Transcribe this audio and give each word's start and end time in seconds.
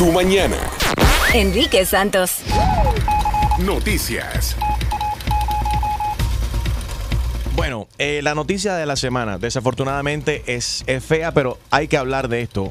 tu 0.00 0.10
mañana. 0.12 0.56
Enrique 1.34 1.84
Santos. 1.84 2.38
Noticias. 3.58 4.56
Bueno, 7.54 7.86
eh, 7.98 8.22
la 8.22 8.34
noticia 8.34 8.76
de 8.76 8.86
la 8.86 8.96
semana, 8.96 9.36
desafortunadamente, 9.36 10.42
es, 10.46 10.84
es 10.86 11.04
fea, 11.04 11.34
pero 11.34 11.58
hay 11.70 11.86
que 11.86 11.98
hablar 11.98 12.28
de 12.28 12.40
esto. 12.40 12.70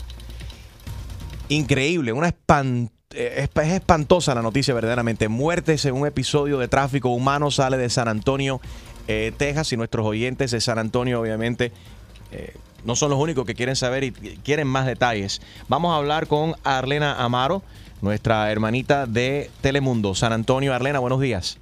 Increíble, 1.49 2.13
una 2.13 2.29
eh, 2.29 2.33
es, 3.13 3.49
es 3.63 3.73
espantosa 3.73 4.33
la 4.33 4.41
noticia 4.41 4.73
verdaderamente. 4.73 5.27
Muertes 5.27 5.85
en 5.85 5.93
un 5.93 6.07
episodio 6.07 6.57
de 6.57 6.67
tráfico 6.67 7.09
humano 7.09 7.51
sale 7.51 7.77
de 7.77 7.91
San 7.91 8.07
Antonio, 8.07 8.59
eh, 9.07 9.33
Texas, 9.37 9.71
y 9.71 9.77
nuestros 9.77 10.03
oyentes 10.03 10.49
de 10.49 10.61
San 10.61 10.79
Antonio, 10.79 11.21
obviamente, 11.21 11.73
eh, 12.31 12.55
no 12.83 12.95
son 12.95 13.09
los 13.11 13.19
únicos 13.19 13.45
que 13.45 13.55
quieren 13.55 13.75
saber 13.75 14.03
y 14.03 14.11
quieren 14.11 14.67
más 14.67 14.85
detalles. 14.85 15.41
Vamos 15.67 15.93
a 15.93 15.97
hablar 15.97 16.27
con 16.27 16.55
Arlena 16.63 17.23
Amaro, 17.23 17.61
nuestra 18.01 18.51
hermanita 18.51 19.05
de 19.05 19.49
Telemundo, 19.61 20.15
San 20.15 20.33
Antonio. 20.33 20.73
Arlena, 20.73 20.99
buenos 20.99 21.19
días. 21.19 21.57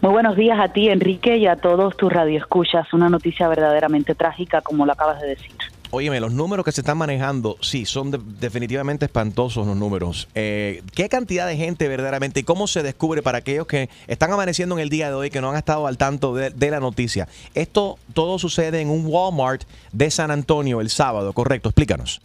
Muy 0.00 0.12
buenos 0.12 0.36
días 0.36 0.58
a 0.58 0.68
ti, 0.68 0.88
Enrique, 0.88 1.36
y 1.36 1.46
a 1.46 1.56
todos 1.56 1.96
tus 1.96 2.12
radioescuchas. 2.12 2.92
Una 2.92 3.08
noticia 3.08 3.48
verdaderamente 3.48 4.14
trágica, 4.14 4.60
como 4.60 4.86
lo 4.86 4.92
acabas 4.92 5.20
de 5.20 5.28
decir. 5.28 5.55
Óyeme, 5.92 6.18
los 6.20 6.32
números 6.32 6.64
que 6.64 6.72
se 6.72 6.80
están 6.80 6.98
manejando, 6.98 7.56
sí, 7.60 7.86
son 7.86 8.10
de- 8.10 8.18
definitivamente 8.40 9.04
espantosos 9.04 9.66
los 9.66 9.76
números. 9.76 10.28
Eh, 10.34 10.82
¿Qué 10.94 11.08
cantidad 11.08 11.46
de 11.46 11.56
gente 11.56 11.86
verdaderamente 11.88 12.40
y 12.40 12.42
cómo 12.42 12.66
se 12.66 12.82
descubre 12.82 13.22
para 13.22 13.38
aquellos 13.38 13.66
que 13.66 13.88
están 14.08 14.32
amaneciendo 14.32 14.74
en 14.74 14.80
el 14.82 14.88
día 14.90 15.08
de 15.08 15.14
hoy, 15.14 15.30
que 15.30 15.40
no 15.40 15.50
han 15.50 15.56
estado 15.56 15.86
al 15.86 15.96
tanto 15.96 16.34
de 16.34 16.70
la 16.70 16.80
noticia? 16.80 17.28
Esto 17.54 17.98
todo 18.14 18.38
sucede 18.38 18.80
en 18.80 18.90
un 18.90 19.06
Walmart 19.06 19.62
de 19.92 20.10
San 20.10 20.30
Antonio 20.32 20.80
el 20.80 20.90
sábado, 20.90 21.32
correcto, 21.32 21.68
explícanos. 21.68 22.20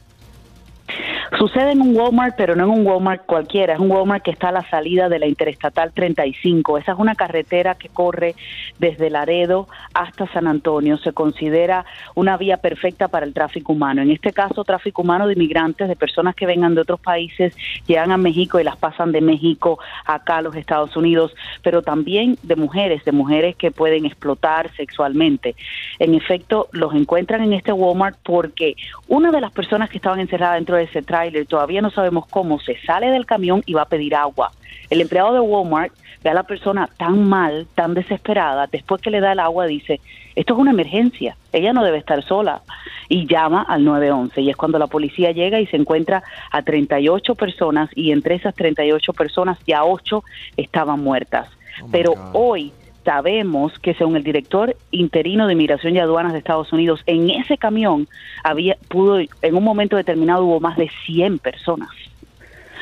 Sucede 1.37 1.71
en 1.71 1.81
un 1.81 1.95
Walmart, 1.95 2.35
pero 2.35 2.57
no 2.57 2.65
en 2.65 2.69
un 2.71 2.85
Walmart 2.85 3.25
cualquiera. 3.25 3.73
Es 3.73 3.79
un 3.79 3.89
Walmart 3.89 4.21
que 4.21 4.31
está 4.31 4.49
a 4.49 4.51
la 4.51 4.69
salida 4.69 5.07
de 5.07 5.17
la 5.17 5.27
Interestatal 5.27 5.93
35. 5.93 6.77
Esa 6.77 6.91
es 6.91 6.99
una 6.99 7.15
carretera 7.15 7.75
que 7.75 7.87
corre 7.87 8.35
desde 8.79 9.09
Laredo 9.09 9.69
hasta 9.93 10.27
San 10.33 10.45
Antonio. 10.45 10.97
Se 10.97 11.13
considera 11.13 11.85
una 12.15 12.35
vía 12.35 12.57
perfecta 12.57 13.07
para 13.07 13.25
el 13.25 13.33
tráfico 13.33 13.71
humano. 13.71 14.01
En 14.01 14.11
este 14.11 14.33
caso, 14.33 14.65
tráfico 14.65 15.03
humano 15.03 15.25
de 15.25 15.33
inmigrantes, 15.33 15.87
de 15.87 15.95
personas 15.95 16.35
que 16.35 16.45
vengan 16.45 16.75
de 16.75 16.81
otros 16.81 16.99
países, 16.99 17.55
llegan 17.87 18.11
a 18.11 18.17
México 18.17 18.59
y 18.59 18.65
las 18.65 18.75
pasan 18.75 19.13
de 19.13 19.21
México 19.21 19.79
acá 20.05 20.37
a 20.37 20.41
los 20.41 20.55
Estados 20.55 20.97
Unidos, 20.97 21.33
pero 21.63 21.81
también 21.81 22.37
de 22.43 22.57
mujeres, 22.57 23.05
de 23.05 23.13
mujeres 23.13 23.55
que 23.55 23.71
pueden 23.71 24.05
explotar 24.05 24.69
sexualmente. 24.75 25.55
En 25.97 26.13
efecto, 26.13 26.67
los 26.73 26.93
encuentran 26.93 27.41
en 27.41 27.53
este 27.53 27.71
Walmart 27.71 28.17
porque 28.21 28.75
una 29.07 29.31
de 29.31 29.39
las 29.39 29.53
personas 29.53 29.89
que 29.89 29.97
estaban 29.97 30.19
encerradas 30.19 30.57
dentro 30.57 30.75
de 30.75 30.83
ese 30.83 31.01
todavía 31.47 31.81
no 31.81 31.91
sabemos 31.91 32.25
cómo, 32.27 32.59
se 32.59 32.77
sale 32.81 33.11
del 33.11 33.25
camión 33.25 33.61
y 33.65 33.73
va 33.73 33.83
a 33.83 33.89
pedir 33.89 34.15
agua. 34.15 34.51
El 34.89 35.01
empleado 35.01 35.33
de 35.33 35.39
Walmart 35.39 35.93
ve 36.23 36.29
a 36.29 36.33
la 36.33 36.43
persona 36.43 36.89
tan 36.97 37.27
mal, 37.27 37.67
tan 37.75 37.93
desesperada, 37.93 38.67
después 38.67 39.01
que 39.01 39.11
le 39.11 39.19
da 39.19 39.31
el 39.31 39.39
agua 39.39 39.65
dice, 39.65 40.01
esto 40.35 40.53
es 40.53 40.59
una 40.59 40.71
emergencia, 40.71 41.35
ella 41.51 41.73
no 41.73 41.83
debe 41.83 41.97
estar 41.97 42.23
sola, 42.23 42.61
y 43.09 43.27
llama 43.27 43.61
al 43.63 43.83
911. 43.83 44.41
Y 44.41 44.49
es 44.49 44.55
cuando 44.55 44.79
la 44.79 44.87
policía 44.87 45.31
llega 45.31 45.59
y 45.59 45.67
se 45.67 45.75
encuentra 45.75 46.23
a 46.49 46.61
38 46.61 47.35
personas 47.35 47.89
y 47.93 48.11
entre 48.11 48.35
esas 48.35 48.55
38 48.55 49.11
personas 49.11 49.57
ya 49.67 49.83
8 49.83 50.23
estaban 50.55 51.01
muertas. 51.01 51.49
Pero 51.91 52.13
hoy 52.31 52.71
sabemos 53.03 53.77
que 53.79 53.93
según 53.95 54.15
el 54.15 54.23
director 54.23 54.75
interino 54.91 55.47
de 55.47 55.53
Inmigración 55.53 55.95
y 55.95 55.99
Aduanas 55.99 56.33
de 56.33 56.39
Estados 56.39 56.71
Unidos, 56.73 57.01
en 57.05 57.29
ese 57.29 57.57
camión 57.57 58.07
había 58.43 58.77
pudo 58.89 59.19
en 59.19 59.55
un 59.55 59.63
momento 59.63 59.95
determinado 59.95 60.45
hubo 60.45 60.59
más 60.59 60.77
de 60.77 60.89
100 61.05 61.39
personas. 61.39 61.89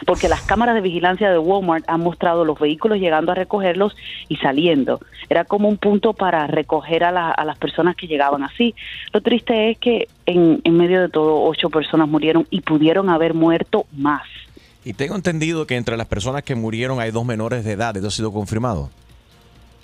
Porque 0.05 0.29
las 0.29 0.41
cámaras 0.43 0.75
de 0.75 0.81
vigilancia 0.81 1.29
de 1.29 1.37
Walmart 1.37 1.83
han 1.89 1.99
mostrado 1.99 2.45
los 2.45 2.57
vehículos 2.57 2.99
llegando 2.99 3.33
a 3.33 3.35
recogerlos 3.35 3.97
y 4.29 4.37
saliendo. 4.37 5.01
Era 5.29 5.43
como 5.43 5.67
un 5.67 5.75
punto 5.77 6.13
para 6.13 6.47
recoger 6.47 7.03
a, 7.03 7.11
la- 7.11 7.31
a 7.31 7.43
las 7.43 7.57
personas 7.57 7.97
que 7.97 8.07
llegaban 8.07 8.41
así. 8.43 8.73
Lo 9.11 9.19
triste 9.19 9.71
es 9.71 9.77
que 9.77 10.07
en, 10.25 10.61
en 10.63 10.77
medio 10.77 11.01
de 11.01 11.09
todo 11.09 11.41
ocho 11.43 11.69
personas 11.69 12.07
murieron 12.07 12.47
y 12.49 12.61
pudieron 12.61 13.09
haber 13.09 13.33
muerto 13.33 13.87
más. 13.91 14.23
Y 14.85 14.93
tengo 14.93 15.15
entendido 15.17 15.67
que 15.67 15.75
entre 15.75 15.97
las 15.97 16.07
personas 16.07 16.43
que 16.43 16.55
murieron 16.55 17.01
hay 17.01 17.11
dos 17.11 17.25
menores 17.25 17.65
de 17.65 17.73
edad, 17.73 17.95
¿eso 17.97 18.07
ha 18.07 18.11
sido 18.11 18.31
confirmado? 18.31 18.89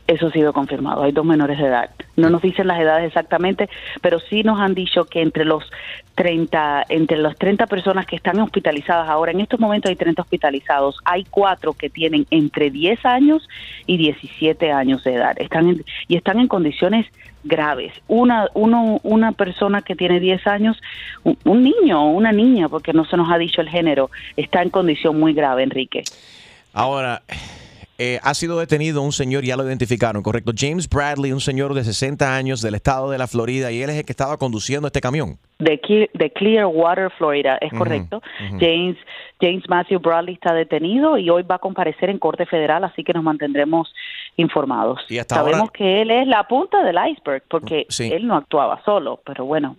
Eso 0.08 0.28
ha 0.28 0.32
sido 0.32 0.54
confirmado. 0.54 1.02
Hay 1.04 1.12
dos 1.12 1.26
menores 1.26 1.58
de 1.58 1.66
edad. 1.66 1.90
No 2.16 2.30
nos 2.30 2.42
dicen 2.44 2.68
las 2.68 2.80
edades 2.80 3.08
exactamente, 3.08 3.70
pero 4.02 4.20
sí 4.20 4.44
nos 4.44 4.60
han 4.60 4.76
dicho 4.76 5.06
que 5.06 5.22
entre 5.22 5.46
los 5.46 5.64
30, 6.14 6.86
entre 6.90 7.18
las 7.18 7.36
30 7.38 7.66
personas 7.66 8.06
que 8.06 8.16
están 8.16 8.40
hospitalizadas 8.40 9.10
ahora, 9.10 9.32
en 9.32 9.42
estos 9.42 9.60
momentos 9.60 9.90
hay 9.90 9.96
30 9.96 10.22
hospitalizados, 10.22 10.98
hay 11.06 11.26
cuatro 11.30 11.74
que 11.74 11.90
tienen 11.90 12.28
entre 12.30 12.70
10 12.70 13.04
años 13.06 13.48
y 13.88 13.98
17 13.98 14.72
años 14.72 15.04
de 15.04 15.16
edad. 15.16 15.34
Están 15.42 15.70
en- 15.70 15.84
y 16.08 16.16
están 16.16 16.40
en 16.40 16.48
condiciones 16.48 17.08
graves. 17.44 17.92
Una, 18.08 18.48
uno, 18.54 19.00
una 19.04 19.32
persona 19.32 19.82
que 19.82 19.96
tiene 19.96 20.20
10 20.20 20.46
años, 20.48 20.78
un, 21.24 21.38
un 21.46 21.64
niño 21.64 22.04
o 22.04 22.10
una 22.12 22.32
niña, 22.32 22.70
porque 22.70 22.94
no 22.94 23.06
se 23.06 23.18
nos 23.18 23.32
ha 23.32 23.38
dicho 23.40 23.62
el 23.62 23.70
género, 23.70 24.10
está 24.38 24.62
en 24.62 24.70
condición 24.70 25.20
muy 25.20 25.34
grave, 25.34 25.64
Enrique. 25.64 26.04
Ahora, 26.74 27.22
eh, 27.98 28.20
ha 28.24 28.34
sido 28.34 28.60
detenido 28.60 29.02
un 29.02 29.12
señor, 29.12 29.44
ya 29.44 29.56
lo 29.56 29.66
identificaron, 29.66 30.22
correcto. 30.22 30.52
James 30.56 30.90
Bradley, 30.90 31.32
un 31.32 31.40
señor 31.42 31.74
de 31.74 31.84
60 31.84 32.36
años 32.36 32.62
del 32.62 32.76
estado 32.76 33.10
de 33.10 33.18
la 33.18 33.28
Florida, 33.28 33.72
y 33.72 33.82
él 33.82 33.90
es 33.90 33.96
el 33.98 34.06
que 34.06 34.12
estaba 34.12 34.38
conduciendo 34.38 34.88
este 34.88 35.02
camión. 35.02 35.38
de, 35.60 36.10
de 36.14 36.30
Clearwater, 36.32 37.10
Florida, 37.18 37.58
es 37.62 37.72
correcto. 37.74 38.22
James 38.60 38.98
James 39.42 39.64
Matthew 39.68 40.00
Bradley 40.00 40.36
está 40.36 40.54
detenido 40.54 41.18
y 41.18 41.30
hoy 41.30 41.44
va 41.44 41.56
a 41.56 41.60
comparecer 41.60 42.10
en 42.10 42.20
corte 42.20 42.46
federal, 42.46 42.84
así 42.86 43.04
que 43.04 43.14
nos 43.14 43.24
mantendremos 43.24 43.94
informados. 44.38 45.00
Y 45.10 45.18
hasta 45.18 45.36
Sabemos 45.36 45.60
ahora- 45.62 45.72
que 45.74 46.02
él 46.02 46.12
es 46.12 46.28
la 46.28 46.44
punta 46.48 46.84
del 46.84 46.96
iceberg 47.12 47.44
porque 47.50 47.86
Sí. 47.90 48.10
él 48.12 48.28
no 48.28 48.36
actuaba 48.36 48.82
solo, 48.86 49.20
pero 49.26 49.46
bueno, 49.46 49.76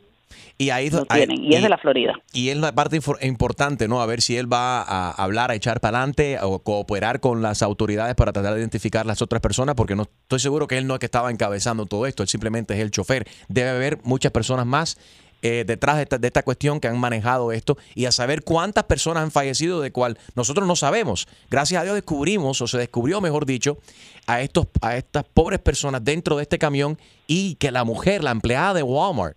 Y 0.59 0.71
ahí 0.71 0.89
lo 0.89 1.05
tienen 1.05 1.45
y 1.45 1.55
es 1.55 1.63
de 1.63 1.69
la 1.69 1.77
Florida. 1.77 2.15
Y 2.33 2.49
es 2.49 2.57
la 2.57 2.75
parte 2.75 2.99
importante, 3.23 3.89
¿no? 3.89 4.01
A 4.01 4.07
ver 4.07 4.23
si 4.23 4.37
él 4.37 4.51
va 4.51 4.81
a 4.81 5.11
hablar, 5.11 5.51
a 5.51 5.55
echar 5.55 5.81
para 5.81 5.99
adelante 5.99 6.39
o 6.43 6.61
cooperar 6.61 7.21
con 7.21 7.43
las 7.43 7.63
autoridades 7.63 8.15
para 8.15 8.33
tratar 8.33 8.55
de 8.55 8.61
identificar 8.61 9.05
las 9.05 9.21
otras 9.21 9.43
personas, 9.43 9.75
porque 9.75 9.95
no 9.95 10.05
estoy 10.05 10.41
seguro 10.41 10.67
que 10.67 10.79
él 10.79 10.87
no 10.87 10.95
es 10.95 11.01
que 11.01 11.07
estaba 11.07 11.31
encabezando 11.31 11.85
todo 11.85 12.07
esto, 12.07 12.23
él 12.23 12.29
simplemente 12.29 12.75
es 12.75 12.81
el 12.81 12.91
chofer. 12.91 13.27
Debe 13.49 13.71
haber 13.71 13.99
muchas 14.03 14.33
personas 14.33 14.65
más 14.65 14.97
eh, 15.43 15.65
detrás 15.67 15.97
de 15.97 16.05
esta, 16.05 16.17
de 16.17 16.27
esta 16.27 16.43
cuestión 16.43 16.81
que 16.81 16.89
han 16.89 16.99
manejado 16.99 17.53
esto 17.53 17.77
y 17.95 18.07
a 18.07 18.13
saber 18.13 18.43
cuántas 18.43 18.85
personas 18.85 19.23
han 19.23 19.31
fallecido, 19.31 19.83
de 19.83 19.93
cual 19.93 20.19
nosotros 20.35 20.67
no 20.67 20.75
sabemos. 20.75 21.29
Gracias 21.51 21.81
a 21.81 21.85
Dios 21.85 21.95
descubrimos, 21.95 22.61
o 22.63 22.67
se 22.67 22.79
descubrió, 22.79 23.21
mejor 23.21 23.45
dicho, 23.45 23.77
a, 24.27 24.41
estos, 24.41 24.67
a 24.81 24.97
estas 24.97 25.25
pobres 25.25 25.61
personas 25.61 26.03
dentro 26.03 26.37
de 26.37 26.43
este 26.43 26.59
camión 26.59 26.99
y 27.27 27.57
que 27.57 27.71
la 27.71 27.85
mujer, 27.85 28.25
la 28.25 28.31
empleada 28.31 28.73
de 28.73 28.83
Walmart, 28.83 29.37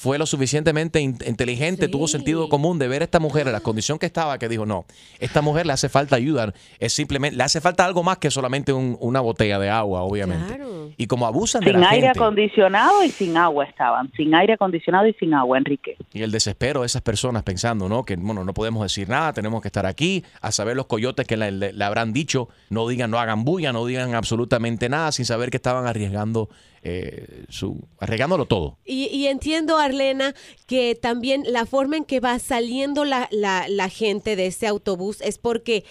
fue 0.00 0.16
lo 0.16 0.24
suficientemente 0.24 0.98
in- 0.98 1.18
inteligente, 1.26 1.86
tuvo 1.88 2.08
sentido 2.08 2.48
común 2.48 2.78
de 2.78 2.88
ver 2.88 3.02
a 3.02 3.04
esta 3.04 3.18
mujer 3.20 3.46
en 3.48 3.52
la 3.52 3.60
condición 3.60 3.98
que 3.98 4.06
estaba, 4.06 4.38
que 4.38 4.48
dijo, 4.48 4.64
no, 4.64 4.86
esta 5.18 5.42
mujer 5.42 5.66
le 5.66 5.74
hace 5.74 5.90
falta 5.90 6.16
ayuda, 6.16 6.54
es 6.78 6.94
simplemente, 6.94 7.36
le 7.36 7.42
hace 7.42 7.60
falta 7.60 7.84
algo 7.84 8.02
más 8.02 8.16
que 8.16 8.30
solamente 8.30 8.72
un- 8.72 8.96
una 8.98 9.20
botella 9.20 9.58
de 9.58 9.68
agua, 9.68 10.00
obviamente. 10.00 10.58
Y 10.96 11.06
como 11.06 11.26
abusan 11.26 11.60
de 11.62 11.72
Sin 11.72 11.80
la 11.82 11.90
aire 11.90 12.06
gente 12.06 12.18
acondicionado 12.18 13.04
y 13.04 13.10
sin 13.10 13.36
agua 13.36 13.66
estaban, 13.66 14.10
sin 14.16 14.34
aire 14.34 14.54
acondicionado 14.54 15.06
y 15.06 15.12
sin 15.20 15.34
agua, 15.34 15.58
Enrique. 15.58 15.98
y 16.14 16.22
el 16.22 16.30
desespero 16.30 16.80
de 16.80 16.86
esas 16.86 17.02
personas 17.02 17.42
pensando, 17.42 17.86
¿no? 17.88 18.02
Que, 18.04 18.16
bueno, 18.16 18.42
no 18.42 18.54
podemos 18.54 18.82
decir 18.82 19.06
nada, 19.06 19.34
tenemos 19.34 19.60
que 19.60 19.68
estar 19.68 19.84
aquí, 19.84 20.24
a 20.40 20.50
saber 20.50 20.76
los 20.76 20.86
coyotes 20.86 21.26
que 21.26 21.36
le, 21.36 21.52
le- 21.52 21.72
le 21.74 21.84
habrán 21.84 22.14
dicho, 22.14 22.48
no 22.70 22.88
digan, 22.88 23.10
no 23.10 23.18
hagan 23.18 23.44
bulla, 23.44 23.70
no 23.74 23.84
digan 23.84 24.14
absolutamente 24.14 24.88
nada, 24.88 25.12
sin 25.12 25.26
saber 25.26 25.50
que 25.50 25.58
estaban 25.58 25.86
arriesgando 25.86 26.48
eh, 26.82 27.44
su, 27.48 27.86
arriesgándolo 27.98 28.46
todo. 28.46 28.78
Y, 28.84 29.26
entiendo, 29.26 29.76
Arlena, 29.76 30.34
que 30.66 30.94
también 30.94 31.44
la 31.46 31.66
forma 31.66 31.98
en 31.98 32.04
que 32.04 32.20
va 32.20 32.38
saliendo 32.38 33.04
la, 33.04 33.28
la, 33.30 33.88
gente 33.88 34.34
de 34.34 34.46
ese 34.46 34.66
autobús 34.66 35.20
es 35.20 35.36
porque 35.36 35.84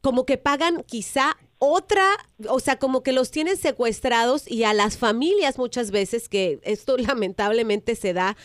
como 0.00 0.26
que 0.26 0.36
pagan 0.36 0.82
quizá 0.84 1.36
otra, 1.58 2.08
o 2.48 2.58
sea, 2.58 2.78
como 2.78 3.02
que 3.02 3.12
los 3.12 3.30
tienen 3.30 3.56
secuestrados 3.56 4.50
y 4.50 4.64
a 4.64 4.72
las 4.72 4.96
familias 4.96 5.58
muchas 5.58 5.90
veces, 5.90 6.28
que 6.28 6.58
esto 6.62 6.96
lamentablemente 6.98 7.94
se 7.94 8.12
da, 8.12 8.36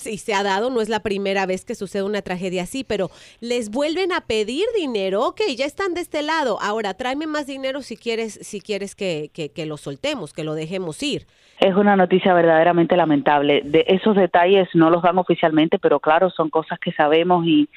sí 0.00 0.18
se 0.18 0.34
ha 0.34 0.42
dado, 0.42 0.70
no 0.70 0.80
es 0.80 0.88
la 0.88 1.00
primera 1.00 1.46
vez 1.46 1.64
que 1.64 1.74
sucede 1.74 2.02
una 2.02 2.22
tragedia 2.22 2.62
así, 2.62 2.84
pero 2.84 3.10
les 3.40 3.70
vuelven 3.70 4.12
a 4.12 4.22
pedir 4.22 4.64
dinero, 4.76 5.24
ok, 5.26 5.42
ya 5.56 5.64
están 5.64 5.94
de 5.94 6.00
este 6.00 6.22
lado, 6.22 6.58
ahora 6.60 6.94
tráeme 6.94 7.26
más 7.26 7.46
dinero 7.46 7.82
si 7.82 7.96
quieres, 7.96 8.38
si 8.42 8.60
quieres 8.60 8.94
que, 8.94 9.30
que, 9.32 9.50
que 9.50 9.66
lo 9.66 9.76
soltemos, 9.76 10.32
que 10.32 10.44
lo 10.44 10.54
dejemos 10.54 11.02
ir. 11.02 11.26
Es 11.60 11.74
una 11.76 11.94
noticia 11.94 12.32
verdaderamente 12.32 12.96
lamentable. 12.96 13.60
De 13.62 13.84
esos 13.86 14.16
detalles 14.16 14.66
no 14.72 14.88
los 14.88 15.02
dan 15.02 15.18
oficialmente, 15.18 15.78
pero 15.78 16.00
claro, 16.00 16.30
son 16.30 16.48
cosas 16.48 16.78
que 16.78 16.90
sabemos 16.92 17.46
y, 17.46 17.68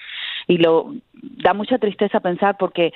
y 0.48 0.58
lo 0.58 0.94
da 1.22 1.54
mucha 1.54 1.78
tristeza 1.78 2.20
pensar 2.20 2.58
porque 2.58 2.94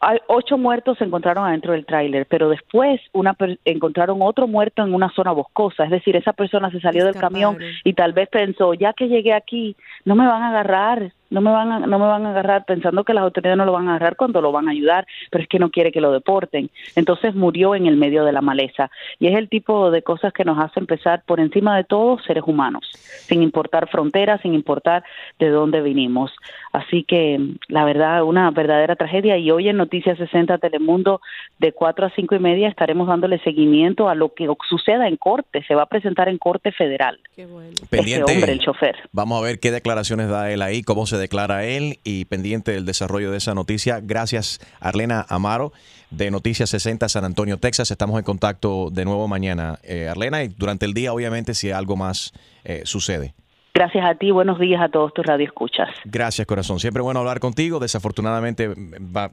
hay 0.00 0.18
ocho 0.26 0.58
muertos 0.58 0.98
se 0.98 1.04
encontraron 1.04 1.46
adentro 1.46 1.72
del 1.72 1.86
tráiler, 1.86 2.26
pero 2.26 2.50
después 2.50 3.00
una 3.12 3.34
encontraron 3.64 4.20
otro 4.20 4.46
muerto 4.46 4.82
en 4.82 4.94
una 4.94 5.10
zona 5.10 5.32
boscosa, 5.32 5.84
es 5.84 5.90
decir, 5.90 6.14
esa 6.16 6.32
persona 6.32 6.70
se 6.70 6.80
salió 6.80 7.06
del 7.06 7.14
camión 7.14 7.58
y 7.84 7.94
tal 7.94 8.12
vez 8.12 8.28
pensó, 8.28 8.74
ya 8.74 8.92
que 8.92 9.08
llegué 9.08 9.32
aquí, 9.32 9.76
no 10.04 10.14
me 10.14 10.26
van 10.26 10.42
a 10.42 10.50
agarrar, 10.50 11.12
no 11.32 11.40
me 11.40 11.50
van 11.50 11.72
a, 11.72 11.80
no 11.80 11.98
me 11.98 12.06
van 12.06 12.26
a 12.26 12.30
agarrar 12.30 12.64
pensando 12.66 13.04
que 13.04 13.14
las 13.14 13.24
autoridades 13.24 13.56
no 13.56 13.64
lo 13.64 13.72
van 13.72 13.88
a 13.88 13.96
agarrar 13.96 14.16
cuando 14.16 14.42
lo 14.42 14.52
van 14.52 14.68
a 14.68 14.72
ayudar, 14.72 15.06
pero 15.30 15.42
es 15.42 15.48
que 15.48 15.58
no 15.58 15.70
quiere 15.70 15.90
que 15.90 16.00
lo 16.00 16.12
deporten. 16.12 16.70
Entonces 16.94 17.34
murió 17.34 17.74
en 17.74 17.86
el 17.86 17.96
medio 17.96 18.24
de 18.24 18.32
la 18.32 18.42
maleza. 18.42 18.90
Y 19.18 19.28
es 19.28 19.36
el 19.36 19.48
tipo 19.48 19.90
de 19.90 20.02
cosas 20.02 20.32
que 20.34 20.44
nos 20.44 20.58
hace 20.62 20.78
empezar 20.78 21.22
por 21.26 21.40
encima 21.40 21.76
de 21.76 21.84
todo 21.84 22.18
seres 22.18 22.44
humanos, 22.46 22.90
sin 22.92 23.42
importar 23.42 23.88
fronteras, 23.88 24.42
sin 24.42 24.52
importar 24.52 25.04
de 25.38 25.48
dónde 25.48 25.80
vinimos. 25.80 26.32
Así 26.72 27.04
que 27.04 27.38
la 27.68 27.84
verdad, 27.84 28.22
una 28.24 28.50
verdadera 28.50 28.96
tragedia. 28.96 29.36
Y 29.36 29.50
hoy 29.50 29.68
en 29.68 29.76
Noticias 29.76 30.16
60 30.16 30.56
Telemundo, 30.56 31.20
de 31.58 31.72
4 31.72 32.06
a 32.06 32.10
5 32.10 32.34
y 32.34 32.38
media, 32.38 32.68
estaremos 32.68 33.08
dándole 33.08 33.38
seguimiento 33.40 34.08
a 34.08 34.14
lo 34.14 34.32
que 34.32 34.48
suceda 34.68 35.06
en 35.06 35.16
corte. 35.16 35.62
Se 35.68 35.74
va 35.74 35.82
a 35.82 35.86
presentar 35.86 36.30
en 36.30 36.38
corte 36.38 36.72
federal. 36.72 37.20
Qué 37.36 37.44
bueno. 37.44 37.72
Pendiente, 37.90 38.32
hombre, 38.32 38.52
el 38.52 38.60
chofer. 38.60 38.96
Vamos 39.12 39.38
a 39.38 39.44
ver 39.44 39.60
qué 39.60 39.70
declaraciones 39.70 40.30
da 40.30 40.50
él 40.50 40.62
ahí, 40.62 40.82
cómo 40.82 41.06
se 41.06 41.18
declara 41.18 41.64
él 41.64 41.98
y 42.04 42.24
pendiente 42.24 42.72
del 42.72 42.86
desarrollo 42.86 43.30
de 43.30 43.36
esa 43.36 43.54
noticia. 43.54 44.00
Gracias, 44.02 44.58
Arlena 44.80 45.26
Amaro, 45.28 45.72
de 46.10 46.30
Noticias 46.30 46.70
60 46.70 47.06
San 47.10 47.24
Antonio, 47.26 47.58
Texas. 47.58 47.90
Estamos 47.90 48.18
en 48.18 48.24
contacto 48.24 48.88
de 48.90 49.04
nuevo 49.04 49.28
mañana, 49.28 49.78
eh, 49.82 50.08
Arlena, 50.08 50.42
y 50.42 50.48
durante 50.48 50.86
el 50.86 50.94
día, 50.94 51.12
obviamente, 51.12 51.52
si 51.52 51.70
algo 51.70 51.96
más 51.96 52.32
eh, 52.64 52.82
sucede. 52.84 53.34
Gracias 53.74 54.04
a 54.04 54.14
ti, 54.16 54.30
buenos 54.30 54.58
días 54.58 54.82
a 54.82 54.90
todos 54.90 55.14
tus 55.14 55.24
radioescuchas. 55.24 55.88
Gracias, 56.04 56.46
corazón. 56.46 56.78
Siempre 56.78 57.02
bueno 57.02 57.20
hablar 57.20 57.40
contigo. 57.40 57.80
Desafortunadamente, 57.80 58.74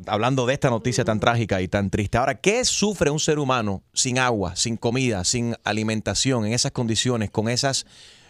hablando 0.07 0.45
de 0.45 0.53
esta 0.53 0.69
noticia 0.69 1.03
tan 1.03 1.19
trágica 1.19 1.61
y 1.61 1.67
tan 1.67 1.89
triste. 1.89 2.17
Ahora, 2.17 2.35
¿qué 2.35 2.63
sufre 2.63 3.09
un 3.09 3.19
ser 3.19 3.37
humano 3.37 3.83
sin 3.93 4.17
agua, 4.17 4.55
sin 4.55 4.77
comida, 4.77 5.25
sin 5.25 5.55
alimentación, 5.65 6.45
en 6.45 6.53
esas 6.53 6.71
condiciones, 6.71 7.31
con 7.31 7.49
esas, 7.49 7.85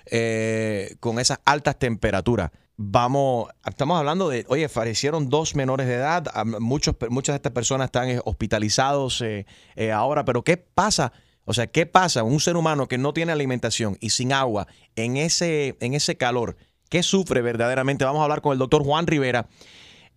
eh, 0.09 0.95
con 0.99 1.19
esas 1.19 1.41
altas 1.45 1.77
temperaturas? 1.77 2.49
Vamos, 2.81 3.49
estamos 3.67 3.99
hablando 3.99 4.29
de, 4.29 4.45
oye, 4.47 4.69
fallecieron 4.69 5.29
dos 5.29 5.53
menores 5.53 5.85
de 5.85 5.95
edad, 5.95 6.23
muchos, 6.61 6.95
muchas 7.09 7.33
de 7.33 7.35
estas 7.35 7.51
personas 7.51 7.87
están 7.87 8.07
eh, 8.07 8.21
hospitalizados 8.23 9.21
eh, 9.21 9.45
eh, 9.75 9.91
ahora, 9.91 10.23
pero 10.23 10.43
¿qué 10.43 10.55
pasa? 10.55 11.11
O 11.49 11.53
sea, 11.53 11.65
¿qué 11.65 11.87
pasa? 11.87 12.21
Un 12.21 12.39
ser 12.39 12.57
humano 12.57 12.87
que 12.87 12.99
no 12.99 13.11
tiene 13.11 13.31
alimentación 13.31 13.97
y 13.99 14.11
sin 14.11 14.33
agua 14.33 14.67
en 14.95 15.17
ese, 15.17 15.77
en 15.79 15.95
ese 15.95 16.15
calor, 16.15 16.57
¿qué 16.91 17.01
sufre 17.01 17.41
verdaderamente? 17.41 18.05
Vamos 18.05 18.19
a 18.19 18.25
hablar 18.25 18.41
con 18.41 18.53
el 18.53 18.59
doctor 18.59 18.83
Juan 18.83 19.07
Rivera. 19.07 19.47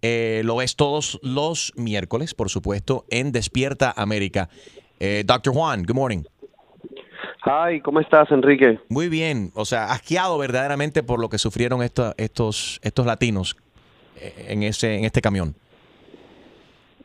lo 0.02 0.56
ves 0.56 0.76
todos 0.76 1.18
los 1.22 1.72
miércoles, 1.74 2.34
por 2.34 2.50
supuesto, 2.50 3.06
en 3.08 3.32
Despierta 3.32 3.94
América. 3.96 4.50
doctor 5.24 5.54
Juan, 5.54 5.84
good 5.84 5.94
morning. 5.94 6.22
Hi, 7.46 7.80
¿cómo 7.80 8.00
estás, 8.00 8.30
Enrique? 8.30 8.78
Muy 8.90 9.08
bien, 9.08 9.52
o 9.54 9.64
sea, 9.64 9.90
asqueado 9.90 10.36
verdaderamente 10.36 11.02
por 11.02 11.18
lo 11.18 11.30
que 11.30 11.38
sufrieron 11.38 11.82
estos, 11.82 12.12
estos, 12.18 12.78
estos 12.82 13.06
latinos 13.06 13.56
eh, 14.20 14.48
en, 14.48 14.64
ese, 14.64 14.98
en 14.98 15.06
este 15.06 15.22
camión. 15.22 15.56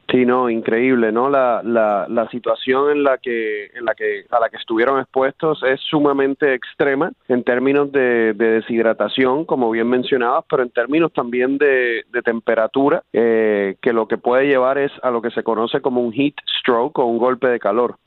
Sí, 0.10 0.26
no, 0.26 0.50
increíble, 0.50 1.12
¿no? 1.12 1.30
La, 1.30 1.62
la, 1.64 2.08
la 2.08 2.30
situación 2.30 2.92
en 2.92 3.04
la 3.04 3.18
que, 3.18 3.66
en 3.66 3.84
la 3.84 3.94
que, 3.94 4.26
a 4.30 4.40
la 4.40 4.48
que 4.50 4.56
estuvieron 4.56 5.02
expuestos 5.02 5.62
es 5.64 5.82
sumamente 5.82 6.54
extrema 6.54 7.12
en 7.28 7.44
términos 7.44 7.92
de, 7.92 8.34
deshidratación, 8.34 9.44
como 9.44 9.70
bien 9.70 9.90
mencionabas, 9.90 10.46
pero 10.50 10.64
en 10.64 10.70
términos 10.70 11.12
también 11.12 11.58
de, 11.58 12.06
temperatura, 12.24 13.04
eh, 13.12 13.76
que 13.82 13.92
lo 13.92 14.08
que 14.08 14.18
puede 14.18 14.48
llevar 14.48 14.78
es 14.78 14.92
a 15.04 15.12
lo 15.12 15.22
que 15.22 15.30
se 15.32 15.44
conoce 15.44 15.82
como 15.82 16.02
un 16.02 16.14
heat 16.14 16.36
stroke 16.60 17.00
o 17.00 17.06
un 17.06 17.18
golpe 17.18 17.48
de 17.48 17.60
calor. 17.60 17.98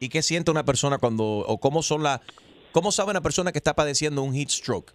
¿Y 0.00 0.08
qué 0.08 0.22
siente 0.22 0.50
una 0.50 0.64
persona 0.64 0.98
cuando, 0.98 1.24
o 1.24 1.58
cómo 1.58 1.82
son 1.82 2.02
la, 2.02 2.20
cómo 2.72 2.90
sabe 2.90 3.12
una 3.12 3.20
persona 3.20 3.52
que 3.52 3.58
está 3.58 3.74
padeciendo 3.74 4.22
un 4.22 4.34
heat 4.34 4.48
stroke? 4.48 4.92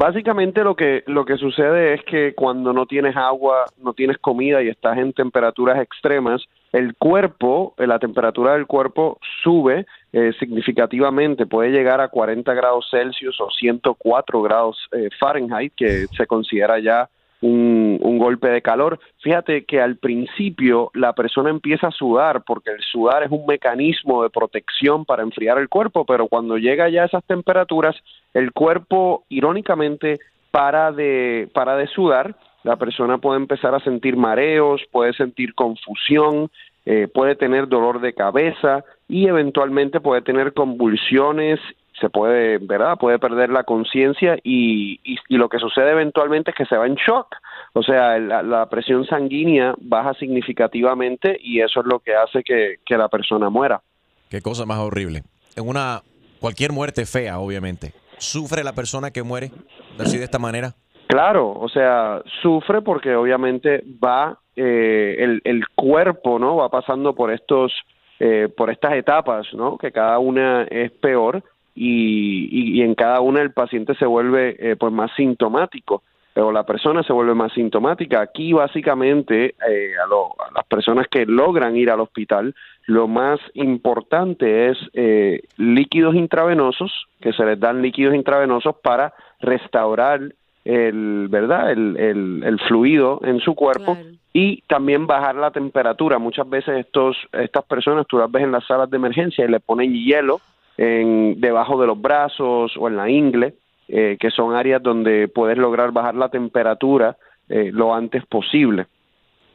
Básicamente 0.00 0.64
lo 0.64 0.74
que 0.74 1.02
lo 1.08 1.26
que 1.26 1.36
sucede 1.36 1.92
es 1.92 2.02
que 2.04 2.32
cuando 2.32 2.72
no 2.72 2.86
tienes 2.86 3.14
agua, 3.16 3.66
no 3.82 3.92
tienes 3.92 4.16
comida 4.16 4.62
y 4.62 4.68
estás 4.68 4.96
en 4.96 5.12
temperaturas 5.12 5.78
extremas, 5.78 6.42
el 6.72 6.94
cuerpo, 6.94 7.74
eh, 7.76 7.86
la 7.86 7.98
temperatura 7.98 8.54
del 8.54 8.66
cuerpo 8.66 9.18
sube 9.42 9.84
eh, 10.14 10.32
significativamente, 10.38 11.44
puede 11.44 11.68
llegar 11.68 12.00
a 12.00 12.08
40 12.08 12.54
grados 12.54 12.88
Celsius 12.90 13.38
o 13.42 13.50
104 13.50 14.40
grados 14.40 14.78
eh, 14.92 15.10
Fahrenheit, 15.18 15.74
que 15.76 16.06
se 16.16 16.26
considera 16.26 16.78
ya 16.78 17.06
un, 17.42 17.79
golpe 17.98 18.48
de 18.48 18.62
calor. 18.62 18.98
Fíjate 19.22 19.64
que 19.64 19.80
al 19.80 19.96
principio 19.96 20.90
la 20.94 21.12
persona 21.12 21.50
empieza 21.50 21.88
a 21.88 21.92
sudar 21.92 22.42
porque 22.44 22.70
el 22.70 22.80
sudar 22.82 23.22
es 23.22 23.30
un 23.30 23.46
mecanismo 23.46 24.22
de 24.22 24.30
protección 24.30 25.04
para 25.04 25.22
enfriar 25.22 25.58
el 25.58 25.68
cuerpo, 25.68 26.04
pero 26.04 26.28
cuando 26.28 26.56
llega 26.56 26.88
ya 26.88 27.02
a 27.02 27.06
esas 27.06 27.24
temperaturas, 27.24 27.96
el 28.34 28.52
cuerpo 28.52 29.24
irónicamente 29.28 30.20
para 30.50 30.92
de, 30.92 31.48
para 31.52 31.76
de 31.76 31.86
sudar, 31.86 32.34
la 32.62 32.76
persona 32.76 33.18
puede 33.18 33.38
empezar 33.38 33.74
a 33.74 33.80
sentir 33.80 34.16
mareos, 34.16 34.82
puede 34.90 35.12
sentir 35.14 35.54
confusión, 35.54 36.50
eh, 36.86 37.08
puede 37.12 37.36
tener 37.36 37.68
dolor 37.68 38.00
de 38.00 38.14
cabeza 38.14 38.84
y 39.08 39.26
eventualmente 39.26 40.00
puede 40.00 40.22
tener 40.22 40.52
convulsiones 40.52 41.60
se 42.00 42.08
puede, 42.08 42.58
¿verdad? 42.58 42.96
Puede 42.98 43.18
perder 43.18 43.50
la 43.50 43.64
conciencia 43.64 44.38
y, 44.42 45.00
y, 45.04 45.36
lo 45.36 45.48
que 45.48 45.58
sucede 45.58 45.90
eventualmente 45.90 46.50
es 46.50 46.56
que 46.56 46.64
se 46.64 46.76
va 46.76 46.86
en 46.86 46.94
shock. 46.94 47.36
O 47.74 47.82
sea, 47.82 48.18
la, 48.18 48.68
presión 48.68 49.04
sanguínea 49.04 49.74
baja 49.78 50.14
significativamente 50.14 51.38
y 51.40 51.60
eso 51.60 51.80
es 51.80 51.86
lo 51.86 52.00
que 52.00 52.14
hace 52.14 52.42
que, 52.42 52.96
la 52.96 53.08
persona 53.08 53.50
muera. 53.50 53.82
Qué 54.28 54.40
cosa 54.40 54.66
más 54.66 54.78
horrible. 54.78 55.22
En 55.56 55.68
una, 55.68 56.02
cualquier 56.40 56.72
muerte 56.72 57.06
fea, 57.06 57.38
obviamente. 57.38 57.92
¿Sufre 58.18 58.64
la 58.64 58.74
persona 58.74 59.10
que 59.10 59.22
muere 59.22 59.50
así 59.98 60.18
de 60.18 60.24
esta 60.24 60.38
manera? 60.38 60.74
Claro, 61.06 61.52
o 61.52 61.68
sea, 61.68 62.22
sufre 62.42 62.82
porque 62.82 63.14
obviamente 63.14 63.82
va 64.02 64.38
eh, 64.54 65.16
el, 65.18 65.40
el 65.44 65.68
cuerpo, 65.74 66.38
¿no? 66.38 66.56
Va 66.56 66.68
pasando 66.68 67.14
por 67.14 67.32
estos, 67.32 67.72
eh, 68.20 68.48
por 68.54 68.70
estas 68.70 68.94
etapas, 68.94 69.46
¿no? 69.54 69.78
Que 69.78 69.90
cada 69.90 70.18
una 70.18 70.64
es 70.64 70.92
peor 70.92 71.42
y, 71.74 72.78
y, 72.78 72.82
en 72.82 72.94
cada 72.94 73.20
una 73.20 73.42
el 73.42 73.52
paciente 73.52 73.94
se 73.94 74.06
vuelve 74.06 74.56
eh, 74.58 74.76
pues 74.76 74.92
más 74.92 75.10
sintomático 75.16 76.02
o 76.36 76.52
la 76.52 76.64
persona 76.64 77.02
se 77.02 77.12
vuelve 77.12 77.34
más 77.34 77.52
sintomática. 77.52 78.20
Aquí 78.20 78.52
básicamente 78.52 79.54
eh, 79.68 79.92
a, 80.02 80.54
las 80.54 80.66
personas 80.66 81.06
que 81.08 81.26
logran 81.26 81.76
ir 81.76 81.90
al 81.90 82.00
hospital, 82.00 82.54
lo 82.86 83.08
más 83.08 83.40
importante 83.54 84.70
es 84.70 84.78
eh, 84.94 85.42
líquidos 85.56 86.14
intravenosos, 86.14 86.92
que 87.20 87.32
se 87.32 87.44
les 87.44 87.58
dan 87.58 87.82
líquidos 87.82 88.14
intravenosos 88.14 88.76
para 88.82 89.12
restaurar 89.40 90.20
el, 90.64 91.28
¿verdad? 91.28 91.72
El, 91.72 91.96
el, 92.44 92.60
fluido 92.68 93.20
en 93.24 93.40
su 93.40 93.54
cuerpo 93.54 93.96
y 94.32 94.60
también 94.62 95.06
bajar 95.06 95.34
la 95.34 95.50
temperatura. 95.50 96.18
Muchas 96.18 96.48
veces 96.48 96.78
estos, 96.78 97.16
estas 97.32 97.64
personas 97.64 98.06
tú 98.06 98.18
las 98.18 98.30
ves 98.30 98.44
en 98.44 98.52
las 98.52 98.66
salas 98.66 98.90
de 98.90 98.96
emergencia 98.96 99.44
y 99.44 99.48
le 99.48 99.60
ponen 99.60 99.92
hielo 99.92 100.40
en, 100.80 101.38
debajo 101.38 101.78
de 101.78 101.86
los 101.86 102.00
brazos 102.00 102.72
o 102.78 102.88
en 102.88 102.96
la 102.96 103.10
ingle, 103.10 103.54
eh, 103.86 104.16
que 104.18 104.30
son 104.30 104.54
áreas 104.54 104.82
donde 104.82 105.28
puedes 105.28 105.58
lograr 105.58 105.92
bajar 105.92 106.14
la 106.14 106.30
temperatura 106.30 107.18
eh, 107.50 107.70
lo 107.70 107.94
antes 107.94 108.24
posible. 108.24 108.86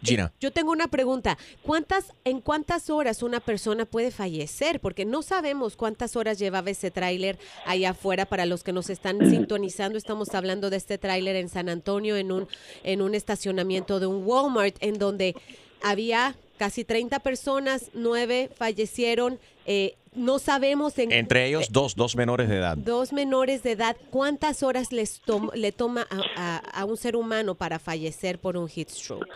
Gina. 0.03 0.31
Yo 0.39 0.51
tengo 0.51 0.71
una 0.71 0.87
pregunta. 0.87 1.35
¿Cuántas, 1.63 2.13
¿En 2.25 2.41
cuántas 2.41 2.91
horas 2.91 3.23
una 3.23 3.39
persona 3.39 3.85
puede 3.85 4.11
fallecer? 4.11 4.79
Porque 4.79 5.03
no 5.03 5.23
sabemos 5.23 5.75
cuántas 5.75 6.15
horas 6.15 6.37
llevaba 6.37 6.69
ese 6.69 6.91
tráiler 6.91 7.39
allá 7.65 7.91
afuera. 7.91 8.27
Para 8.27 8.45
los 8.45 8.63
que 8.63 8.71
nos 8.71 8.91
están 8.91 9.17
sintonizando, 9.31 9.97
estamos 9.97 10.35
hablando 10.35 10.69
de 10.69 10.77
este 10.77 10.99
tráiler 10.99 11.37
en 11.37 11.49
San 11.49 11.69
Antonio, 11.69 12.17
en 12.17 12.31
un, 12.31 12.47
en 12.83 13.01
un 13.01 13.15
estacionamiento 13.15 13.99
de 13.99 14.05
un 14.05 14.21
Walmart, 14.27 14.75
en 14.79 14.99
donde 14.99 15.33
había 15.81 16.35
casi 16.59 16.83
30 16.83 17.17
personas, 17.21 17.89
nueve 17.95 18.51
fallecieron. 18.55 19.39
Eh, 19.65 19.95
no 20.15 20.39
sabemos 20.39 20.97
en, 20.99 21.11
entre 21.11 21.47
ellos 21.47 21.71
dos 21.71 21.95
dos 21.95 22.15
menores 22.15 22.49
de 22.49 22.57
edad 22.57 22.77
dos 22.77 23.13
menores 23.13 23.63
de 23.63 23.71
edad 23.71 23.95
cuántas 24.09 24.63
horas 24.63 24.91
les 24.91 25.21
le 25.53 25.71
toma 25.71 26.05
a, 26.37 26.85
un 26.85 26.97
ser 26.97 27.15
humano 27.15 27.55
para 27.55 27.79
fallecer 27.79 28.39
por 28.39 28.57
un 28.57 28.67
heat 28.67 28.89
stroke 28.89 29.27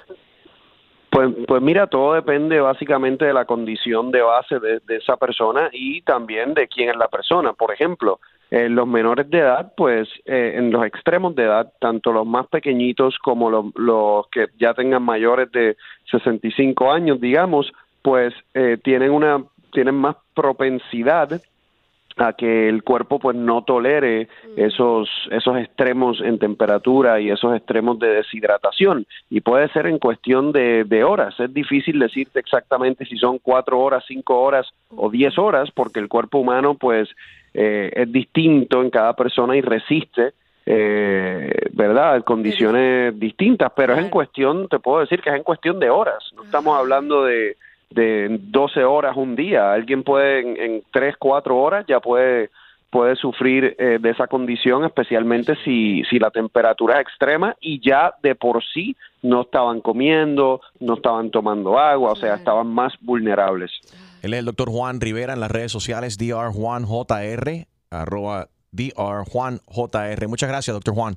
pues, 1.12 1.30
pues 1.48 1.62
mira, 1.62 1.88
todo 1.88 2.14
depende 2.14 2.62
básicamente 2.62 3.26
de 3.26 3.34
la 3.34 3.46
condición 3.46 4.12
de 4.12 4.22
base 4.22 4.60
de, 4.60 4.80
esa 4.96 5.18
persona 5.18 5.70
y 5.74 6.02
también 6.04 6.54
de 6.54 6.68
quién 6.68 6.90
es 6.90 6.96
la 6.96 7.08
persona. 7.08 7.54
Por 7.54 7.74
ejemplo, 7.74 8.20
en 8.52 8.76
los 8.76 8.88
menores 8.88 9.30
de 9.30 9.40
edad, 9.40 9.74
pues 9.76 10.08
eh, 10.26 10.54
en 10.56 10.72
los 10.72 10.86
extremos 10.86 11.36
de 11.36 11.46
edad, 11.46 11.74
tanto 11.80 12.12
los 12.12 12.28
más 12.28 12.48
pequeñitos 12.48 13.18
como 13.20 13.50
los, 13.50 13.66
los 13.76 14.28
que 14.28 14.50
ya 14.60 14.76
tengan 14.76 15.02
mayores 15.02 15.52
de 15.52 15.78
65 16.12 16.92
años, 16.92 17.20
digamos, 17.20 17.72
pues 18.04 18.34
eh, 18.54 18.78
tienen 18.84 19.12
una 19.12 19.44
tienen 19.72 19.96
más 19.96 20.16
propensidad 20.34 21.42
a 22.18 22.34
que 22.34 22.68
el 22.68 22.84
cuerpo 22.84 23.20
pues 23.20 23.36
no 23.36 23.64
tolere 23.64 24.28
esos 24.58 25.10
esos 25.32 25.58
extremos 25.58 26.22
en 26.22 26.38
temperatura 26.38 27.20
y 27.20 27.30
esos 27.30 27.56
extremos 27.56 27.98
de 28.00 28.08
deshidratación. 28.08 29.06
Y 29.30 29.42
puede 29.42 29.70
ser 29.70 29.88
en 29.88 30.00
cuestión 30.00 30.52
de, 30.52 30.84
de 30.84 31.04
horas. 31.04 31.40
Es 31.40 31.54
difícil 31.54 32.00
decirte 32.00 32.40
exactamente 32.40 33.06
si 33.06 33.18
son 33.18 33.40
cuatro 33.40 33.80
horas 33.80 34.04
cinco 34.08 34.42
horas 34.42 34.68
o 34.96 35.10
diez 35.10 35.38
horas 35.38 35.70
porque 35.74 36.00
el 36.00 36.10
cuerpo 36.10 36.40
humano 36.40 36.76
pues 36.76 37.10
eh, 37.54 37.92
es 37.96 38.12
distinto 38.12 38.82
en 38.82 38.90
cada 38.90 39.14
persona 39.14 39.56
y 39.56 39.62
resiste 39.62 40.34
eh, 40.66 41.52
verdad 41.72 42.24
condiciones 42.24 43.18
distintas. 43.20 43.72
Pero 43.76 43.94
es 43.94 44.00
en 44.00 44.10
cuestión 44.10 44.68
te 44.68 44.80
puedo 44.80 45.00
decir 45.00 45.22
que 45.22 45.30
es 45.30 45.36
en 45.36 45.44
cuestión 45.44 45.80
de 45.80 45.90
horas. 45.90 46.24
No 46.36 46.44
estamos 46.44 46.78
hablando 46.78 47.24
de 47.24 47.58
de 47.90 48.38
12 48.40 48.84
horas 48.84 49.18
un 49.18 49.36
día. 49.36 49.72
Alguien 49.74 50.04
puede 50.04 50.40
en, 50.40 50.58
en 50.58 50.84
3, 50.92 51.16
4 51.18 51.58
horas 51.58 51.86
ya 51.88 52.00
puede 52.00 52.50
puede 52.90 53.16
sufrir 53.16 53.76
eh, 53.78 54.00
de 54.02 54.10
esa 54.10 54.28
condición, 54.28 54.84
especialmente 54.84 55.56
si, 55.64 56.04
si 56.10 56.18
la 56.20 56.32
temperatura 56.32 56.96
es 56.96 57.02
extrema 57.02 57.56
y 57.62 57.80
ya 57.88 58.14
de 58.24 58.36
por 58.36 58.64
sí 58.74 58.96
no 59.22 59.42
estaban 59.42 59.82
comiendo, 59.82 60.62
no 60.80 60.96
estaban 60.96 61.30
tomando 61.30 61.78
agua, 61.78 62.14
o 62.14 62.16
sea, 62.16 62.36
estaban 62.36 62.68
más 62.68 62.94
vulnerables. 63.02 63.72
Él 64.22 64.34
es 64.34 64.40
el 64.40 64.46
doctor 64.46 64.70
Juan 64.70 65.00
Rivera 65.00 65.34
en 65.34 65.40
las 65.40 65.52
redes 65.52 65.72
sociales, 65.72 66.18
drjuanjr, 66.18 67.68
arroba 67.92 68.48
drjuanjr. 68.72 70.28
Muchas 70.28 70.50
gracias, 70.50 70.74
doctor 70.74 70.94
Juan. 70.94 71.16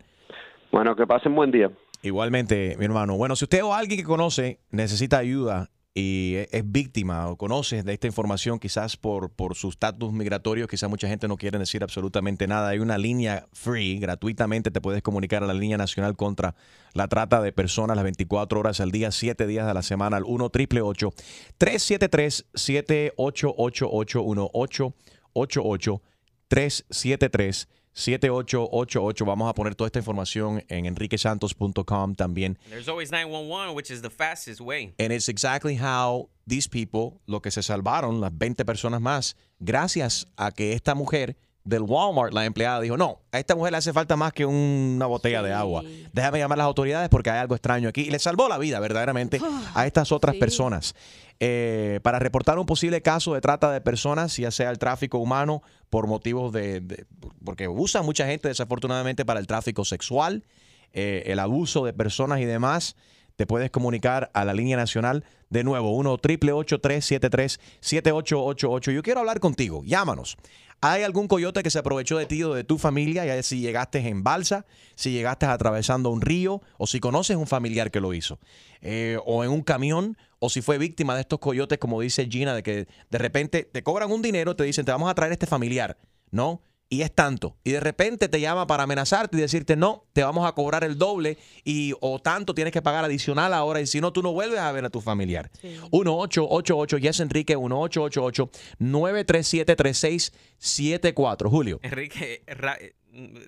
Bueno, 0.70 0.94
que 0.94 1.06
pasen 1.06 1.34
buen 1.34 1.50
día. 1.50 1.70
Igualmente, 2.02 2.76
mi 2.78 2.84
hermano. 2.84 3.16
Bueno, 3.16 3.36
si 3.36 3.44
usted 3.44 3.62
o 3.62 3.74
alguien 3.74 3.98
que 3.98 4.04
conoce 4.04 4.58
necesita 4.70 5.18
ayuda 5.18 5.68
y 5.94 6.36
e- 6.36 6.48
es 6.52 6.62
víctima 6.64 7.28
o 7.28 7.36
conoces 7.36 7.84
de 7.84 7.92
esta 7.92 8.06
información 8.06 8.58
quizás 8.58 8.96
por, 8.96 9.30
su 9.54 9.68
estatus 9.68 10.12
migratorio, 10.12 10.66
quizás 10.66 10.88
mucha 10.88 11.08
gente 11.08 11.28
no 11.28 11.36
quiere 11.36 11.58
decir 11.58 11.82
absolutamente 11.82 12.46
nada. 12.46 12.68
Hay 12.70 12.78
una 12.78 12.96
línea 12.98 13.46
free, 13.52 13.98
gratuitamente 13.98 14.70
te 14.70 14.80
puedes 14.80 15.02
comunicar 15.02 15.42
a 15.42 15.46
la 15.46 15.54
línea 15.54 15.76
nacional 15.76 16.16
contra 16.16 16.54
la 16.94 17.08
trata 17.08 17.42
de 17.42 17.52
personas 17.52 17.96
las 17.96 18.04
24 18.04 18.60
horas 18.60 18.80
al 18.80 18.90
día, 18.90 19.10
7 19.10 19.46
días 19.46 19.66
de 19.66 19.74
la 19.74 19.82
semana 19.82 20.16
al 20.16 20.24
1 20.24 20.44
888 20.46 21.10
373 21.58 22.46
7888 22.54 24.24
1888 24.26 26.02
373 26.48 27.68
7888. 27.94 29.24
Vamos 29.24 29.48
a 29.48 29.54
poner 29.54 29.74
toda 29.74 29.88
esta 29.88 29.98
información 29.98 30.64
en 30.68 30.86
enriquesantos.com 30.86 32.14
también. 32.14 32.58
There's 32.68 32.88
always 32.88 33.10
911, 33.10 33.74
which 33.74 33.90
is 33.90 34.02
the 34.02 34.10
fastest 34.10 34.60
way. 34.60 34.94
And 34.98 35.12
it's 35.12 35.28
exactly 35.28 35.76
how 35.76 36.28
these 36.46 36.68
people, 36.68 37.20
lo 37.26 37.40
que 37.40 37.50
se 37.50 37.62
salvaron, 37.62 38.20
las 38.20 38.36
20 38.36 38.64
personas 38.64 39.00
más, 39.00 39.36
gracias 39.60 40.26
a 40.36 40.50
que 40.50 40.72
esta 40.72 40.94
mujer 40.94 41.36
del 41.64 41.82
Walmart, 41.82 42.32
la 42.32 42.44
empleada, 42.44 42.80
dijo, 42.80 42.96
no, 42.96 43.20
a 43.30 43.38
esta 43.38 43.54
mujer 43.54 43.70
le 43.72 43.78
hace 43.78 43.92
falta 43.92 44.16
más 44.16 44.32
que 44.32 44.44
una 44.44 45.06
botella 45.06 45.42
de 45.42 45.52
agua. 45.52 45.82
Déjame 46.12 46.38
llamar 46.40 46.56
a 46.56 46.60
las 46.62 46.66
autoridades 46.66 47.08
porque 47.08 47.30
hay 47.30 47.38
algo 47.38 47.54
extraño 47.54 47.88
aquí. 47.88 48.02
Y 48.02 48.10
le 48.10 48.18
salvó 48.18 48.48
la 48.48 48.58
vida 48.58 48.80
verdaderamente 48.80 49.40
a 49.74 49.86
estas 49.86 50.10
otras 50.12 50.34
personas. 50.36 50.94
Eh, 51.40 52.00
para 52.02 52.18
reportar 52.18 52.58
un 52.58 52.66
posible 52.66 53.00
caso 53.02 53.34
de 53.34 53.40
trata 53.40 53.70
de 53.72 53.80
personas, 53.80 54.36
ya 54.36 54.50
sea 54.50 54.70
el 54.70 54.78
tráfico 54.78 55.18
humano 55.18 55.62
por 55.90 56.06
motivos 56.06 56.52
de, 56.52 56.80
de- 56.80 57.04
porque 57.44 57.68
usa 57.68 58.02
mucha 58.02 58.26
gente 58.26 58.48
desafortunadamente 58.48 59.24
para 59.24 59.40
el 59.40 59.46
tráfico 59.46 59.84
sexual, 59.84 60.44
eh, 60.92 61.22
el 61.26 61.38
abuso 61.38 61.84
de 61.84 61.92
personas 61.92 62.40
y 62.40 62.44
demás, 62.44 62.96
te 63.42 63.46
puedes 63.48 63.72
comunicar 63.72 64.30
a 64.34 64.44
la 64.44 64.54
línea 64.54 64.76
nacional 64.76 65.24
de 65.50 65.64
nuevo, 65.64 65.96
1 65.96 66.16
373 66.16 67.58
7888 67.80 68.92
Yo 68.92 69.02
quiero 69.02 69.18
hablar 69.18 69.40
contigo, 69.40 69.82
llámanos. 69.84 70.36
¿Hay 70.80 71.02
algún 71.02 71.26
coyote 71.26 71.64
que 71.64 71.70
se 71.70 71.80
aprovechó 71.80 72.18
de 72.18 72.26
ti 72.26 72.40
o 72.44 72.54
de 72.54 72.62
tu 72.62 72.78
familia? 72.78 73.26
Ya 73.26 73.42
si 73.42 73.58
llegaste 73.58 73.98
en 73.98 74.22
balsa, 74.22 74.64
si 74.94 75.10
llegaste 75.10 75.46
atravesando 75.46 76.10
un 76.10 76.20
río, 76.20 76.62
o 76.78 76.86
si 76.86 77.00
conoces 77.00 77.36
un 77.36 77.48
familiar 77.48 77.90
que 77.90 77.98
lo 77.98 78.14
hizo, 78.14 78.38
eh, 78.80 79.18
o 79.26 79.42
en 79.42 79.50
un 79.50 79.62
camión, 79.62 80.16
o 80.38 80.48
si 80.48 80.62
fue 80.62 80.78
víctima 80.78 81.16
de 81.16 81.22
estos 81.22 81.40
coyotes, 81.40 81.78
como 81.78 82.00
dice 82.00 82.28
Gina, 82.30 82.54
de 82.54 82.62
que 82.62 82.86
de 83.10 83.18
repente 83.18 83.64
te 83.64 83.82
cobran 83.82 84.12
un 84.12 84.22
dinero, 84.22 84.54
te 84.54 84.62
dicen, 84.62 84.84
te 84.84 84.92
vamos 84.92 85.10
a 85.10 85.14
traer 85.16 85.32
este 85.32 85.46
familiar, 85.46 85.98
¿no? 86.30 86.62
Y 86.92 87.00
es 87.00 87.14
tanto. 87.14 87.56
Y 87.64 87.70
de 87.70 87.80
repente 87.80 88.28
te 88.28 88.38
llama 88.38 88.66
para 88.66 88.82
amenazarte 88.82 89.38
y 89.38 89.40
decirte, 89.40 89.76
no, 89.76 90.04
te 90.12 90.22
vamos 90.22 90.46
a 90.46 90.52
cobrar 90.52 90.84
el 90.84 90.98
doble 90.98 91.38
y 91.64 91.94
o 92.02 92.18
tanto 92.18 92.54
tienes 92.54 92.70
que 92.70 92.82
pagar 92.82 93.02
adicional 93.02 93.54
ahora 93.54 93.80
y 93.80 93.86
si 93.86 94.02
no, 94.02 94.12
tú 94.12 94.22
no 94.22 94.32
vuelves 94.34 94.58
a 94.58 94.70
ver 94.72 94.84
a 94.84 94.90
tu 94.90 95.00
familiar. 95.00 95.50
1888 95.62 96.98
Yes 96.98 97.20
Enrique, 97.20 97.56
1888 97.56 98.50
937 98.78 99.74
3674 99.76 101.48
Julio. 101.50 101.80
Enrique, 101.82 102.42
ra- 102.46 102.76
eh, 102.78 102.94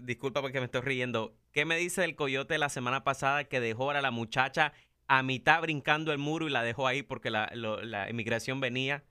disculpa 0.00 0.40
porque 0.40 0.58
me 0.60 0.66
estoy 0.66 0.80
riendo. 0.80 1.34
¿Qué 1.52 1.66
me 1.66 1.76
dice 1.76 2.00
del 2.00 2.16
coyote 2.16 2.56
la 2.56 2.70
semana 2.70 3.04
pasada 3.04 3.44
que 3.44 3.60
dejó 3.60 3.90
a 3.90 4.00
la 4.00 4.10
muchacha 4.10 4.72
a 5.06 5.22
mitad 5.22 5.60
brincando 5.60 6.12
el 6.12 6.18
muro 6.18 6.48
y 6.48 6.50
la 6.50 6.62
dejó 6.62 6.86
ahí 6.86 7.02
porque 7.02 7.28
la, 7.30 7.50
lo- 7.54 7.82
la 7.82 8.08
inmigración 8.08 8.60
venía? 8.60 9.04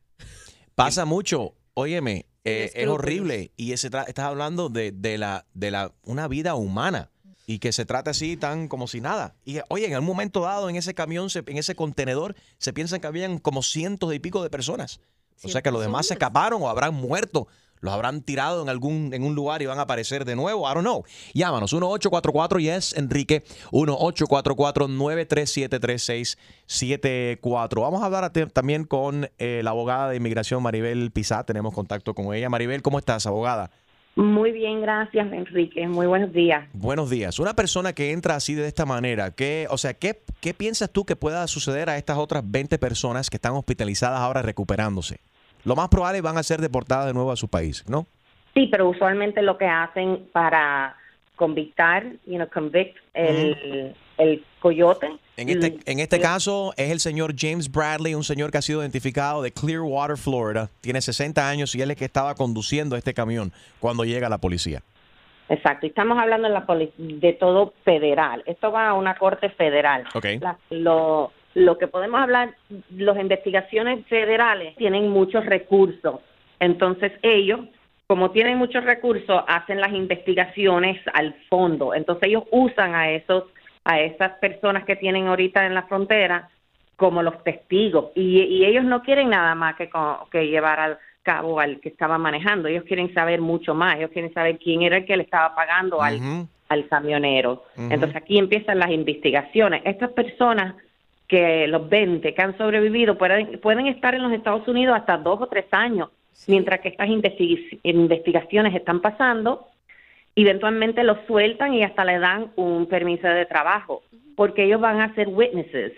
Pasa 0.73 1.05
mucho. 1.05 1.53
Óyeme, 1.75 2.25
eh, 2.45 2.71
es 2.73 2.87
horrible. 2.87 3.51
Y 3.57 3.71
ese 3.73 3.87
estás 3.87 4.19
hablando 4.25 4.69
de, 4.69 4.91
de 4.91 5.17
la, 5.17 5.45
de 5.53 5.71
la, 5.71 5.91
una 6.03 6.27
vida 6.27 6.55
humana. 6.55 7.09
Y 7.45 7.59
que 7.59 7.73
se 7.73 7.85
trata 7.85 8.11
así 8.11 8.37
tan 8.37 8.69
como 8.69 8.87
si 8.87 9.01
nada. 9.01 9.35
Y 9.43 9.57
oye, 9.67 9.87
en 9.87 9.97
un 9.97 10.05
momento 10.05 10.39
dado 10.41 10.69
en 10.69 10.77
ese 10.77 10.93
camión, 10.93 11.29
se- 11.29 11.43
en 11.45 11.57
ese 11.57 11.75
contenedor, 11.75 12.35
se 12.57 12.71
piensa 12.71 12.99
que 12.99 13.07
habían 13.07 13.37
como 13.37 13.63
cientos 13.63 14.13
y 14.13 14.19
pico 14.19 14.41
de 14.43 14.49
personas. 14.49 15.01
O 15.43 15.49
sea 15.49 15.61
que 15.61 15.71
los 15.71 15.81
demás 15.81 16.07
se 16.07 16.13
escaparon 16.13 16.61
o 16.61 16.69
habrán 16.69 16.93
muerto. 16.93 17.47
Los 17.83 17.93
habrán 17.93 18.21
tirado 18.21 18.63
en 18.63 18.69
algún 18.69 19.13
en 19.13 19.25
un 19.25 19.35
lugar 19.35 19.61
y 19.61 19.65
van 19.65 19.77
a 19.77 19.81
aparecer 19.81 20.23
de 20.23 20.37
nuevo. 20.37 20.71
I 20.71 20.73
don't 20.73 20.85
know. 20.85 21.03
Llámanos 21.33 21.73
1844 21.73 22.59
yes 22.59 22.97
Enrique 22.97 23.43
1844 23.73 24.87
937 24.87 25.79
3674. 25.81 27.81
Vamos 27.81 28.01
a 28.01 28.05
hablar 28.05 28.31
también 28.53 28.85
con 28.85 29.27
eh, 29.37 29.59
la 29.65 29.71
abogada 29.71 30.09
de 30.09 30.15
inmigración 30.15 30.63
Maribel 30.63 31.11
Pizá. 31.11 31.43
Tenemos 31.43 31.73
contacto 31.73 32.13
con 32.13 32.33
ella. 32.33 32.49
Maribel, 32.49 32.81
¿cómo 32.81 32.99
estás, 32.99 33.27
abogada? 33.27 33.69
Muy 34.15 34.53
bien, 34.53 34.81
gracias, 34.81 35.33
Enrique. 35.33 35.85
Muy 35.85 36.07
buenos 36.07 36.31
días. 36.31 36.69
Buenos 36.71 37.09
días. 37.09 37.37
Una 37.39 37.53
persona 37.53 37.91
que 37.91 38.13
entra 38.13 38.35
así 38.35 38.53
de 38.53 38.65
esta 38.65 38.85
manera, 38.85 39.31
¿qué, 39.31 39.67
o 39.69 39.77
sea, 39.77 39.95
¿qué, 39.95 40.21
¿qué 40.39 40.53
piensas 40.53 40.89
tú 40.89 41.03
que 41.03 41.17
pueda 41.17 41.45
suceder 41.47 41.89
a 41.89 41.97
estas 41.97 42.17
otras 42.17 42.43
20 42.45 42.77
personas 42.77 43.29
que 43.29 43.35
están 43.35 43.53
hospitalizadas 43.53 44.21
ahora 44.21 44.41
recuperándose? 44.41 45.19
Lo 45.65 45.75
más 45.75 45.89
probable 45.89 46.21
van 46.21 46.37
a 46.37 46.43
ser 46.43 46.61
deportadas 46.61 47.05
de 47.07 47.13
nuevo 47.13 47.31
a 47.31 47.35
su 47.35 47.47
país, 47.47 47.83
¿no? 47.87 48.05
Sí, 48.53 48.67
pero 48.71 48.89
usualmente 48.89 49.41
lo 49.41 49.57
que 49.57 49.65
hacen 49.65 50.27
para 50.31 50.95
convictar, 51.35 52.05
you 52.25 52.35
know, 52.35 52.47
convict 52.49 52.95
el, 53.13 53.95
el 54.17 54.45
coyote. 54.59 55.07
En 55.35 55.49
este, 55.49 55.79
en 55.91 55.99
este 55.99 56.19
caso 56.19 56.73
es 56.77 56.91
el 56.91 56.99
señor 56.99 57.33
James 57.35 57.71
Bradley, 57.71 58.13
un 58.13 58.23
señor 58.23 58.51
que 58.51 58.59
ha 58.59 58.61
sido 58.61 58.81
identificado 58.81 59.41
de 59.41 59.51
Clearwater, 59.51 60.17
Florida. 60.17 60.69
Tiene 60.81 61.01
60 61.01 61.49
años 61.49 61.73
y 61.73 61.81
él 61.81 61.89
es 61.89 61.95
el 61.95 61.99
que 61.99 62.05
estaba 62.05 62.35
conduciendo 62.35 62.95
este 62.95 63.13
camión 63.15 63.51
cuando 63.79 64.05
llega 64.05 64.29
la 64.29 64.37
policía. 64.37 64.83
Exacto, 65.49 65.85
y 65.85 65.89
estamos 65.89 66.17
hablando 66.17 66.47
de, 66.47 66.53
la 66.53 66.65
de 66.97 67.33
todo 67.33 67.73
federal. 67.83 68.43
Esto 68.45 68.71
va 68.71 68.89
a 68.89 68.93
una 68.93 69.15
corte 69.17 69.49
federal. 69.49 70.05
Ok. 70.13 70.25
La- 70.39 70.57
lo, 70.69 71.31
lo 71.53 71.77
que 71.77 71.87
podemos 71.87 72.19
hablar, 72.19 72.55
las 72.97 73.19
investigaciones 73.19 74.05
federales 74.07 74.75
tienen 74.75 75.09
muchos 75.09 75.45
recursos. 75.45 76.19
Entonces 76.59 77.11
ellos, 77.21 77.61
como 78.07 78.31
tienen 78.31 78.57
muchos 78.57 78.83
recursos, 78.83 79.43
hacen 79.47 79.79
las 79.79 79.93
investigaciones 79.93 80.99
al 81.13 81.35
fondo. 81.49 81.93
Entonces 81.93 82.29
ellos 82.29 82.43
usan 82.51 82.95
a 82.95 83.11
esos 83.11 83.45
a 83.85 83.99
esas 83.99 84.31
personas 84.39 84.85
que 84.85 84.95
tienen 84.95 85.27
ahorita 85.27 85.65
en 85.65 85.73
la 85.73 85.83
frontera 85.83 86.49
como 86.95 87.21
los 87.21 87.43
testigos 87.43 88.11
y, 88.15 88.39
y 88.43 88.65
ellos 88.65 88.85
no 88.85 89.01
quieren 89.01 89.29
nada 89.29 89.55
más 89.55 89.75
que, 89.75 89.89
que 90.31 90.47
llevar 90.47 90.79
al 90.79 90.97
cabo 91.23 91.59
al 91.59 91.79
que 91.79 91.89
estaba 91.89 92.17
manejando. 92.17 92.67
Ellos 92.67 92.83
quieren 92.85 93.13
saber 93.13 93.41
mucho 93.41 93.73
más. 93.73 93.97
Ellos 93.97 94.11
quieren 94.11 94.33
saber 94.33 94.59
quién 94.59 94.83
era 94.83 94.97
el 94.97 95.05
que 95.05 95.17
le 95.17 95.23
estaba 95.23 95.55
pagando 95.55 96.01
al, 96.01 96.47
al 96.69 96.87
camionero. 96.87 97.63
Entonces 97.77 98.15
aquí 98.15 98.37
empiezan 98.37 98.79
las 98.79 98.91
investigaciones. 98.91 99.81
Estas 99.85 100.11
personas 100.11 100.75
que 101.33 101.67
los 101.67 101.89
20 101.89 102.35
que 102.35 102.41
han 102.43 102.55
sobrevivido 102.59 103.17
pueden, 103.17 103.59
pueden 103.59 103.87
estar 103.87 104.13
en 104.13 104.21
los 104.21 104.31
Estados 104.33 104.67
Unidos 104.67 104.95
hasta 104.95 105.17
dos 105.17 105.41
o 105.41 105.47
tres 105.47 105.65
años, 105.71 106.09
mientras 106.45 106.79
que 106.79 106.89
estas 106.89 107.09
investi- 107.09 107.79
investigaciones 107.81 108.75
están 108.75 109.01
pasando, 109.01 109.65
eventualmente 110.35 111.03
los 111.03 111.17
sueltan 111.25 111.73
y 111.73 111.81
hasta 111.81 112.05
le 112.05 112.19
dan 112.19 112.51
un 112.55 112.85
permiso 112.85 113.27
de 113.27 113.47
trabajo, 113.47 114.03
porque 114.35 114.65
ellos 114.65 114.79
van 114.79 115.01
a 115.01 115.15
ser 115.15 115.27
witnesses, 115.27 115.93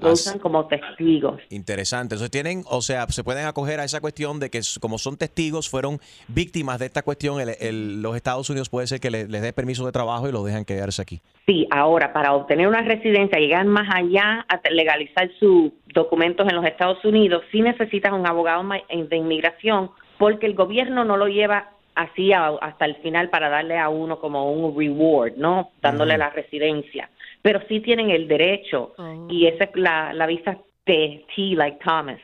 lo 0.00 0.12
usan 0.12 0.38
como 0.38 0.66
testigos. 0.66 1.40
Interesante. 1.50 2.14
Entonces 2.14 2.30
tienen, 2.30 2.62
o 2.70 2.80
sea, 2.82 3.06
se 3.08 3.24
pueden 3.24 3.46
acoger 3.46 3.80
a 3.80 3.84
esa 3.84 4.00
cuestión 4.00 4.38
de 4.38 4.48
que 4.48 4.60
como 4.80 4.96
son 4.96 5.16
testigos, 5.16 5.68
fueron 5.68 5.98
víctimas 6.28 6.78
de 6.78 6.86
esta 6.86 7.02
cuestión, 7.02 7.40
el- 7.40 7.56
el- 7.60 8.00
los 8.00 8.14
Estados 8.14 8.48
Unidos 8.48 8.68
puede 8.68 8.86
ser 8.86 9.00
que 9.00 9.10
le- 9.10 9.26
les 9.26 9.42
dé 9.42 9.52
permiso 9.52 9.84
de 9.84 9.92
trabajo 9.92 10.28
y 10.28 10.32
los 10.32 10.44
dejan 10.44 10.64
quedarse 10.64 11.02
aquí. 11.02 11.20
Sí, 11.46 11.66
ahora 11.70 12.12
para 12.12 12.32
obtener 12.34 12.68
una 12.68 12.82
residencia, 12.82 13.38
llegar 13.40 13.64
más 13.66 13.88
allá 13.92 14.46
a 14.48 14.60
legalizar 14.70 15.28
sus 15.40 15.72
documentos 15.92 16.46
en 16.48 16.54
los 16.54 16.64
Estados 16.64 17.04
Unidos, 17.04 17.42
sí 17.50 17.60
necesitas 17.60 18.12
un 18.12 18.26
abogado 18.26 18.62
de 18.88 19.16
inmigración 19.16 19.90
porque 20.18 20.46
el 20.46 20.54
gobierno 20.54 21.04
no 21.04 21.16
lo 21.16 21.26
lleva 21.26 21.70
así 21.96 22.32
a- 22.32 22.50
hasta 22.60 22.84
el 22.84 22.94
final 22.96 23.30
para 23.30 23.48
darle 23.48 23.76
a 23.78 23.88
uno 23.88 24.20
como 24.20 24.52
un 24.52 24.78
reward, 24.78 25.32
¿no? 25.36 25.72
Dándole 25.82 26.16
la 26.16 26.30
residencia. 26.30 27.10
Pero 27.42 27.60
sí 27.68 27.80
tienen 27.80 28.10
el 28.10 28.26
derecho 28.28 28.94
y 29.30 29.46
esa 29.46 29.64
es 29.64 29.70
la, 29.76 30.12
la 30.12 30.26
visa 30.26 30.58
T, 30.84 31.24
T 31.34 31.42
like 31.54 31.78
Thomas, 31.84 32.20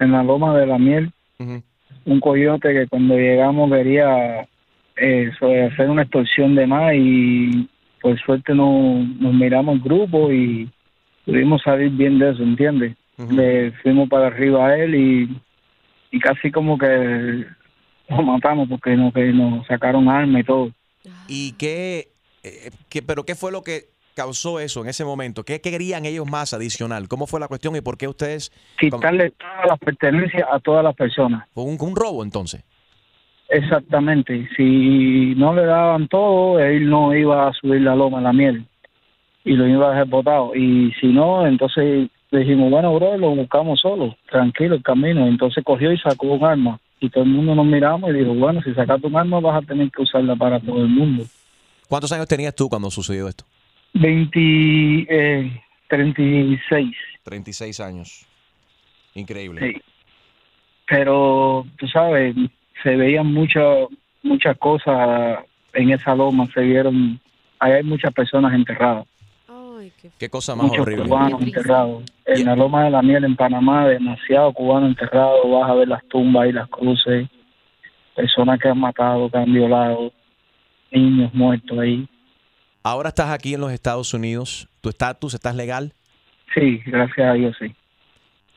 en 0.02 0.12
la 0.12 0.22
loma 0.22 0.56
de 0.58 0.66
la 0.66 0.78
miel. 0.78 1.10
Un 2.04 2.20
coyote 2.20 2.72
que 2.72 2.86
cuando 2.88 3.14
llegamos 3.16 3.70
quería 3.70 4.46
eh, 4.96 5.30
hacer 5.70 5.88
una 5.90 6.02
extorsión 6.02 6.54
de 6.54 6.66
más 6.66 6.92
y 6.94 7.68
por 8.00 8.18
suerte 8.20 8.54
no, 8.54 9.04
nos 9.20 9.32
miramos 9.34 9.76
el 9.76 9.82
grupo 9.82 10.32
y 10.32 10.68
pudimos 11.24 11.62
salir 11.62 11.90
bien 11.90 12.18
de 12.18 12.30
eso, 12.30 12.42
¿entiendes? 12.42 12.96
Le 13.36 13.70
fuimos 13.82 14.08
para 14.08 14.26
arriba 14.26 14.66
a 14.66 14.76
él 14.78 14.94
y, 14.96 15.36
y 16.10 16.18
casi 16.18 16.50
como 16.50 16.76
que 16.76 17.44
lo 18.08 18.22
matamos 18.22 18.68
porque 18.68 18.96
no, 18.96 19.12
que 19.12 19.32
nos 19.32 19.64
sacaron 19.68 20.08
armas 20.08 20.40
y 20.40 20.44
todo. 20.44 20.70
¿Y 21.28 21.52
qué, 21.52 22.08
eh, 22.42 22.70
qué- 22.88 23.02
pero 23.02 23.22
qué 23.24 23.34
fue 23.36 23.52
lo 23.52 23.62
que 23.62 23.82
causó 24.14 24.60
eso 24.60 24.82
en 24.82 24.88
ese 24.88 25.04
momento? 25.04 25.44
¿Qué 25.44 25.60
querían 25.60 26.04
ellos 26.04 26.28
más 26.28 26.54
adicional? 26.54 27.08
¿Cómo 27.08 27.26
fue 27.26 27.40
la 27.40 27.48
cuestión 27.48 27.76
y 27.76 27.80
por 27.80 27.96
qué 27.96 28.08
ustedes... 28.08 28.52
Quitarle 28.78 29.30
todas 29.30 29.66
las 29.68 29.78
pertenencias 29.78 30.48
a 30.50 30.58
todas 30.60 30.84
las 30.84 30.94
personas. 30.94 31.48
Fue 31.54 31.64
un, 31.64 31.76
un 31.80 31.96
robo 31.96 32.22
entonces. 32.22 32.64
Exactamente. 33.52 34.48
Si 34.56 35.34
no 35.36 35.54
le 35.54 35.66
daban 35.66 36.08
todo, 36.08 36.58
él 36.58 36.88
no 36.88 37.14
iba 37.14 37.48
a 37.48 37.52
subir 37.52 37.82
la 37.82 37.94
loma, 37.94 38.20
la 38.20 38.32
miel, 38.32 38.66
y 39.44 39.52
lo 39.52 39.68
iba 39.68 39.88
a 39.88 39.90
dejar 39.90 40.06
botado. 40.06 40.54
Y 40.54 40.92
si 41.00 41.08
no, 41.08 41.46
entonces 41.46 42.08
dijimos, 42.30 42.70
bueno, 42.70 42.94
bro, 42.94 43.18
lo 43.18 43.34
buscamos 43.34 43.80
solo, 43.80 44.16
tranquilo, 44.30 44.74
el 44.76 44.82
camino. 44.82 45.26
Entonces 45.26 45.62
cogió 45.64 45.92
y 45.92 45.98
sacó 45.98 46.28
un 46.28 46.44
arma. 46.44 46.80
Y 46.98 47.10
todo 47.10 47.24
el 47.24 47.30
mundo 47.30 47.54
nos 47.54 47.66
miramos 47.66 48.10
y 48.10 48.14
dijo, 48.14 48.32
bueno, 48.34 48.62
si 48.62 48.72
sacas 48.72 49.02
un 49.02 49.16
arma 49.16 49.40
vas 49.40 49.62
a 49.62 49.66
tener 49.66 49.90
que 49.90 50.02
usarla 50.02 50.34
para 50.34 50.58
todo 50.58 50.78
el 50.78 50.88
mundo. 50.88 51.24
¿Cuántos 51.88 52.10
años 52.12 52.26
tenías 52.26 52.54
tú 52.54 52.70
cuando 52.70 52.90
sucedió 52.90 53.28
esto? 53.28 53.44
20, 53.94 55.06
eh, 55.08 55.62
36. 55.88 56.96
36 57.22 57.80
años. 57.80 58.26
Increíble. 59.14 59.60
Sí. 59.60 59.82
Pero, 60.88 61.66
tú 61.78 61.86
sabes, 61.88 62.34
se 62.82 62.96
veían 62.96 63.32
muchas 63.32 63.88
muchas 64.22 64.56
cosas 64.58 65.40
en 65.72 65.90
esa 65.90 66.14
loma, 66.14 66.46
se 66.54 66.60
vieron, 66.60 67.20
ahí 67.58 67.72
hay 67.72 67.82
muchas 67.82 68.12
personas 68.12 68.54
enterradas. 68.54 69.06
Qué 70.18 70.28
cosa 70.28 70.54
más 70.54 70.66
muchos 70.66 70.80
horrible. 70.80 71.08
cubanos 71.08 71.42
enterrados. 71.42 72.04
En 72.24 72.44
la 72.44 72.56
Loma 72.56 72.84
de 72.84 72.90
la 72.90 73.02
Miel, 73.02 73.24
en 73.24 73.36
Panamá, 73.36 73.86
demasiado 73.88 74.52
cubano 74.52 74.86
enterrado. 74.86 75.48
Vas 75.48 75.70
a 75.70 75.74
ver 75.74 75.88
las 75.88 76.04
tumbas 76.08 76.48
y 76.48 76.52
las 76.52 76.68
cruces. 76.68 77.28
Personas 78.14 78.58
que 78.60 78.68
han 78.68 78.78
matado, 78.78 79.28
que 79.30 79.38
han 79.38 79.52
violado. 79.52 80.12
Niños 80.90 81.32
muertos 81.34 81.78
ahí. 81.78 82.08
Ahora 82.84 83.10
estás 83.10 83.30
aquí 83.30 83.54
en 83.54 83.60
los 83.60 83.72
Estados 83.72 84.12
Unidos. 84.12 84.68
¿Tu 84.80 84.88
estatus 84.88 85.34
estás 85.34 85.54
legal? 85.54 85.92
Sí, 86.54 86.82
gracias 86.86 87.28
a 87.28 87.32
Dios, 87.34 87.56
sí. 87.58 87.74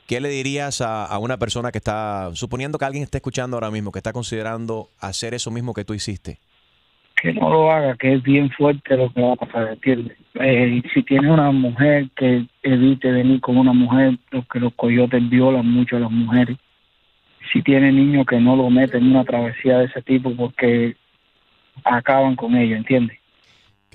¿Qué 0.07 0.19
le 0.19 0.29
dirías 0.29 0.81
a, 0.81 1.05
a 1.05 1.17
una 1.19 1.37
persona 1.37 1.71
que 1.71 1.77
está, 1.77 2.29
suponiendo 2.33 2.77
que 2.77 2.85
alguien 2.85 3.03
esté 3.03 3.17
escuchando 3.17 3.57
ahora 3.57 3.71
mismo, 3.71 3.91
que 3.91 3.99
está 3.99 4.13
considerando 4.13 4.89
hacer 4.99 5.33
eso 5.33 5.51
mismo 5.51 5.73
que 5.73 5.85
tú 5.85 5.93
hiciste? 5.93 6.39
Que 7.15 7.33
no 7.33 7.49
lo 7.49 7.71
haga, 7.71 7.95
que 7.95 8.13
es 8.13 8.23
bien 8.23 8.49
fuerte 8.51 8.97
lo 8.97 9.11
que 9.11 9.21
va 9.21 9.33
a 9.33 9.35
pasar, 9.35 9.69
¿entiendes? 9.69 10.17
Eh, 10.35 10.81
si 10.93 11.01
tiene 11.03 11.31
una 11.31 11.51
mujer, 11.51 12.09
que 12.15 12.45
evite 12.61 13.11
venir 13.11 13.41
con 13.41 13.57
una 13.57 13.73
mujer, 13.73 14.17
porque 14.31 14.59
los 14.59 14.73
coyotes 14.73 15.27
violan 15.29 15.67
mucho 15.67 15.97
a 15.97 16.01
las 16.01 16.11
mujeres. 16.11 16.57
Si 17.51 17.61
tiene 17.61 17.91
niños, 17.91 18.25
que 18.27 18.39
no 18.39 18.55
lo 18.55 18.69
meten 18.69 19.03
en 19.03 19.11
una 19.11 19.23
travesía 19.23 19.79
de 19.79 19.85
ese 19.85 20.01
tipo, 20.01 20.35
porque 20.35 20.95
acaban 21.83 22.35
con 22.35 22.55
ellos, 22.55 22.77
¿entiendes? 22.77 23.17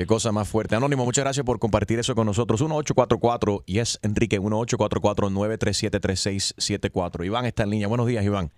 Qué 0.00 0.06
cosa 0.06 0.32
más 0.32 0.50
fuerte. 0.50 0.74
Anónimo, 0.74 1.04
muchas 1.04 1.24
gracias 1.24 1.44
por 1.44 1.58
compartir 1.58 1.98
eso 1.98 2.14
con 2.14 2.24
nosotros. 2.24 2.62
1844 2.62 3.64
y 3.66 3.80
es 3.80 4.00
Enrique, 4.02 4.40
1844-937-3674. 4.40 7.26
Iván 7.26 7.44
está 7.44 7.64
en 7.64 7.70
línea. 7.70 7.86
Buenos 7.86 8.06
días, 8.06 8.24
Iván. 8.24 8.48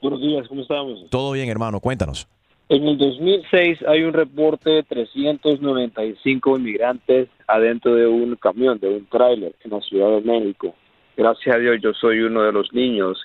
Buenos 0.00 0.20
días, 0.20 0.46
¿cómo 0.46 0.62
estamos? 0.62 1.10
Todo 1.10 1.32
bien, 1.32 1.48
hermano. 1.48 1.80
Cuéntanos. 1.80 2.28
En 2.68 2.86
el 2.86 2.96
2006 2.96 3.80
hay 3.88 4.04
un 4.04 4.12
reporte 4.12 4.70
de 4.70 4.84
395 4.84 6.56
inmigrantes 6.56 7.28
adentro 7.48 7.96
de 7.96 8.06
un 8.06 8.36
camión, 8.36 8.78
de 8.78 8.88
un 8.88 9.04
tráiler 9.06 9.56
en 9.64 9.72
la 9.72 9.80
Ciudad 9.80 10.10
de 10.10 10.20
México. 10.20 10.76
Gracias 11.16 11.56
a 11.56 11.58
Dios 11.58 11.78
yo 11.82 11.92
soy 11.92 12.20
uno 12.20 12.44
de 12.44 12.52
los 12.52 12.72
niños 12.72 13.20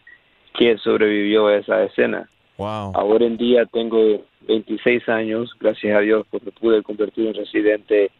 que 0.58 0.76
sobrevivió 0.80 1.46
a 1.46 1.58
esa 1.58 1.84
escena. 1.84 2.28
Wow. 2.58 2.94
Ahora 2.96 3.26
en 3.26 3.38
día 3.38 3.66
tengo 3.66 4.22
26 4.48 5.08
años, 5.10 5.52
gracias 5.60 5.96
a 5.96 6.02
Dios, 6.02 6.26
porque 6.30 6.52
pude 6.52 6.82
convertir 6.82 7.28
en 7.28 7.36
residente 7.36 8.12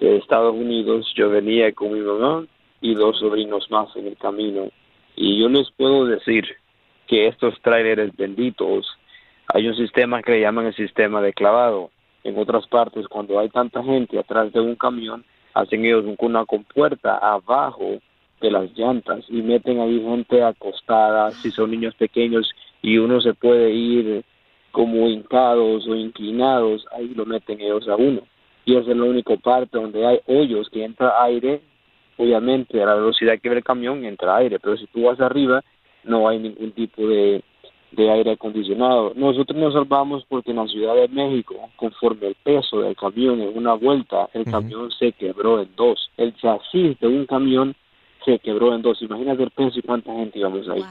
de 0.00 0.16
Estados 0.16 0.54
Unidos. 0.54 1.12
Yo 1.14 1.30
venía 1.30 1.72
con 1.72 1.92
mi 1.92 2.00
mamá 2.00 2.46
y 2.80 2.94
dos 2.94 3.18
sobrinos 3.18 3.70
más 3.70 3.94
en 3.96 4.06
el 4.08 4.16
camino. 4.16 4.68
Y 5.16 5.40
yo 5.40 5.48
les 5.48 5.70
puedo 5.72 6.06
decir 6.06 6.44
que 7.06 7.26
estos 7.26 7.60
tráileres 7.62 8.14
benditos, 8.16 8.86
hay 9.52 9.66
un 9.68 9.76
sistema 9.76 10.22
que 10.22 10.32
le 10.32 10.40
llaman 10.40 10.66
el 10.66 10.74
sistema 10.74 11.20
de 11.22 11.32
clavado. 11.32 11.90
En 12.24 12.36
otras 12.38 12.66
partes, 12.66 13.06
cuando 13.08 13.38
hay 13.38 13.48
tanta 13.48 13.82
gente 13.82 14.18
atrás 14.18 14.52
de 14.52 14.60
un 14.60 14.74
camión, 14.74 15.24
hacen 15.54 15.84
ellos 15.84 16.04
un- 16.04 16.16
una 16.18 16.44
compuerta 16.44 17.16
abajo 17.16 17.98
de 18.40 18.50
las 18.50 18.70
llantas 18.76 19.24
y 19.28 19.42
meten 19.42 19.80
ahí 19.80 20.00
gente 20.00 20.42
acostada, 20.42 21.30
si 21.32 21.50
son 21.50 21.70
niños 21.70 21.94
pequeños 21.94 22.52
y 22.82 22.98
uno 22.98 23.20
se 23.20 23.34
puede 23.34 23.70
ir 23.72 24.24
como 24.70 25.08
hincados 25.08 25.86
o 25.86 25.94
inclinados, 25.94 26.86
ahí 26.92 27.08
lo 27.14 27.26
meten 27.26 27.60
ellos 27.60 27.88
a 27.88 27.96
uno. 27.96 28.22
Y 28.64 28.76
esa 28.76 28.90
es 28.90 28.96
la 28.96 29.04
única 29.04 29.36
parte 29.36 29.78
donde 29.78 30.06
hay 30.06 30.20
hoyos 30.26 30.68
que 30.70 30.84
entra 30.84 31.22
aire, 31.22 31.62
obviamente 32.16 32.82
a 32.82 32.86
la 32.86 32.94
velocidad 32.94 33.38
que 33.40 33.48
ve 33.48 33.56
el 33.56 33.64
camión 33.64 34.04
entra 34.04 34.36
aire, 34.36 34.58
pero 34.58 34.76
si 34.76 34.86
tú 34.86 35.02
vas 35.04 35.20
arriba 35.20 35.62
no 36.04 36.28
hay 36.28 36.38
ningún 36.38 36.72
tipo 36.72 37.06
de, 37.06 37.42
de 37.92 38.10
aire 38.10 38.32
acondicionado. 38.32 39.12
Nosotros 39.14 39.58
nos 39.58 39.74
salvamos 39.74 40.24
porque 40.28 40.50
en 40.50 40.58
la 40.58 40.66
Ciudad 40.66 40.94
de 40.94 41.08
México, 41.08 41.54
conforme 41.76 42.28
el 42.28 42.34
peso 42.36 42.80
del 42.80 42.96
camión 42.96 43.40
en 43.40 43.56
una 43.56 43.74
vuelta, 43.74 44.28
el 44.34 44.44
camión 44.44 44.90
se 44.92 45.12
quebró 45.12 45.60
en 45.60 45.68
dos. 45.76 46.10
El 46.16 46.34
chasis 46.36 46.98
de 47.00 47.06
un 47.06 47.26
camión 47.26 47.74
se 48.24 48.38
quebró 48.38 48.74
en 48.74 48.82
dos. 48.82 49.00
Imagínate 49.02 49.42
el 49.42 49.50
peso 49.50 49.78
y 49.78 49.82
cuánta 49.82 50.12
gente 50.12 50.38
íbamos 50.38 50.68
ahí. 50.68 50.82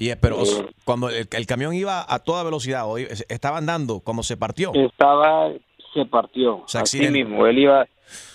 Y, 0.00 0.12
pero 0.16 0.40
Eh. 0.42 0.66
cuando 0.84 1.08
el, 1.10 1.28
el 1.30 1.46
camión 1.46 1.74
iba 1.74 2.04
a 2.08 2.18
toda 2.18 2.42
velocidad, 2.42 2.90
o 2.90 2.96
estaba 2.98 3.58
andando, 3.58 4.00
cuando 4.00 4.22
se 4.24 4.36
partió. 4.36 4.72
Estaba, 4.74 5.50
se 5.94 6.04
partió. 6.06 6.64
Se 6.66 6.78
Así 6.78 6.96
accidentó. 6.98 7.18
mismo, 7.30 7.46
él 7.46 7.58
iba, 7.58 7.86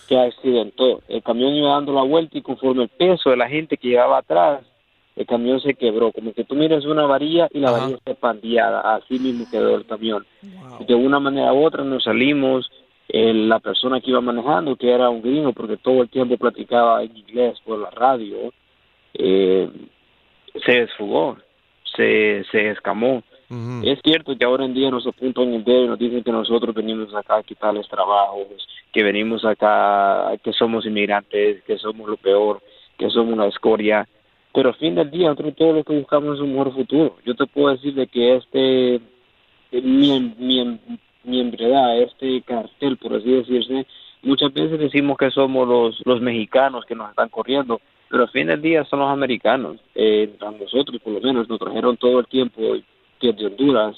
se 0.07 0.17
accidentó. 0.17 1.01
El 1.07 1.21
camión 1.23 1.53
iba 1.55 1.71
dando 1.71 1.91
la 1.91 2.03
vuelta 2.03 2.37
y 2.37 2.41
conforme 2.41 2.83
el 2.83 2.89
peso 2.89 3.31
de 3.31 3.37
la 3.37 3.49
gente 3.49 3.75
que 3.77 3.87
llevaba 3.89 4.19
atrás, 4.19 4.61
el 5.15 5.25
camión 5.25 5.59
se 5.59 5.73
quebró. 5.73 6.11
Como 6.11 6.33
que 6.33 6.43
tú 6.43 6.53
miras 6.55 6.85
una 6.85 7.05
varilla 7.07 7.47
y 7.51 7.59
la 7.59 7.71
varilla 7.71 7.95
está 7.97 8.13
pandeada. 8.13 8.81
Así 8.95 9.17
mismo 9.17 9.45
quedó 9.49 9.75
el 9.75 9.85
camión. 9.87 10.25
De 10.87 10.93
una 10.93 11.19
manera 11.19 11.51
u 11.53 11.65
otra 11.65 11.83
nos 11.83 12.03
salimos. 12.03 12.69
el- 13.07 13.47
la 13.47 13.59
persona 13.59 14.01
que 14.01 14.09
iba 14.09 14.19
manejando, 14.19 14.75
que 14.75 14.91
era 14.91 15.09
un 15.11 15.21
gringo, 15.21 15.53
porque 15.53 15.77
todo 15.77 16.01
el 16.01 16.09
tiempo 16.09 16.37
platicaba 16.37 17.03
en 17.03 17.15
inglés 17.15 17.55
por 17.63 17.77
la 17.77 17.91
radio, 17.91 18.51
eh, 19.13 19.69
se 20.65 20.71
desfugó, 20.71 21.37
se, 21.95 22.43
se 22.51 22.69
escamó. 22.69 23.23
Es 23.85 23.99
cierto 24.03 24.35
que 24.35 24.43
ahora 24.45 24.65
en 24.65 24.73
día 24.73 24.89
nos 24.89 25.05
apuntan 25.05 25.53
el 25.53 25.63
dedo 25.63 25.85
y 25.85 25.87
nos 25.87 25.99
dicen 25.99 26.23
que 26.23 26.31
nosotros 26.31 26.73
venimos 26.73 27.13
acá 27.13 27.37
a 27.37 27.43
quitarles 27.43 27.87
trabajos, 27.87 28.47
que 28.91 29.03
venimos 29.03 29.45
acá, 29.45 30.31
que 30.43 30.51
somos 30.53 30.85
inmigrantes, 30.85 31.61
que 31.63 31.77
somos 31.77 32.09
lo 32.09 32.17
peor, 32.17 32.61
que 32.97 33.09
somos 33.09 33.33
una 33.33 33.45
escoria. 33.47 34.07
Pero 34.53 34.69
al 34.69 34.75
fin 34.75 34.95
del 34.95 35.11
día, 35.11 35.29
nosotros 35.29 35.55
todo 35.55 35.73
lo 35.73 35.83
que 35.83 35.97
buscamos 35.97 36.35
es 36.35 36.41
un 36.41 36.53
mejor 36.53 36.73
futuro. 36.73 37.17
Yo 37.25 37.35
te 37.35 37.45
puedo 37.45 37.69
decir 37.75 37.93
de 37.93 38.07
que 38.07 38.35
este 38.37 38.95
eh, 38.95 39.01
miem- 39.71 40.35
miem- 40.37 40.79
miembredad, 41.23 41.99
este 42.01 42.41
cartel, 42.41 42.97
por 42.97 43.13
así 43.15 43.29
decirse, 43.31 43.85
muchas 44.23 44.51
veces 44.53 44.79
decimos 44.79 45.17
que 45.17 45.29
somos 45.29 45.67
los, 45.67 46.01
los 46.05 46.21
mexicanos 46.21 46.85
que 46.85 46.95
nos 46.95 47.09
están 47.09 47.29
corriendo, 47.29 47.79
pero 48.15 48.23
al 48.23 48.31
fin 48.31 48.47
del 48.47 48.61
día 48.61 48.85
son 48.85 48.99
los 48.99 49.09
americanos. 49.09 49.75
Eh, 49.93 50.37
a 50.39 50.49
nosotros, 50.49 51.01
por 51.01 51.11
lo 51.11 51.19
menos, 51.19 51.49
nos 51.49 51.59
trajeron 51.59 51.97
todo 51.97 52.21
el 52.21 52.27
tiempo 52.27 52.61
desde 53.21 53.45
Honduras, 53.45 53.97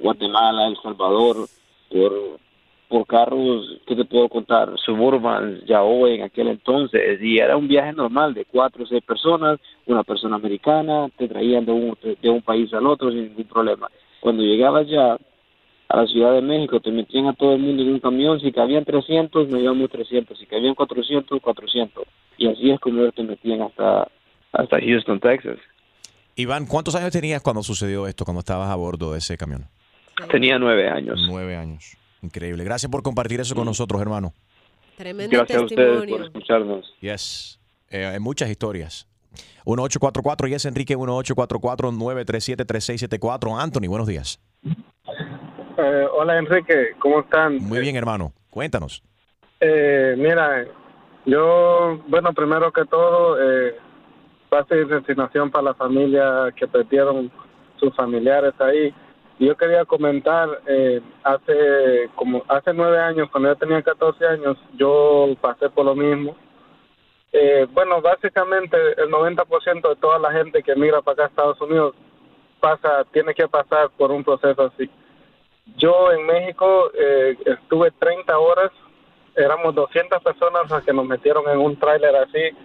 Guatemala, 0.00 0.68
El 0.68 0.76
Salvador, 0.80 1.48
por, 1.90 2.38
por 2.86 3.04
carros, 3.08 3.80
¿qué 3.84 3.96
te 3.96 4.04
puedo 4.04 4.28
contar? 4.28 4.70
Suburban, 4.78 5.60
ya 5.66 5.82
hoy 5.82 6.14
en 6.14 6.22
aquel 6.22 6.46
entonces, 6.46 7.20
y 7.20 7.38
era 7.38 7.56
un 7.56 7.66
viaje 7.66 7.92
normal 7.92 8.32
de 8.32 8.44
cuatro 8.44 8.84
o 8.84 8.86
seis 8.86 9.02
personas, 9.02 9.58
una 9.86 10.04
persona 10.04 10.36
americana, 10.36 11.08
te 11.16 11.26
traían 11.26 11.64
de 11.64 11.72
un, 11.72 11.98
de 12.22 12.30
un 12.30 12.42
país 12.42 12.72
al 12.72 12.86
otro 12.86 13.10
sin 13.10 13.24
ningún 13.24 13.46
problema. 13.46 13.88
Cuando 14.20 14.44
llegabas 14.44 14.86
ya 14.86 15.18
a 15.88 15.96
la 15.96 16.06
Ciudad 16.06 16.34
de 16.34 16.42
México, 16.42 16.80
te 16.80 16.90
metían 16.90 17.26
a 17.26 17.32
todo 17.32 17.54
el 17.54 17.62
mundo 17.62 17.82
en 17.82 17.94
un 17.94 18.00
camión, 18.00 18.40
si 18.40 18.52
cabían 18.52 18.84
300, 18.84 19.48
nos 19.48 19.60
íbamos 19.60 19.90
300, 19.90 20.38
si 20.38 20.46
cabían 20.46 20.74
400, 20.74 21.40
400, 21.40 22.04
y 22.36 22.48
así 22.48 22.70
es 22.70 22.80
como 22.80 23.10
te 23.10 23.22
metían 23.22 23.62
hasta, 23.62 24.08
hasta 24.52 24.80
Houston, 24.80 25.20
Texas. 25.20 25.56
Iván, 26.36 26.66
¿cuántos 26.66 26.94
años 26.94 27.10
tenías 27.10 27.42
cuando 27.42 27.62
sucedió 27.62 28.06
esto, 28.06 28.24
cuando 28.24 28.40
estabas 28.40 28.70
a 28.70 28.76
bordo 28.76 29.12
de 29.12 29.18
ese 29.18 29.36
camión? 29.36 29.66
Tenía 30.30 30.58
nueve 30.58 30.88
años. 30.88 31.20
Nueve 31.28 31.56
años. 31.56 31.96
Increíble. 32.22 32.64
Gracias 32.64 32.90
por 32.90 33.02
compartir 33.02 33.40
eso 33.40 33.54
con 33.54 33.64
nosotros, 33.64 34.00
hermano. 34.00 34.32
Tremendo 34.96 35.36
Gracias 35.36 35.58
a 35.58 35.64
ustedes 35.64 36.00
testimonio. 36.00 36.16
por 36.16 36.26
escucharnos. 36.26 36.94
Yes. 37.00 37.60
Eh, 37.88 38.04
hay 38.04 38.18
muchas 38.18 38.50
historias. 38.50 39.06
1844 39.64 40.48
y 40.48 40.54
es 40.54 40.64
Enrique 40.64 40.96
1844-937-3674. 40.96 43.60
Anthony, 43.60 43.88
buenos 43.88 44.06
días. 44.06 44.40
Eh, 45.80 46.08
hola 46.12 46.38
Enrique, 46.38 46.96
¿cómo 46.98 47.20
están? 47.20 47.58
Muy 47.58 47.78
bien, 47.78 47.94
hermano. 47.94 48.32
Cuéntanos. 48.50 49.00
Eh, 49.60 50.16
mira, 50.18 50.66
yo, 51.24 52.00
bueno, 52.08 52.32
primero 52.32 52.72
que 52.72 52.84
todo, 52.84 53.40
eh, 53.40 53.76
paz 54.48 54.66
y 54.70 54.82
resignación 54.82 55.52
para 55.52 55.66
la 55.66 55.74
familia 55.74 56.52
que 56.56 56.66
perdieron 56.66 57.30
sus 57.78 57.94
familiares 57.94 58.54
ahí. 58.58 58.92
Yo 59.38 59.56
quería 59.56 59.84
comentar, 59.84 60.48
eh, 60.66 61.00
hace 61.22 62.10
como 62.16 62.42
hace 62.48 62.72
nueve 62.74 62.98
años, 62.98 63.28
cuando 63.30 63.50
yo 63.50 63.56
tenía 63.56 63.80
14 63.80 64.26
años, 64.26 64.56
yo 64.76 65.28
pasé 65.40 65.70
por 65.70 65.84
lo 65.84 65.94
mismo. 65.94 66.34
Eh, 67.30 67.68
bueno, 67.72 68.00
básicamente 68.00 68.76
el 68.96 69.10
90% 69.10 69.90
de 69.90 69.96
toda 69.96 70.18
la 70.18 70.32
gente 70.32 70.60
que 70.60 70.74
migra 70.74 71.02
para 71.02 71.12
acá 71.12 71.22
a 71.24 71.28
Estados 71.28 71.60
Unidos 71.60 71.94
pasa, 72.58 73.04
tiene 73.12 73.32
que 73.32 73.46
pasar 73.46 73.90
por 73.96 74.10
un 74.10 74.24
proceso 74.24 74.72
así. 74.74 74.90
Yo 75.76 76.12
en 76.12 76.26
México 76.26 76.90
eh, 76.94 77.36
estuve 77.44 77.90
30 77.92 78.38
horas, 78.38 78.70
éramos 79.36 79.74
200 79.74 80.22
personas 80.22 80.70
las 80.70 80.82
que 80.84 80.92
nos 80.92 81.06
metieron 81.06 81.48
en 81.48 81.58
un 81.58 81.78
tráiler 81.78 82.16
así 82.16 82.56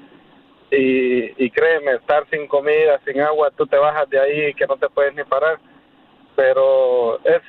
y, 0.72 1.46
y 1.46 1.50
créeme, 1.52 1.94
estar 1.94 2.28
sin 2.30 2.48
comida, 2.48 3.00
sin 3.06 3.22
agua, 3.22 3.52
tú 3.52 3.68
te 3.68 3.78
bajas 3.78 4.10
de 4.10 4.20
ahí 4.20 4.54
que 4.56 4.66
no 4.66 4.78
te 4.78 4.90
puedes 4.90 5.14
ni 5.14 5.24
parar. 5.24 5.60
Pero 6.36 7.20
es, 7.24 7.42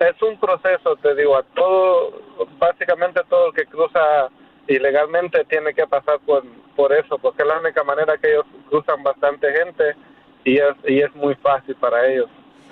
es 0.00 0.22
un 0.22 0.38
proceso, 0.40 0.96
te 0.96 1.14
digo, 1.14 1.36
a 1.36 1.42
todo, 1.42 2.20
básicamente 2.58 3.20
todo 3.28 3.48
el 3.48 3.52
que 3.52 3.66
cruza 3.66 4.28
ilegalmente 4.66 5.44
tiene 5.44 5.72
que 5.72 5.86
pasar 5.86 6.18
por, 6.26 6.42
por 6.74 6.92
eso, 6.92 7.18
porque 7.18 7.42
es 7.42 7.48
la 7.48 7.58
única 7.58 7.84
manera 7.84 8.18
que 8.18 8.30
ellos 8.30 8.46
cruzan 8.68 9.02
bastante 9.02 9.52
gente 9.52 9.94
y 10.44 10.58
es, 10.58 10.74
y 10.84 11.00
es 11.00 11.14
muy 11.14 11.34
fácil 11.36 11.74
para 11.76 12.06
ellos. 12.06 12.28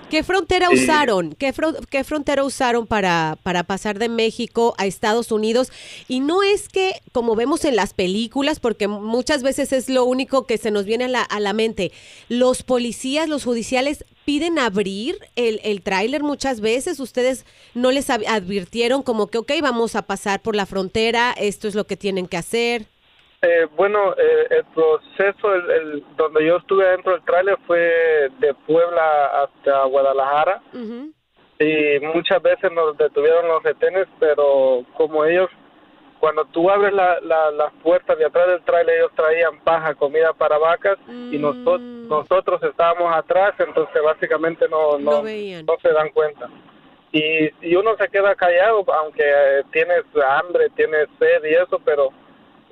¿Qué 0.09 0.23
frontera 0.23 0.69
Sí. 0.71 0.85
usaron? 0.85 1.35
¿Qué, 1.35 1.53
fro- 1.53 1.85
qué 1.90 2.05
frontera 2.05 2.45
usaron 2.45 2.87
para, 2.87 3.38
para 3.42 3.64
pasar 3.64 3.99
de 3.99 4.09
México 4.09 4.75
a 4.79 4.87
Estados 4.87 5.33
Unidos? 5.33 5.73
Y 6.07 6.21
no 6.21 6.45
es 6.45 6.69
que, 6.69 6.92
como 7.11 7.35
vemos 7.35 7.64
en 7.64 7.75
las 7.75 7.92
películas, 7.92 8.61
porque 8.61 8.87
muchas 8.87 9.42
veces 9.42 9.73
es 9.73 9.88
lo 9.88 10.05
único 10.05 10.47
que 10.47 10.59
se 10.59 10.71
nos 10.71 10.85
viene 10.85 11.07
a 11.07 11.09
la, 11.09 11.23
a 11.23 11.40
la 11.40 11.53
mente, 11.53 11.90
los 12.29 12.62
policías, 12.62 13.29
los 13.29 13.42
judiciales 13.42 14.05
piden 14.25 14.61
abrir 14.61 15.19
el, 15.35 15.61
el 15.64 15.83
tráiler 15.83 16.23
muchas 16.23 16.61
veces. 16.61 17.01
Ustedes 17.01 17.45
no 17.75 17.90
les 17.90 18.09
advirtieron 18.09 19.03
como 19.03 19.27
que, 19.27 19.38
ok, 19.38 19.53
vamos 19.61 19.97
a 19.97 20.03
pasar 20.03 20.40
por 20.40 20.55
la 20.55 20.66
frontera, 20.66 21.33
esto 21.37 21.66
es 21.66 21.75
lo 21.75 21.87
que 21.88 21.97
tienen 21.97 22.29
que 22.29 22.37
hacer. 22.37 22.87
Eh, 23.42 23.66
bueno, 23.77 24.14
eh, 24.16 24.46
el 24.51 24.64
proceso, 24.75 25.55
el, 25.55 25.70
el- 25.70 26.05
donde 26.16 26.44
yo 26.46 26.57
estuve 26.57 26.87
dentro 26.87 27.12
del 27.12 27.22
tráiler 27.22 27.59
fue 27.66 28.31
de 28.38 28.55
Puebla 28.66 29.42
hasta 29.42 29.85
Guadalajara. 29.85 30.62
Y 31.59 31.99
muchas 32.14 32.42
veces 32.42 32.70
nos 32.72 32.96
detuvieron 32.99 33.49
los 33.49 33.62
retenes, 33.62 34.07
pero 34.18 34.85
como 34.94 35.25
ellos, 35.25 35.49
cuando 36.20 36.44
tú 36.46 36.68
abres 36.70 36.92
la, 36.92 37.18
la, 37.20 37.51
las 37.51 37.72
puertas 37.83 38.18
de 38.18 38.27
atrás 38.27 38.46
del 38.49 38.62
tráiler, 38.64 38.99
ellos 38.99 39.12
traían 39.14 39.61
paja, 39.61 39.94
comida 39.94 40.33
para 40.35 40.59
vacas 40.59 40.99
y 41.09 41.38
nosotros 41.38 41.81
nosotros 41.81 42.62
estábamos 42.62 43.14
atrás, 43.16 43.55
entonces 43.59 44.03
básicamente 44.03 44.68
no, 44.68 44.99
no, 44.99 45.11
no 45.62 45.77
se 45.83 45.90
dan 45.92 46.09
cuenta. 46.11 46.49
Y, 47.12 47.49
y 47.62 47.75
uno 47.77 47.96
se 47.96 48.09
queda 48.09 48.35
callado, 48.35 48.85
aunque 48.94 49.22
eh, 49.25 49.62
tienes 49.72 50.05
hambre, 50.29 50.68
tienes 50.77 51.09
sed 51.18 51.42
y 51.44 51.55
eso, 51.55 51.81
pero 51.85 52.11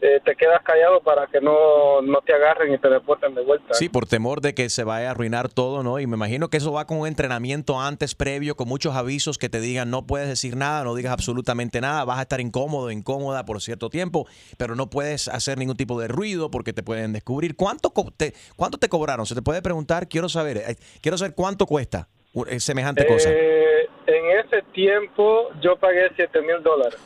eh, 0.00 0.20
te 0.24 0.36
quedas 0.36 0.62
callado 0.62 1.00
para 1.00 1.26
que 1.28 1.40
no, 1.40 2.02
no 2.02 2.20
te 2.20 2.34
agarren 2.34 2.74
y 2.74 2.78
te 2.78 2.88
deporten 2.88 3.34
de 3.34 3.42
vuelta. 3.42 3.74
Sí, 3.74 3.88
por 3.88 4.06
temor 4.06 4.40
de 4.40 4.54
que 4.54 4.68
se 4.68 4.84
vaya 4.84 5.08
a 5.08 5.10
arruinar 5.12 5.48
todo, 5.48 5.82
¿no? 5.82 5.98
Y 5.98 6.06
me 6.06 6.16
imagino 6.16 6.50
que 6.50 6.58
eso 6.58 6.72
va 6.72 6.86
con 6.86 6.98
un 6.98 7.06
entrenamiento 7.06 7.80
antes, 7.80 8.14
previo, 8.14 8.54
con 8.54 8.68
muchos 8.68 8.94
avisos 8.94 9.38
que 9.38 9.48
te 9.48 9.60
digan 9.60 9.90
no 9.90 10.06
puedes 10.06 10.28
decir 10.28 10.56
nada, 10.56 10.84
no 10.84 10.94
digas 10.94 11.12
absolutamente 11.12 11.80
nada, 11.80 12.04
vas 12.04 12.18
a 12.18 12.22
estar 12.22 12.40
incómodo, 12.40 12.90
incómoda 12.90 13.44
por 13.44 13.60
cierto 13.60 13.88
tiempo, 13.88 14.26
pero 14.58 14.74
no 14.74 14.90
puedes 14.90 15.28
hacer 15.28 15.58
ningún 15.58 15.76
tipo 15.76 15.98
de 15.98 16.08
ruido 16.08 16.50
porque 16.50 16.72
te 16.72 16.82
pueden 16.82 17.12
descubrir. 17.12 17.56
¿Cuánto, 17.56 17.92
te, 18.16 18.34
cuánto 18.56 18.78
te 18.78 18.88
cobraron? 18.88 19.26
Se 19.26 19.34
te 19.34 19.42
puede 19.42 19.62
preguntar, 19.62 20.08
quiero 20.08 20.28
saber, 20.28 20.58
eh, 20.58 20.76
quiero 21.00 21.16
saber 21.16 21.34
cuánto 21.34 21.66
cuesta 21.66 22.08
eh, 22.48 22.60
semejante 22.60 23.06
cosa. 23.06 23.30
Eh, 23.30 23.88
en 24.06 24.38
ese 24.40 24.62
tiempo 24.72 25.50
yo 25.62 25.76
pagué 25.76 26.10
7 26.16 26.40
mil 26.42 26.62
dólares. 26.62 26.98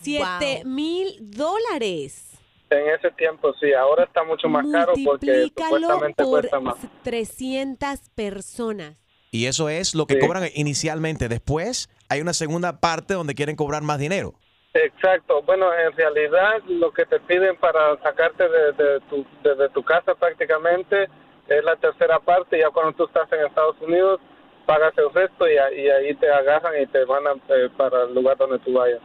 Siete 0.00 0.62
mil 0.64 1.16
dólares. 1.20 2.26
En 2.70 2.88
ese 2.88 3.10
tiempo 3.12 3.52
sí, 3.60 3.72
ahora 3.72 4.04
está 4.04 4.22
mucho 4.22 4.48
más 4.48 4.64
caro 4.70 4.92
porque 5.04 5.48
supuestamente 5.48 6.22
por 6.22 6.30
cuesta 6.40 6.60
más. 6.60 6.76
300 7.02 8.10
personas. 8.14 8.96
Y 9.32 9.46
eso 9.46 9.68
es 9.68 9.94
lo 9.94 10.06
que 10.06 10.14
Sí. 10.14 10.20
cobran 10.20 10.44
inicialmente. 10.54 11.28
Después 11.28 11.88
hay 12.08 12.20
una 12.20 12.32
segunda 12.32 12.80
parte 12.80 13.14
donde 13.14 13.34
quieren 13.34 13.56
cobrar 13.56 13.82
más 13.82 13.98
dinero. 13.98 14.34
Exacto. 14.74 15.42
Bueno, 15.42 15.66
en 15.74 15.92
realidad 15.96 16.62
lo 16.68 16.92
que 16.92 17.04
te 17.06 17.18
piden 17.20 17.56
para 17.56 18.00
sacarte 18.02 18.44
de, 18.48 18.72
de 18.72 19.00
tu, 19.10 19.26
de, 19.42 19.54
de 19.56 19.68
tu 19.70 19.82
casa 19.82 20.14
prácticamente 20.14 21.08
es 21.48 21.64
la 21.64 21.74
tercera 21.76 22.20
parte. 22.20 22.58
Ya 22.60 22.70
cuando 22.70 22.92
tú 22.92 23.04
estás 23.04 23.30
en 23.32 23.46
Estados 23.46 23.76
Unidos, 23.80 24.20
pagas 24.66 24.92
el 24.96 25.12
resto 25.12 25.48
y, 25.48 25.54
y 25.54 25.88
ahí 25.90 26.14
te 26.14 26.30
agarran 26.30 26.80
y 26.80 26.86
te 26.86 27.04
mandan 27.06 27.42
eh, 27.48 27.68
para 27.76 28.04
el 28.04 28.14
lugar 28.14 28.36
donde 28.36 28.60
tú 28.60 28.72
vayas. 28.74 29.00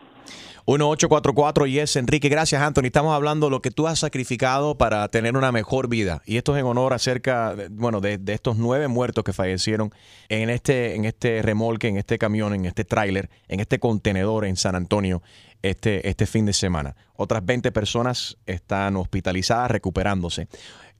1844 0.67 1.67
Yes, 1.67 1.95
Enrique. 1.95 2.27
Gracias, 2.27 2.59
Anthony. 2.59 2.85
Estamos 2.85 3.13
hablando 3.13 3.45
de 3.47 3.51
lo 3.51 3.61
que 3.61 3.69
tú 3.69 3.87
has 3.87 3.99
sacrificado 3.99 4.79
para 4.79 5.07
tener 5.09 5.37
una 5.37 5.51
mejor 5.51 5.87
vida. 5.87 6.23
Y 6.25 6.37
esto 6.37 6.55
es 6.55 6.59
en 6.59 6.65
honor 6.65 6.93
acerca, 6.93 7.53
de, 7.53 7.67
bueno, 7.69 8.01
de, 8.01 8.19
estos 8.27 8.57
nueve 8.57 8.87
muertos 8.87 9.23
que 9.23 9.31
fallecieron 9.31 9.93
en 10.27 10.49
este, 10.49 10.95
en 10.95 11.05
este 11.05 11.43
remolque, 11.43 11.87
en 11.87 11.97
este 11.97 12.17
camión, 12.17 12.55
en 12.55 12.65
este 12.65 12.83
tráiler, 12.83 13.29
en 13.47 13.59
este 13.59 13.77
contenedor 13.77 14.43
en 14.43 14.55
San 14.55 14.73
Antonio 14.75 15.21
este, 15.61 16.09
este 16.09 16.25
fin 16.25 16.47
de 16.47 16.53
semana. 16.53 16.95
Otras 17.15 17.45
20 17.45 17.71
personas 17.71 18.37
están 18.47 18.95
hospitalizadas, 18.95 19.69
recuperándose. 19.69 20.47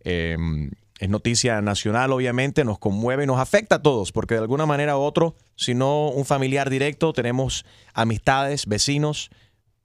Eh, 0.04 0.38
es 1.00 1.10
noticia 1.10 1.62
nacional, 1.62 2.14
obviamente, 2.14 2.64
nos 2.64 2.80
conmueve 2.80 3.24
y 3.26 3.28
nos 3.28 3.40
afecta 3.40 3.76
a 3.76 3.82
todos, 3.82 4.12
porque 4.12 4.36
de 4.36 4.42
alguna 4.42 4.66
manera 4.66 4.98
u 4.98 5.02
otro, 5.02 5.36
si 5.56 5.74
no 5.74 6.08
un 6.08 6.24
familiar 6.24 6.70
directo, 6.70 7.12
tenemos 7.12 7.66
amistades, 7.94 8.66
vecinos, 8.66 9.30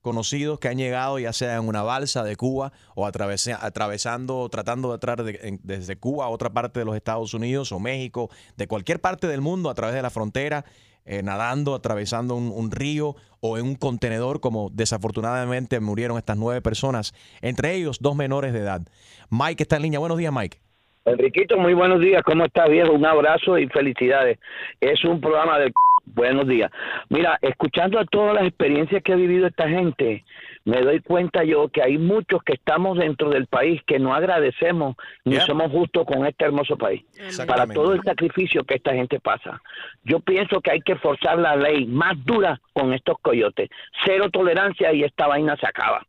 conocidos 0.02 0.58
que 0.58 0.68
han 0.68 0.78
llegado 0.78 1.18
ya 1.18 1.32
sea 1.32 1.56
en 1.56 1.68
una 1.68 1.82
balsa 1.82 2.22
de 2.24 2.36
Cuba 2.36 2.72
o 2.94 3.06
atravesa- 3.06 3.58
atravesando, 3.60 4.48
tratando 4.48 4.88
de 4.88 4.94
entrar 4.94 5.22
de- 5.22 5.58
desde 5.62 5.96
Cuba 5.96 6.24
a 6.26 6.28
otra 6.28 6.50
parte 6.50 6.80
de 6.80 6.86
los 6.86 6.96
Estados 6.96 7.34
Unidos 7.34 7.72
o 7.72 7.78
México, 7.80 8.30
de 8.56 8.66
cualquier 8.66 9.00
parte 9.00 9.26
del 9.26 9.40
mundo 9.40 9.70
a 9.70 9.74
través 9.74 9.94
de 9.94 10.02
la 10.02 10.10
frontera, 10.10 10.64
eh, 11.06 11.22
nadando, 11.22 11.74
atravesando 11.74 12.34
un, 12.36 12.70
río 12.70 13.16
o 13.40 13.56
en 13.58 13.64
un 13.64 13.74
contenedor, 13.74 14.40
como 14.40 14.68
desafortunadamente 14.70 15.80
murieron 15.80 16.18
estas 16.18 16.36
nueve 16.36 16.60
personas, 16.60 17.14
entre 17.40 17.74
ellos 17.74 17.98
dos 18.00 18.14
menores 18.14 18.52
de 18.52 18.60
edad. 18.60 18.82
Mike 19.30 19.62
está 19.62 19.76
en 19.76 19.82
línea. 19.82 19.98
Buenos 19.98 20.18
días, 20.18 20.32
Mike. 20.32 20.58
Enriquito, 21.06 21.56
muy 21.56 21.72
buenos 21.72 22.00
días. 22.00 22.22
¿Cómo 22.22 22.44
estás, 22.44 22.68
viejo? 22.68 22.92
Un 22.92 23.06
abrazo 23.06 23.58
y 23.58 23.66
felicidades. 23.68 24.38
Es 24.80 25.02
un 25.04 25.20
programa 25.20 25.58
de... 25.58 25.72
Buenos 26.04 26.46
días. 26.46 26.70
Mira, 27.08 27.38
escuchando 27.42 27.98
a 27.98 28.04
todas 28.04 28.34
las 28.34 28.44
experiencias 28.44 29.02
que 29.02 29.12
ha 29.12 29.16
vivido 29.16 29.46
esta 29.46 29.68
gente, 29.68 30.24
me 30.64 30.80
doy 30.82 31.00
cuenta 31.00 31.44
yo 31.44 31.68
que 31.68 31.82
hay 31.82 31.98
muchos 31.98 32.42
que 32.42 32.54
estamos 32.54 32.98
dentro 32.98 33.30
del 33.30 33.46
país 33.46 33.80
que 33.86 33.98
no 33.98 34.14
agradecemos 34.14 34.96
ni 35.24 35.34
Yeah. 35.34 35.46
somos 35.46 35.70
justos 35.70 36.04
con 36.06 36.26
este 36.26 36.44
hermoso 36.44 36.76
país. 36.76 37.02
Para 37.46 37.66
todo 37.66 37.94
el 37.94 38.02
sacrificio 38.02 38.64
que 38.64 38.74
esta 38.74 38.92
gente 38.92 39.20
pasa. 39.20 39.62
Yo 40.04 40.20
pienso 40.20 40.60
que 40.60 40.72
hay 40.72 40.80
que 40.80 40.96
forzar 40.96 41.38
la 41.38 41.56
ley 41.56 41.86
más 41.86 42.22
dura 42.24 42.60
con 42.72 42.92
estos 42.92 43.16
coyotes. 43.22 43.70
Cero 44.04 44.28
tolerancia 44.30 44.92
y 44.92 45.04
esta 45.04 45.26
vaina 45.26 45.56
se 45.56 45.66
acaba. 45.66 46.04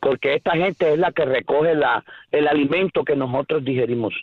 Porque 0.00 0.34
esta 0.34 0.52
gente 0.52 0.92
es 0.92 0.98
la 0.98 1.12
que 1.12 1.24
recoge 1.24 1.74
la, 1.74 2.04
el 2.30 2.46
alimento 2.46 3.04
que 3.04 3.16
nosotros 3.16 3.64
digerimos. 3.64 4.14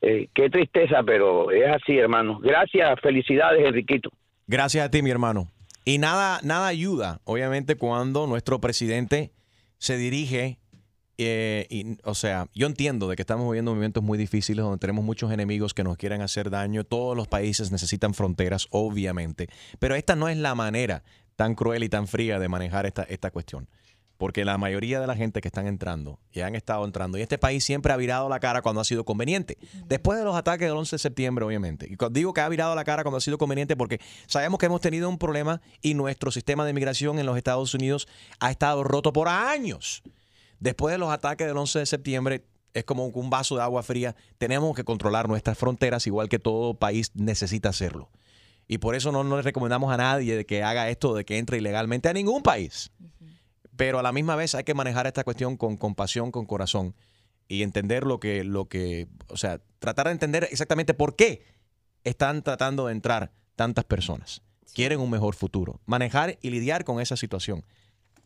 Eh, 0.00 0.28
qué 0.34 0.50
tristeza, 0.50 1.02
pero 1.02 1.50
es 1.50 1.68
así, 1.68 1.96
hermano. 1.98 2.38
Gracias, 2.40 2.98
felicidades, 3.00 3.64
Enriquito. 3.64 4.10
Gracias 4.46 4.84
a 4.84 4.90
ti, 4.90 5.02
mi 5.02 5.10
hermano. 5.10 5.50
Y 5.84 5.98
nada, 5.98 6.40
nada 6.42 6.66
ayuda, 6.68 7.20
obviamente, 7.24 7.76
cuando 7.76 8.26
nuestro 8.26 8.60
presidente 8.60 9.32
se 9.78 9.96
dirige. 9.96 10.58
eh, 11.18 11.96
o 12.04 12.14
sea, 12.14 12.46
yo 12.54 12.66
entiendo 12.66 13.08
de 13.08 13.16
que 13.16 13.22
estamos 13.22 13.46
viviendo 13.48 13.74
momentos 13.74 14.02
muy 14.02 14.18
difíciles 14.18 14.64
donde 14.64 14.78
tenemos 14.78 15.04
muchos 15.04 15.30
enemigos 15.32 15.74
que 15.74 15.84
nos 15.84 15.96
quieren 15.96 16.20
hacer 16.22 16.50
daño. 16.50 16.84
Todos 16.84 17.16
los 17.16 17.28
países 17.28 17.70
necesitan 17.70 18.14
fronteras, 18.14 18.66
obviamente. 18.70 19.48
Pero 19.78 19.94
esta 19.94 20.16
no 20.16 20.28
es 20.28 20.36
la 20.36 20.54
manera 20.54 21.02
tan 21.36 21.54
cruel 21.54 21.84
y 21.84 21.88
tan 21.88 22.06
fría 22.08 22.38
de 22.38 22.48
manejar 22.48 22.86
esta, 22.86 23.02
esta 23.04 23.30
cuestión. 23.30 23.68
Porque 24.18 24.44
la 24.44 24.56
mayoría 24.56 25.00
de 25.00 25.06
la 25.06 25.16
gente 25.16 25.40
que 25.40 25.48
están 25.48 25.66
entrando 25.66 26.20
y 26.30 26.40
han 26.40 26.54
estado 26.54 26.84
entrando, 26.84 27.18
y 27.18 27.22
este 27.22 27.38
país 27.38 27.64
siempre 27.64 27.92
ha 27.92 27.96
virado 27.96 28.28
la 28.28 28.38
cara 28.40 28.62
cuando 28.62 28.80
ha 28.80 28.84
sido 28.84 29.04
conveniente. 29.04 29.58
Después 29.86 30.18
de 30.18 30.24
los 30.24 30.36
ataques 30.36 30.68
del 30.68 30.76
11 30.76 30.94
de 30.96 31.00
septiembre, 31.00 31.44
obviamente. 31.44 31.88
Y 31.90 31.96
digo 32.12 32.32
que 32.32 32.40
ha 32.40 32.48
virado 32.48 32.74
la 32.74 32.84
cara 32.84 33.02
cuando 33.02 33.18
ha 33.18 33.20
sido 33.20 33.38
conveniente 33.38 33.76
porque 33.76 34.00
sabemos 34.26 34.58
que 34.58 34.66
hemos 34.66 34.80
tenido 34.80 35.08
un 35.08 35.18
problema 35.18 35.60
y 35.80 35.94
nuestro 35.94 36.30
sistema 36.30 36.64
de 36.64 36.70
inmigración 36.70 37.18
en 37.18 37.26
los 37.26 37.36
Estados 37.36 37.74
Unidos 37.74 38.06
ha 38.38 38.50
estado 38.50 38.84
roto 38.84 39.12
por 39.12 39.28
años. 39.28 40.02
Después 40.60 40.92
de 40.92 40.98
los 40.98 41.10
ataques 41.10 41.46
del 41.46 41.56
11 41.56 41.80
de 41.80 41.86
septiembre, 41.86 42.44
es 42.74 42.84
como 42.84 43.06
un 43.06 43.30
vaso 43.30 43.56
de 43.56 43.62
agua 43.62 43.82
fría. 43.82 44.14
Tenemos 44.38 44.74
que 44.76 44.84
controlar 44.84 45.28
nuestras 45.28 45.58
fronteras 45.58 46.06
igual 46.06 46.28
que 46.28 46.38
todo 46.38 46.74
país 46.74 47.10
necesita 47.14 47.70
hacerlo. 47.70 48.10
Y 48.68 48.78
por 48.78 48.94
eso 48.94 49.12
no, 49.12 49.24
no 49.24 49.36
le 49.36 49.42
recomendamos 49.42 49.92
a 49.92 49.96
nadie 49.96 50.36
de 50.36 50.46
que 50.46 50.62
haga 50.62 50.88
esto, 50.88 51.14
de 51.14 51.24
que 51.24 51.38
entre 51.38 51.58
ilegalmente 51.58 52.08
a 52.08 52.12
ningún 52.12 52.42
país. 52.42 52.90
Pero 53.76 53.98
a 53.98 54.02
la 54.02 54.12
misma 54.12 54.36
vez 54.36 54.54
hay 54.54 54.64
que 54.64 54.74
manejar 54.74 55.06
esta 55.06 55.24
cuestión 55.24 55.56
con 55.56 55.76
compasión, 55.76 56.30
con 56.30 56.46
corazón 56.46 56.94
y 57.48 57.62
entender 57.62 58.04
lo 58.04 58.20
que, 58.20 58.44
lo 58.44 58.66
que, 58.66 59.08
o 59.28 59.36
sea, 59.36 59.60
tratar 59.78 60.06
de 60.06 60.12
entender 60.12 60.48
exactamente 60.50 60.94
por 60.94 61.16
qué 61.16 61.44
están 62.04 62.42
tratando 62.42 62.86
de 62.86 62.92
entrar 62.92 63.32
tantas 63.56 63.84
personas. 63.84 64.42
Quieren 64.74 65.00
un 65.00 65.10
mejor 65.10 65.34
futuro. 65.34 65.80
Manejar 65.86 66.38
y 66.40 66.50
lidiar 66.50 66.84
con 66.84 67.00
esa 67.00 67.16
situación. 67.16 67.64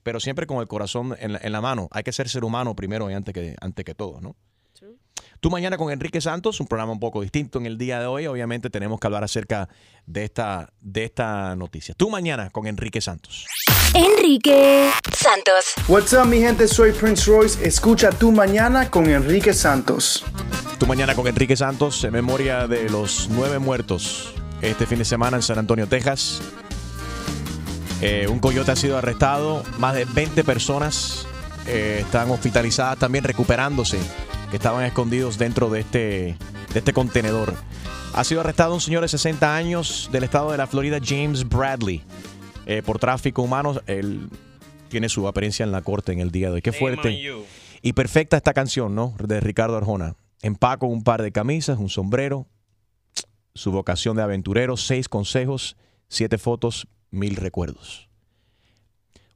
Pero 0.03 0.21
siempre 0.21 0.47
con 0.47 0.59
el 0.59 0.69
corazón 0.69 1.17
en 1.19 1.33
la, 1.33 1.41
en 1.43 1.53
la 1.53 1.61
mano. 1.61 1.89
Hay 1.91 2.05
que 2.05 2.13
ser 2.13 2.29
ser 2.29 2.45
humano 2.45 2.77
primero 2.77 3.11
y 3.11 3.15
antes 3.15 3.35
que, 3.35 3.57
antes 3.61 3.85
que 3.85 3.95
todo, 3.95 4.21
¿no? 4.21 4.37
Tú 5.41 5.51
mañana 5.51 5.77
con 5.77 5.93
Enrique 5.93 6.21
Santos, 6.21 6.61
un 6.61 6.67
programa 6.67 6.93
un 6.93 7.01
poco 7.01 7.21
distinto 7.21 7.59
en 7.59 7.67
el 7.67 7.79
día 7.79 8.01
de 8.01 8.07
hoy. 8.07 8.27
Obviamente 8.27 8.71
tenemos 8.71 8.99
que 9.01 9.07
hablar 9.07 9.25
acerca 9.25 9.69
de 10.07 10.25
esta, 10.25 10.73
de 10.81 11.05
esta 11.05 11.55
noticia. 11.57 11.95
Tú 11.95 12.11
mañana 12.11 12.51
con 12.51 12.67
Enrique 12.67 13.01
Santos. 13.01 13.47
Enrique 13.95 14.91
Santos. 15.13 15.75
What's 15.89 16.13
up, 16.13 16.27
mi 16.27 16.41
gente? 16.41 16.69
Soy 16.69 16.93
Prince 16.93 17.31
Royce. 17.31 17.67
Escucha 17.67 18.11
tu 18.11 18.33
mañana 18.33 18.91
con 18.91 19.09
Enrique 19.09 19.55
Santos. 19.55 20.25
Tú 20.79 20.87
mañana 20.87 21.15
con 21.15 21.27
Enrique 21.27 21.57
Santos 21.57 22.03
en 22.05 22.13
memoria 22.13 22.67
de 22.67 22.89
los 22.91 23.29
nueve 23.31 23.59
muertos 23.59 24.35
este 24.63 24.87
fin 24.87 24.99
de 24.99 25.05
semana 25.05 25.37
en 25.37 25.43
San 25.43 25.59
Antonio, 25.59 25.87
Texas. 25.87 26.41
Eh, 28.01 28.27
un 28.29 28.41
coyote 28.41 28.73
ha 28.73 28.77
sido 28.77 28.99
arrestado, 28.99 29.63
más 29.79 29.95
de 29.95 30.05
20 30.05 30.45
personas 30.45 31.27
eh, 31.67 32.01
están 32.03 32.31
hospitalizadas 32.31 32.99
también 32.99 33.25
recuperándose, 33.25 33.99
que 34.51 34.57
estaban 34.57 34.85
escondidos 34.85 35.39
dentro 35.39 35.71
de 35.71 35.81
este, 35.81 36.37
de 36.73 36.79
este 36.79 36.93
contenedor. 36.93 37.55
Ha 38.15 38.25
sido 38.25 38.41
arrestado 38.41 38.75
un 38.75 38.81
señor 38.81 39.03
de 39.03 39.09
60 39.09 39.55
años 39.55 40.09
del 40.13 40.25
estado 40.25 40.51
de 40.51 40.59
la 40.59 40.67
Florida, 40.67 40.99
James 41.05 41.49
Bradley, 41.49 42.03
eh, 42.67 42.83
por 42.85 42.99
tráfico 42.99 43.43
humano. 43.43 43.81
Él 43.87 44.29
tiene 44.89 45.09
su 45.09 45.27
apariencia 45.29 45.65
en 45.65 45.73
la 45.73 45.83
corte 45.83 46.13
en 46.13 46.21
el 46.21 46.31
día 46.31 46.49
de 46.49 46.55
hoy. 46.55 46.63
Qué 46.63 46.73
fuerte. 46.73 47.21
Y 47.83 47.93
perfecta 47.93 48.37
esta 48.37 48.55
canción, 48.55 48.95
¿no? 48.95 49.15
De 49.23 49.41
Ricardo 49.41 49.77
Arjona. 49.77 50.15
Empaco 50.43 50.87
un 50.87 51.03
par 51.03 51.23
de 51.23 51.33
camisas, 51.33 51.79
un 51.79 51.89
sombrero, 51.89 52.47
su 53.55 53.73
vocación 53.73 54.17
de 54.17 54.23
aventurero, 54.23 54.77
seis 54.77 55.09
consejos, 55.09 55.77
siete 56.09 56.39
fotos, 56.39 56.87
mil 57.11 57.37
recuerdos. 57.37 58.09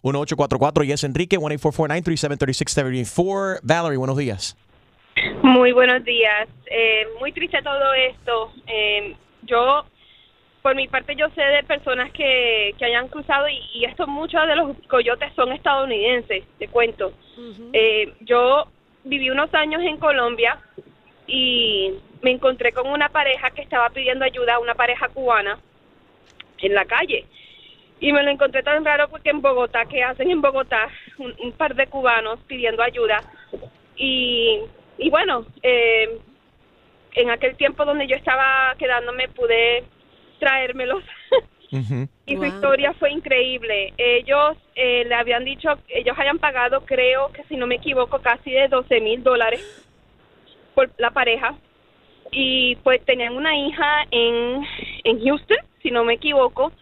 1844 0.03 0.85
Yes 0.85 1.05
Enrique, 1.05 1.39
1-844-937-3674. 1.39 3.61
Valerie, 3.63 3.99
buenos 3.99 4.17
días. 4.17 4.57
Muy 5.43 5.73
buenos 5.73 6.05
días. 6.05 6.49
Eh, 6.67 7.07
muy 7.19 7.33
triste 7.33 7.61
todo 7.63 7.93
esto. 7.95 8.53
Eh, 8.67 9.15
yo, 9.43 9.85
por 10.63 10.75
mi 10.75 10.89
parte, 10.89 11.17
yo 11.17 11.29
sé 11.31 11.43
de 11.43 11.63
personas 11.65 12.11
que, 12.13 12.75
que 12.79 12.85
hayan 12.85 13.09
cruzado 13.09 13.49
y, 13.49 13.61
y 13.75 13.85
estos 13.85 14.09
muchos 14.09 14.47
de 14.47 14.57
los 14.57 14.77
coyotes 14.89 15.33
son 15.35 15.53
estadounidenses, 15.53 16.45
te 16.59 16.69
cuento. 16.69 17.13
Eh, 17.73 18.13
yo 18.21 18.67
viví 19.05 19.31
unos 19.31 19.53
años 19.55 19.83
en 19.83 19.97
Colombia 19.97 20.59
y 21.27 21.93
me 22.23 22.33
encontré 22.33 22.73
con 22.73 22.89
una 22.89 23.09
pareja 23.09 23.51
que 23.51 23.63
estaba 23.63 23.89
pidiendo 23.91 24.25
ayuda, 24.25 24.59
una 24.59 24.75
pareja 24.75 25.09
cubana, 25.09 25.59
en 26.59 26.75
la 26.75 26.85
calle. 26.85 27.25
Y 27.99 28.13
me 28.13 28.23
lo 28.23 28.31
encontré 28.31 28.63
tan 28.63 28.85
raro 28.85 29.09
porque 29.09 29.31
en 29.31 29.43
Bogotá, 29.43 29.85
¿qué 29.87 30.03
hacen 30.03 30.31
en 30.31 30.41
Bogotá? 30.41 30.89
Un, 31.19 31.35
un 31.39 31.53
par 31.53 31.75
de 31.75 31.87
cubanos 31.87 32.41
pidiendo 32.47 32.83
ayuda. 32.83 33.23
Y, 33.97 34.61
y 35.01 35.09
bueno, 35.09 35.47
eh, 35.63 36.19
en 37.15 37.31
aquel 37.31 37.57
tiempo 37.57 37.85
donde 37.85 38.07
yo 38.07 38.17
estaba 38.17 38.75
quedándome 38.79 39.29
pude 39.29 39.85
traérmelos. 40.39 41.03
y 42.27 42.37
su 42.37 42.45
historia 42.45 42.93
fue 42.95 43.11
increíble. 43.11 43.95
Ellos 43.97 44.57
eh, 44.75 45.05
le 45.07 45.15
habían 45.15 45.45
dicho, 45.45 45.71
ellos 45.89 46.17
hayan 46.19 46.39
pagado, 46.39 46.85
creo 46.85 47.33
que 47.33 47.45
si 47.45 47.57
no 47.57 47.67
me 47.67 47.77
equivoco, 47.77 48.21
casi 48.21 48.51
de 48.51 48.69
12 48.69 49.01
mil 49.01 49.23
dólares 49.23 49.87
por 50.75 50.91
la 50.99 51.11
pareja. 51.11 51.55
Y 52.33 52.77
pues 52.77 53.05
tenían 53.05 53.37
una 53.37 53.57
hija 53.57 54.05
en, 54.11 54.63
en 55.05 55.25
Houston, 55.25 55.59
si 55.83 55.91
no 55.91 56.05
me 56.05 56.15
equivoco, 56.15 56.73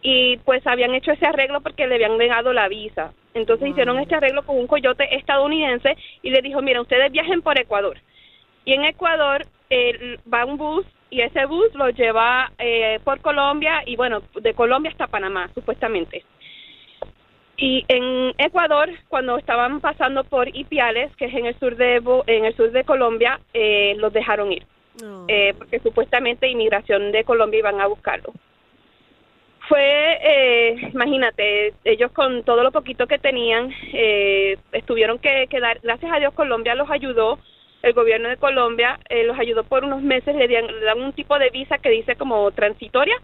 y 0.00 0.38
pues 0.38 0.66
habían 0.66 0.94
hecho 0.94 1.10
ese 1.12 1.26
arreglo 1.26 1.60
porque 1.60 1.86
le 1.86 1.96
habían 1.96 2.16
negado 2.16 2.52
la 2.52 2.68
visa. 2.68 3.12
Entonces 3.34 3.68
hicieron 3.68 3.98
este 3.98 4.14
arreglo 4.14 4.42
con 4.44 4.56
un 4.56 4.66
coyote 4.68 5.14
estadounidense 5.16 5.96
y 6.22 6.30
le 6.30 6.40
dijo, 6.40 6.62
mira, 6.62 6.80
ustedes 6.80 7.10
viajen 7.12 7.42
por 7.42 7.58
Ecuador. 7.58 7.98
Y 8.64 8.72
en 8.74 8.84
Ecuador 8.84 9.44
eh, 9.70 10.18
va 10.32 10.44
un 10.44 10.56
bus 10.56 10.86
y 11.10 11.20
ese 11.20 11.44
bus 11.46 11.74
lo 11.74 11.90
lleva 11.90 12.50
eh, 12.58 12.98
por 13.04 13.20
Colombia 13.20 13.82
y 13.86 13.96
bueno, 13.96 14.22
de 14.40 14.54
Colombia 14.54 14.90
hasta 14.92 15.08
Panamá, 15.08 15.50
supuestamente. 15.54 16.24
Y 17.56 17.84
en 17.88 18.32
Ecuador, 18.38 18.90
cuando 19.08 19.36
estaban 19.38 19.80
pasando 19.80 20.24
por 20.24 20.48
Ipiales, 20.56 21.14
que 21.16 21.26
es 21.26 21.34
en 21.34 21.46
el 21.46 21.58
sur 21.58 21.76
de 21.76 22.00
Bo- 22.00 22.24
en 22.26 22.44
el 22.44 22.56
sur 22.56 22.70
de 22.72 22.84
Colombia, 22.84 23.38
eh, 23.52 23.94
los 23.98 24.12
dejaron 24.12 24.52
ir, 24.52 24.64
Eh, 25.28 25.54
porque 25.58 25.80
supuestamente 25.80 26.48
inmigración 26.48 27.10
de 27.12 27.24
Colombia 27.24 27.58
iban 27.58 27.80
a 27.80 27.86
buscarlo. 27.86 28.32
Fue, 29.68 30.18
eh, 30.22 30.90
imagínate, 30.92 31.72
ellos 31.84 32.12
con 32.12 32.42
todo 32.44 32.62
lo 32.62 32.70
poquito 32.70 33.06
que 33.06 33.18
tenían, 33.18 33.72
eh, 33.92 34.58
estuvieron 34.72 35.18
que, 35.18 35.46
que 35.48 35.58
dar, 35.60 35.80
gracias 35.82 36.12
a 36.12 36.18
Dios 36.18 36.34
Colombia 36.34 36.74
los 36.74 36.90
ayudó, 36.90 37.38
el 37.82 37.92
gobierno 37.94 38.28
de 38.28 38.36
Colombia 38.36 38.98
eh, 39.08 39.24
los 39.24 39.38
ayudó 39.38 39.64
por 39.64 39.84
unos 39.84 40.02
meses, 40.02 40.34
le 40.34 40.48
dan, 40.48 40.66
le 40.66 40.84
dan 40.84 41.00
un 41.00 41.12
tipo 41.12 41.38
de 41.38 41.50
visa 41.50 41.78
que 41.78 41.90
dice 41.90 42.16
como 42.16 42.50
transitoria 42.52 43.16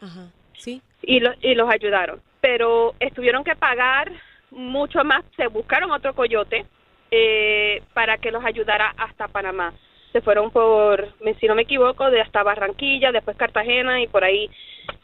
Ajá, 0.00 0.28
sí. 0.58 0.82
y, 1.02 1.20
lo- 1.20 1.34
y 1.40 1.54
los 1.54 1.68
ayudaron. 1.70 2.20
Pero 2.40 2.94
estuvieron 3.00 3.44
que 3.44 3.56
pagar 3.56 4.10
mucho 4.50 5.04
más, 5.04 5.24
se 5.36 5.46
buscaron 5.48 5.90
otro 5.90 6.14
coyote 6.14 6.64
eh, 7.10 7.82
para 7.94 8.18
que 8.18 8.30
los 8.30 8.44
ayudara 8.44 8.94
hasta 8.96 9.28
Panamá. 9.28 9.72
Se 10.12 10.20
fueron 10.20 10.50
por, 10.50 11.08
me- 11.22 11.34
si 11.34 11.46
no 11.46 11.54
me 11.54 11.62
equivoco, 11.62 12.10
de 12.10 12.20
hasta 12.20 12.42
Barranquilla, 12.42 13.12
después 13.12 13.36
Cartagena 13.36 14.00
y 14.02 14.08
por 14.08 14.24
ahí, 14.24 14.50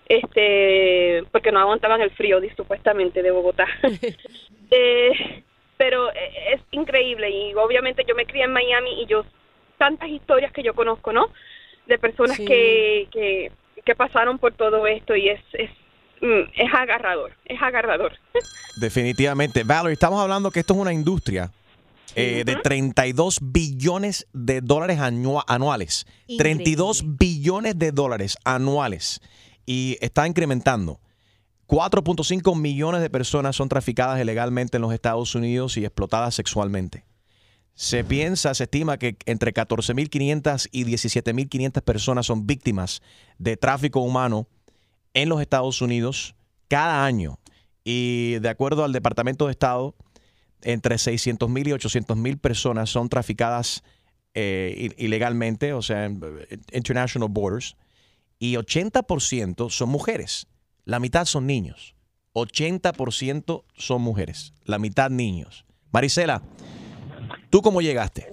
este, 0.09 1.25
porque 1.33 1.53
no 1.53 1.61
aguantaban 1.61 2.01
el 2.01 2.11
frío, 2.11 2.41
supuestamente, 2.57 3.23
de 3.23 3.31
Bogotá. 3.31 3.67
Eh, 4.69 5.45
pero 5.77 6.11
eh, 6.11 6.55
es 6.55 6.61
increíble 6.73 7.31
y 7.31 7.55
obviamente 7.55 8.03
yo 8.05 8.17
me 8.17 8.27
crié 8.27 8.43
en 8.47 8.53
Miami 8.53 9.01
y 9.01 9.07
yo, 9.07 9.25
tantas 9.79 10.09
historias 10.09 10.51
que 10.53 10.65
yo 10.65 10.75
conozco, 10.75 11.13
¿no? 11.13 11.29
De 11.87 11.99
personas 11.99 12.37
Sí. 12.37 12.45
que, 12.45 13.07
que, 13.13 13.53
que 13.85 13.95
pasaron 13.95 14.39
por 14.41 14.55
todo 14.55 14.89
esto 14.89 15.15
y 15.15 15.29
es, 15.29 15.41
es, 15.53 15.71
mm, 16.21 16.51
es 16.57 16.75
agarrador, 16.75 17.31
es 17.45 17.63
agarrador. 17.63 18.13
Definitivamente. 18.81 19.63
Valerie, 19.63 19.93
estamos 19.93 20.21
hablando 20.21 20.51
que 20.51 20.59
esto 20.59 20.75
es 20.75 20.81
una 20.81 20.93
industria 20.93 21.49
eh, 22.17 22.43
de 22.45 22.57
32 22.57 23.39
billones 23.43 24.27
de 24.33 24.61
dólares 24.61 24.99
anua- 24.99 25.45
anuales. 25.47 26.07
Increíble. 26.27 26.65
32 26.65 27.05
billones 27.19 27.79
de 27.79 27.93
dólares 27.93 28.37
anuales. 28.45 29.21
Y 29.67 29.99
está 30.01 30.27
incrementando. 30.27 31.01
4.5 31.67 32.57
millones 32.59 33.01
de 33.01 33.11
personas 33.11 33.57
son 33.57 33.69
traficadas 33.69 34.21
ilegalmente 34.21 34.77
en 34.77 34.83
los 34.83 34.93
Estados 34.95 35.35
Unidos 35.35 35.77
y 35.77 35.85
explotadas 35.85 36.35
sexualmente. 36.35 37.05
Se 37.75 38.05
piensa, 38.05 38.55
se 38.55 38.65
estima 38.65 38.97
que 38.99 39.17
entre 39.27 39.53
14.500 39.53 40.69
y 40.73 40.85
17.500 40.85 41.83
personas 41.83 42.27
son 42.27 42.47
víctimas 42.47 43.03
de 43.39 43.57
tráfico 43.57 44.01
humano 44.01 44.47
en 45.13 45.29
los 45.29 45.41
Estados 45.43 45.83
Unidos 45.83 46.35
cada 46.69 47.05
año. 47.05 47.39
Y 47.85 48.39
de 48.39 48.49
acuerdo 48.49 48.85
al 48.85 48.93
Departamento 48.93 49.47
de 49.47 49.51
Estado, 49.53 49.95
entre 50.67 50.97
600.000 50.97 51.69
y 51.69 51.71
800.000 51.73 52.41
personas 52.41 52.91
son 52.91 53.09
traficadas 53.09 53.83
eh, 54.35 54.91
ilegalmente, 54.99 55.73
o 55.73 55.81
sea, 55.81 56.05
en 56.05 56.21
international 56.73 57.29
borders, 57.31 57.77
y 58.39 58.57
80% 58.57 59.71
son 59.71 59.89
mujeres. 59.89 60.47
La 60.85 60.99
mitad 61.01 61.25
son 61.25 61.47
niños. 61.47 61.95
80% 62.35 63.63
son 63.75 64.03
mujeres. 64.03 64.53
La 64.65 64.79
mitad 64.79 65.09
niños. 65.09 65.65
Marisela, 65.93 66.43
¿tú 67.49 67.63
cómo 67.63 67.81
llegaste? 67.81 68.29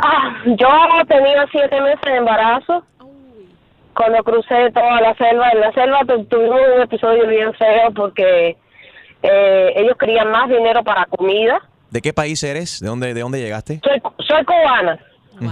Ah, 0.00 0.42
yo 0.46 0.68
tenía 1.08 1.46
siete 1.50 1.80
meses 1.80 2.00
de 2.04 2.16
embarazo 2.16 2.84
cuando 3.94 4.22
crucé 4.22 4.70
toda 4.72 5.00
la 5.00 5.14
selva. 5.16 5.50
En 5.50 5.60
la 5.60 5.72
selva 5.72 6.00
tu- 6.06 6.24
tuvimos 6.26 6.60
un 6.76 6.82
episodio 6.82 7.26
bien 7.26 7.52
feo 7.54 7.92
porque 7.96 8.56
eh, 9.26 9.72
ellos 9.76 9.96
querían 9.96 10.30
más 10.30 10.50
dinero 10.50 10.84
para 10.84 11.06
comida. 11.06 11.62
¿De 11.90 12.02
qué 12.02 12.12
país 12.12 12.42
eres? 12.42 12.80
¿De 12.80 12.88
dónde, 12.88 13.14
de 13.14 13.20
dónde 13.20 13.40
llegaste? 13.40 13.80
Soy, 13.82 14.02
soy 14.18 14.44
cubana, 14.44 14.98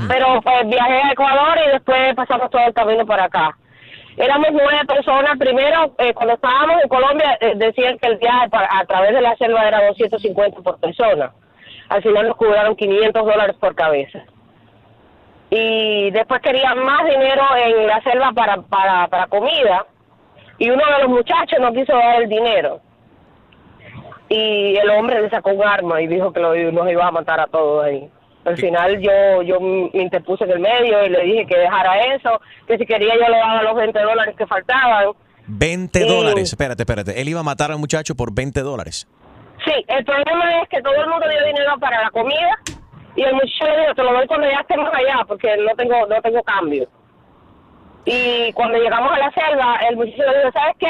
pero 0.08 0.42
pues 0.42 0.68
viajé 0.68 1.02
a 1.02 1.12
Ecuador 1.12 1.58
y 1.66 1.70
después 1.70 2.14
pasamos 2.14 2.50
todo 2.50 2.62
el 2.66 2.74
camino 2.74 3.06
para 3.06 3.24
acá. 3.24 3.56
Éramos 4.18 4.48
nueve 4.52 4.80
personas. 4.86 5.38
Primero, 5.38 5.94
eh, 5.96 6.12
cuando 6.12 6.34
estábamos 6.34 6.82
en 6.82 6.88
Colombia, 6.90 7.38
eh, 7.40 7.54
decían 7.56 7.96
que 7.98 8.08
el 8.08 8.18
viaje 8.18 8.50
a 8.52 8.84
través 8.84 9.14
de 9.14 9.22
la 9.22 9.34
selva 9.36 9.66
era 9.66 9.86
250 9.88 10.60
por 10.60 10.78
persona. 10.78 11.32
Al 11.88 12.02
final 12.02 12.28
nos 12.28 12.36
cobraron 12.36 12.76
500 12.76 13.24
dólares 13.24 13.56
por 13.58 13.74
cabeza. 13.74 14.20
Y 15.48 16.10
después 16.10 16.42
querían 16.42 16.78
más 16.84 17.04
dinero 17.06 17.42
en 17.56 17.86
la 17.86 18.02
selva 18.02 18.32
para, 18.32 18.60
para, 18.60 19.08
para 19.08 19.26
comida. 19.28 19.86
Y 20.58 20.68
uno 20.68 20.82
de 20.84 21.02
los 21.04 21.08
muchachos 21.08 21.58
no 21.58 21.72
quiso 21.72 21.94
dar 21.94 22.20
el 22.22 22.28
dinero. 22.28 22.80
Y 24.34 24.76
el 24.78 24.88
hombre 24.90 25.20
le 25.20 25.28
sacó 25.30 25.50
un 25.50 25.62
arma 25.64 26.00
y 26.00 26.06
dijo 26.06 26.32
que 26.32 26.40
lo, 26.40 26.54
nos 26.72 26.90
iba 26.90 27.06
a 27.06 27.10
matar 27.10 27.38
a 27.40 27.46
todos 27.46 27.84
ahí. 27.84 28.08
Al 28.44 28.56
final 28.56 28.98
yo 29.00 29.42
yo 29.42 29.60
me 29.60 29.90
interpuse 29.92 30.44
en 30.44 30.50
el 30.52 30.58
medio 30.60 31.04
y 31.04 31.10
le 31.10 31.22
dije 31.22 31.46
que 31.46 31.58
dejara 31.58 32.00
eso, 32.14 32.40
que 32.66 32.78
si 32.78 32.86
quería 32.86 33.14
yo 33.14 33.28
le 33.28 33.36
daba 33.36 33.62
los 33.62 33.74
20 33.76 34.00
dólares 34.00 34.34
que 34.36 34.46
faltaban. 34.46 35.08
20 35.46 35.98
Sí. 36.00 36.08
dólares. 36.08 36.48
Espérate, 36.52 36.82
espérate. 36.82 37.20
Él 37.20 37.28
iba 37.28 37.40
a 37.40 37.44
matar 37.44 37.70
al 37.72 37.78
muchacho 37.78 38.14
por 38.14 38.34
20 38.34 38.60
dólares. 38.62 39.06
Sí, 39.64 39.72
el 39.86 40.04
problema 40.04 40.60
es 40.62 40.68
que 40.70 40.80
todo 40.82 40.94
el 40.94 41.08
mundo 41.08 41.28
dio 41.28 41.44
dinero 41.46 41.72
para 41.78 42.02
la 42.02 42.10
comida 42.10 42.50
y 43.14 43.22
el 43.22 43.34
muchacho 43.34 43.64
le 43.66 43.80
dijo, 43.82 43.94
te 43.94 44.02
lo 44.02 44.12
doy 44.12 44.26
cuando 44.26 44.48
ya 44.50 44.60
estemos 44.60 44.88
allá 44.92 45.24
porque 45.28 45.56
no 45.58 45.74
tengo 45.76 46.06
no 46.06 46.22
tengo 46.22 46.42
cambio. 46.42 46.88
Y 48.04 48.52
cuando 48.54 48.78
llegamos 48.78 49.12
a 49.12 49.18
la 49.18 49.30
selva, 49.30 49.76
el 49.88 49.96
muchacho 49.96 50.22
le 50.32 50.38
dijo, 50.38 50.52
¿sabes 50.52 50.74
qué? 50.80 50.88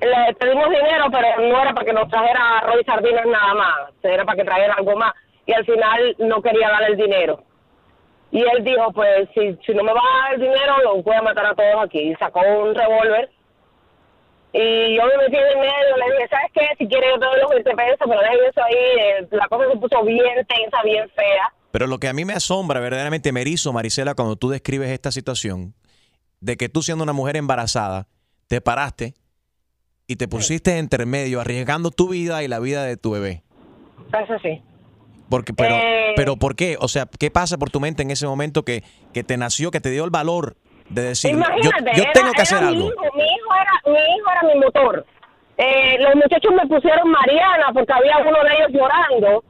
Le 0.00 0.34
pedimos 0.34 0.68
dinero, 0.70 1.06
pero 1.10 1.48
no 1.48 1.62
era 1.62 1.74
para 1.74 1.84
que 1.84 1.92
nos 1.92 2.08
trajera 2.08 2.58
arroz 2.58 2.76
y 2.80 2.84
sardinas 2.84 3.26
nada 3.26 3.54
más, 3.54 3.74
era 4.02 4.24
para 4.24 4.36
que 4.36 4.44
trajera 4.44 4.74
algo 4.74 4.96
más. 4.96 5.12
Y 5.46 5.52
al 5.52 5.64
final 5.64 6.16
no 6.18 6.40
quería 6.40 6.68
dar 6.70 6.90
el 6.90 6.96
dinero. 6.96 7.44
Y 8.30 8.40
él 8.40 8.64
dijo, 8.64 8.92
pues 8.92 9.28
si, 9.34 9.58
si 9.66 9.74
no 9.74 9.82
me 9.82 9.92
va 9.92 10.00
a 10.00 10.22
dar 10.22 10.34
el 10.34 10.40
dinero, 10.40 10.76
los 10.84 11.04
voy 11.04 11.16
a 11.16 11.22
matar 11.22 11.46
a 11.46 11.54
todos 11.54 11.84
aquí. 11.84 11.98
Y 11.98 12.14
sacó 12.14 12.40
un 12.40 12.74
revólver 12.74 13.30
y 14.52 14.96
yo 14.96 15.02
me 15.06 15.16
metí 15.18 15.36
en 15.36 15.46
el 15.46 15.58
medio, 15.58 15.96
le 15.96 16.14
dije, 16.16 16.28
¿sabes 16.28 16.50
qué? 16.52 16.66
Si 16.78 16.88
quieres 16.88 17.10
yo 17.14 17.20
te 17.20 17.26
doy 17.26 17.40
los 17.40 17.50
20 17.50 17.70
pesos, 17.70 17.98
pero 18.00 18.20
dejen 18.20 18.38
eso 18.48 18.62
ahí. 18.64 18.74
Eh, 18.74 19.28
La 19.30 19.48
cosa 19.48 19.70
se 19.70 19.76
puso 19.78 20.02
bien 20.04 20.46
tensa, 20.46 20.82
bien 20.84 21.08
fea. 21.10 21.52
Pero 21.70 21.86
lo 21.86 21.98
que 21.98 22.08
a 22.08 22.12
mí 22.12 22.24
me 22.24 22.32
asombra, 22.32 22.80
verdaderamente 22.80 23.30
me 23.32 23.42
erizo, 23.42 23.72
Marisela, 23.72 24.14
cuando 24.14 24.34
tú 24.36 24.48
describes 24.48 24.90
esta 24.90 25.12
situación, 25.12 25.74
de 26.40 26.56
que 26.56 26.68
tú 26.68 26.82
siendo 26.82 27.04
una 27.04 27.12
mujer 27.12 27.36
embarazada, 27.36 28.08
te 28.48 28.60
paraste 28.60 29.14
y 30.10 30.16
te 30.16 30.26
pusiste 30.26 30.78
entre 30.78 31.06
medio, 31.06 31.40
arriesgando 31.40 31.90
tu 31.92 32.08
vida 32.08 32.42
y 32.42 32.48
la 32.48 32.58
vida 32.58 32.82
de 32.84 32.96
tu 32.96 33.12
bebé. 33.12 33.42
Eso 34.12 34.38
sí. 34.42 34.60
Porque, 35.28 35.52
pero, 35.54 35.76
Eh. 35.76 36.14
pero 36.16 36.34
¿por 36.36 36.56
qué? 36.56 36.76
O 36.80 36.88
sea, 36.88 37.06
¿qué 37.18 37.30
pasa 37.30 37.56
por 37.58 37.70
tu 37.70 37.78
mente 37.78 38.02
en 38.02 38.10
ese 38.10 38.26
momento 38.26 38.64
que, 38.64 38.82
que 39.14 39.22
te 39.22 39.36
nació, 39.36 39.70
que 39.70 39.80
te 39.80 39.90
dio 39.90 40.04
el 40.04 40.10
valor 40.10 40.56
de 40.88 41.02
decir, 41.02 41.30
yo, 41.30 41.36
Imagínate, 41.36 41.92
yo 41.96 42.02
era- 42.02 42.12
tengo 42.12 42.32
que 42.32 42.42
hacer 42.42 42.60
mi 42.62 42.66
algo? 42.68 42.88
Hijo, 42.88 43.02
mi, 43.14 43.22
hijo 43.22 43.54
era, 43.54 43.72
mi 43.86 44.16
hijo 44.16 44.30
era 44.32 44.54
mi 44.54 44.60
motor. 44.60 45.06
Eh, 45.58 45.96
los 46.00 46.14
muchachos 46.16 46.52
me 46.56 46.66
pusieron 46.66 47.08
Mariana 47.08 47.66
porque 47.72 47.92
había 47.92 48.18
uno 48.18 48.38
de 48.42 48.54
ellos 48.56 48.70
llorando. 48.72 49.44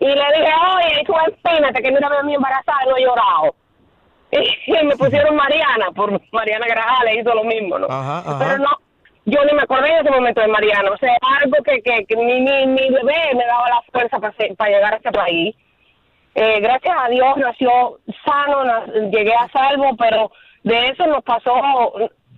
Y 0.00 0.06
le 0.06 0.12
dije, 0.14 0.52
oye, 0.76 1.04
tú 1.04 1.12
espínate 1.28 1.82
que 1.82 1.90
mira 1.92 2.08
a 2.08 2.22
mi 2.22 2.34
embarazada 2.34 2.78
y 2.86 2.88
no 2.88 2.96
he 2.96 3.02
llorado. 3.02 3.54
Y, 4.30 4.84
me 4.86 4.94
pusieron 4.96 5.34
Mariana, 5.36 5.90
por 5.94 6.10
Mariana 6.32 6.66
Grajales 6.66 7.18
hizo 7.20 7.34
lo 7.34 7.44
mismo, 7.44 7.78
¿no? 7.78 7.86
Ajá, 7.90 8.18
ajá. 8.18 8.38
Pero 8.38 8.58
no, 8.58 8.68
yo 9.30 9.44
ni 9.44 9.52
me 9.52 9.62
acordé 9.62 9.90
en 9.90 10.06
ese 10.06 10.10
momento 10.10 10.40
de 10.40 10.48
Mariana. 10.48 10.90
O 10.90 10.96
sea, 10.96 11.16
algo 11.42 11.56
que, 11.62 11.82
que, 11.82 12.04
que 12.06 12.16
mi, 12.16 12.40
mi, 12.40 12.66
mi 12.66 12.90
bebé 12.90 13.34
me 13.34 13.44
daba 13.44 13.68
la 13.68 13.82
fuerza 13.92 14.18
para, 14.18 14.34
para 14.56 14.70
llegar 14.70 14.94
a 14.94 14.96
este 14.96 15.12
país. 15.12 15.54
Eh, 16.34 16.60
gracias 16.60 16.94
a 16.96 17.08
Dios 17.08 17.36
nació 17.36 17.98
sano, 18.24 18.86
llegué 19.10 19.34
a 19.34 19.48
salvo, 19.48 19.96
pero 19.98 20.30
de 20.62 20.88
eso 20.88 21.06
nos 21.06 21.22
pasó, 21.24 21.52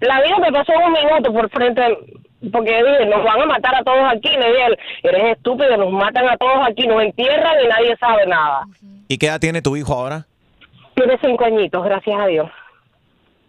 la 0.00 0.22
vida 0.22 0.38
me 0.38 0.52
pasó 0.52 0.72
un 0.72 0.92
minuto 0.92 1.32
por 1.32 1.50
frente, 1.50 1.82
porque 2.50 2.82
dije, 2.82 3.06
nos 3.06 3.22
van 3.22 3.42
a 3.42 3.46
matar 3.46 3.74
a 3.74 3.82
todos 3.84 4.10
aquí, 4.10 4.30
le 4.30 4.52
dije, 4.52 4.78
eres 5.02 5.36
estúpido, 5.36 5.76
nos 5.76 5.92
matan 5.92 6.28
a 6.28 6.36
todos 6.38 6.66
aquí, 6.66 6.86
nos 6.86 7.02
entierran 7.02 7.62
y 7.62 7.68
nadie 7.68 7.96
sabe 7.98 8.26
nada. 8.26 8.64
¿Y 9.06 9.18
qué 9.18 9.26
edad 9.26 9.40
tiene 9.40 9.60
tu 9.60 9.76
hijo 9.76 9.92
ahora? 9.92 10.26
Tiene 10.94 11.18
cinco 11.22 11.44
añitos, 11.44 11.84
gracias 11.84 12.18
a 12.18 12.26
Dios. 12.26 12.50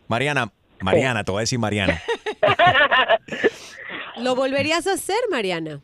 Mariana, 0.09 0.49
Mariana, 0.81 1.23
te 1.23 1.31
voy 1.31 1.39
a 1.39 1.41
decir 1.41 1.59
Mariana. 1.59 2.01
¿Lo 4.17 4.35
volverías 4.35 4.87
a 4.87 4.93
hacer, 4.93 5.19
Mariana? 5.29 5.79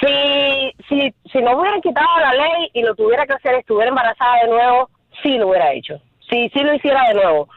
Si, 0.00 0.72
si, 0.88 1.14
si 1.32 1.38
no 1.40 1.58
hubieran 1.58 1.80
quitado 1.80 2.08
la 2.20 2.32
ley 2.34 2.70
y 2.74 2.82
lo 2.82 2.94
tuviera 2.94 3.26
que 3.26 3.34
hacer, 3.34 3.54
estuviera 3.54 3.88
embarazada 3.88 4.42
de 4.42 4.48
nuevo, 4.48 4.90
sí 5.22 5.36
lo 5.38 5.48
hubiera 5.48 5.72
hecho. 5.72 6.00
Sí, 6.30 6.50
sí 6.54 6.60
lo 6.62 6.74
hiciera 6.74 7.08
de 7.08 7.14
nuevo. 7.14 7.48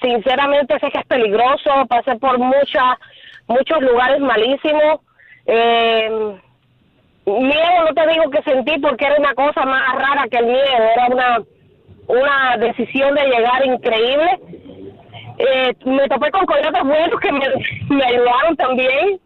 Sinceramente 0.00 0.78
sé 0.78 0.90
que 0.90 1.00
es 1.00 1.06
peligroso, 1.06 1.86
pasé 1.88 2.16
por 2.16 2.38
muchas, 2.38 2.98
muchos 3.46 3.80
lugares 3.80 4.20
malísimos. 4.20 5.00
Eh, 5.46 6.38
miedo 7.24 7.84
no 7.88 7.94
te 7.94 8.06
digo 8.12 8.30
que 8.30 8.42
sentí 8.42 8.78
porque 8.80 9.06
era 9.06 9.16
una 9.18 9.34
cosa 9.34 9.64
más 9.64 9.94
rara 9.94 10.26
que 10.30 10.38
el 10.38 10.46
miedo, 10.46 10.84
era 10.94 11.06
una, 11.06 11.42
una 12.08 12.56
decisión 12.58 13.14
de 13.14 13.24
llegar 13.24 13.64
increíble. 13.64 14.40
Eh, 15.38 15.74
me 15.84 16.08
topé 16.08 16.30
con 16.30 16.46
coyotes 16.46 16.82
buenos 16.82 17.20
que 17.20 17.30
me, 17.32 17.46
me 17.90 18.04
ayudaron 18.04 18.56
también 18.56 19.20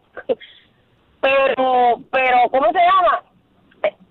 pero 1.21 1.99
pero 2.11 2.37
cómo 2.51 2.65
se 2.71 2.79
llama 2.79 3.23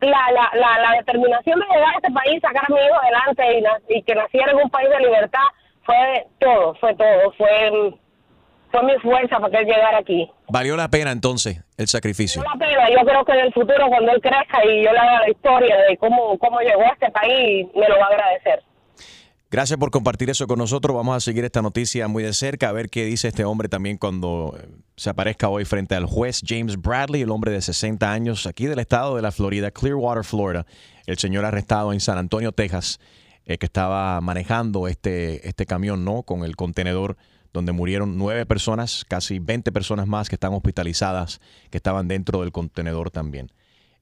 la, 0.01 0.33
la, 0.33 0.51
la, 0.55 0.79
la 0.83 0.97
determinación 0.99 1.61
de 1.61 1.67
llegar 1.67 1.95
a 1.95 1.97
este 1.97 2.11
país 2.13 2.41
sacar 2.41 2.65
a 2.69 2.73
mi 2.73 2.81
hijo 2.81 2.95
adelante 3.03 3.59
y, 3.59 3.63
na- 3.63 3.79
y 3.89 4.03
que 4.03 4.15
naciera 4.15 4.53
en 4.53 4.59
un 4.59 4.71
país 4.71 4.89
de 4.89 4.99
libertad 5.01 5.47
fue 5.85 6.27
todo 6.39 6.75
fue 6.77 6.95
todo 6.95 7.33
fue 7.37 7.93
fue 8.71 8.83
mi 8.85 8.99
fuerza 9.01 9.41
para 9.41 9.51
que 9.51 9.59
él 9.59 9.67
llegara 9.67 9.99
aquí. 9.99 10.31
Valió 10.49 10.77
la 10.77 10.87
pena 10.89 11.11
entonces 11.11 11.61
el 11.77 11.89
sacrificio. 11.89 12.41
La 12.45 12.57
pena, 12.57 12.89
yo 12.89 13.05
creo 13.05 13.25
que 13.25 13.33
en 13.33 13.41
el 13.41 13.53
futuro 13.53 13.89
cuando 13.89 14.13
él 14.13 14.21
crezca 14.21 14.65
y 14.65 14.85
yo 14.85 14.93
le 14.93 14.99
haga 14.99 15.19
la 15.23 15.29
historia 15.29 15.77
de 15.89 15.97
cómo, 15.97 16.39
cómo 16.39 16.61
llegó 16.61 16.83
a 16.83 16.91
este 16.91 17.11
país, 17.11 17.67
me 17.75 17.89
lo 17.89 17.99
va 17.99 18.05
a 18.05 18.09
agradecer. 18.11 18.63
Gracias 19.53 19.81
por 19.81 19.91
compartir 19.91 20.31
eso 20.31 20.47
con 20.47 20.61
nosotros. 20.61 20.95
Vamos 20.95 21.17
a 21.17 21.19
seguir 21.19 21.45
esta 21.45 21.61
noticia 21.61 22.07
muy 22.07 22.23
de 22.23 22.33
cerca, 22.33 22.69
a 22.69 22.73
ver 22.73 22.89
qué 22.89 23.05
dice 23.05 23.27
este 23.27 23.45
hombre 23.45 23.69
también 23.69 23.99
cuando 23.99 24.57
eh, 24.57 24.69
se 24.97 25.11
aparezca 25.11 25.49
hoy 25.49 25.65
frente 25.65 25.97
al 25.97 26.07
juez 26.07 26.41
James 26.47 26.81
Bradley, 26.81 27.23
el 27.23 27.31
hombre 27.31 27.51
de 27.51 27.61
60 27.61 28.13
años 28.13 28.47
aquí 28.47 28.67
del 28.67 28.79
estado 28.79 29.17
de 29.17 29.23
la 29.23 29.33
Florida, 29.33 29.73
Clearwater, 29.73 30.23
Florida. 30.23 30.67
El 31.05 31.19
señor 31.19 31.45
arrestado 31.45 31.93
en 31.93 31.99
San 31.99 32.17
Antonio, 32.17 32.53
Texas, 32.53 33.01
eh, 33.45 33.59
que 33.59 33.67
estaba 33.67 34.21
manejando 34.21 34.87
este, 34.87 35.49
este 35.49 35.67
camión, 35.67 36.05
¿no? 36.05 36.23
Con 36.23 36.45
el 36.45 36.55
contenedor 36.55 37.17
donde 37.53 37.73
murieron 37.73 38.17
nueve 38.17 38.47
personas, 38.47 39.05
casi 39.09 39.41
20 39.41 39.73
personas 39.73 40.07
más 40.07 40.29
que 40.29 40.37
están 40.37 40.53
hospitalizadas, 40.53 41.41
que 41.71 41.79
estaban 41.79 42.07
dentro 42.07 42.43
del 42.43 42.53
contenedor 42.53 43.11
también. 43.11 43.51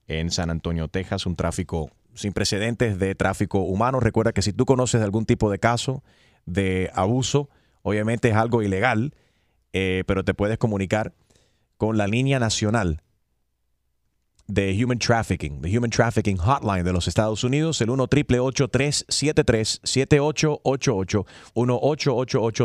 En 0.09 0.31
San 0.31 0.49
Antonio, 0.49 0.87
Texas, 0.87 1.25
un 1.27 1.35
tráfico 1.35 1.91
sin 2.15 2.33
precedentes 2.33 2.99
de 2.99 3.15
tráfico 3.15 3.59
humano. 3.59 3.99
Recuerda 3.99 4.33
que 4.33 4.41
si 4.41 4.51
tú 4.51 4.65
conoces 4.65 5.01
algún 5.01 5.25
tipo 5.25 5.49
de 5.51 5.59
caso 5.59 6.03
de 6.45 6.89
abuso, 6.95 7.49
obviamente 7.83 8.29
es 8.29 8.35
algo 8.35 8.63
ilegal, 8.63 9.13
eh, 9.71 10.03
pero 10.07 10.25
te 10.25 10.33
puedes 10.33 10.57
comunicar 10.57 11.13
con 11.77 11.97
la 11.97 12.07
línea 12.07 12.39
nacional 12.39 13.03
de 14.47 14.83
Human 14.83 14.97
Trafficking, 14.97 15.61
de 15.61 15.77
Human 15.77 15.91
Trafficking 15.91 16.37
Hotline 16.37 16.83
de 16.83 16.91
los 16.91 17.07
Estados 17.07 17.43
Unidos, 17.43 17.79
el 17.81 17.91
1 17.91 18.07
373 18.07 19.79
7888 19.83 21.25
1 21.53 21.79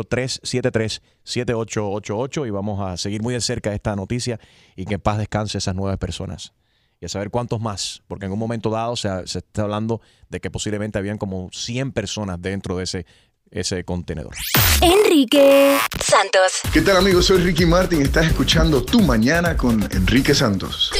373 0.09 1.01
7888 1.23 2.45
y 2.47 2.49
vamos 2.49 2.81
a 2.81 2.97
seguir 2.97 3.21
muy 3.21 3.35
de 3.35 3.41
cerca 3.41 3.71
esta 3.71 3.95
noticia 3.95 4.39
y 4.75 4.85
que 4.85 4.95
en 4.95 5.01
paz 5.01 5.19
descanse 5.19 5.59
esas 5.59 5.75
nueve 5.75 5.97
personas. 5.97 6.53
Y 7.01 7.05
a 7.05 7.09
saber 7.09 7.29
cuántos 7.29 7.59
más, 7.59 8.01
porque 8.07 8.25
en 8.25 8.31
un 8.31 8.39
momento 8.39 8.69
dado 8.69 8.95
se, 8.95 9.09
se 9.27 9.39
está 9.39 9.63
hablando 9.63 10.01
de 10.29 10.39
que 10.39 10.49
posiblemente 10.49 10.97
habían 10.97 11.17
como 11.17 11.49
100 11.51 11.91
personas 11.91 12.41
dentro 12.41 12.77
de 12.77 12.85
ese, 12.85 13.05
ese 13.51 13.83
contenedor. 13.83 14.33
Enrique 14.81 15.77
Santos. 15.99 16.61
¿Qué 16.73 16.81
tal 16.81 16.97
amigos? 16.97 17.25
Soy 17.25 17.39
Ricky 17.39 17.65
Martin. 17.65 18.01
Estás 18.01 18.27
escuchando 18.27 18.83
Tu 18.83 19.01
Mañana 19.01 19.55
con 19.57 19.83
Enrique 19.91 20.33
Santos. 20.33 20.91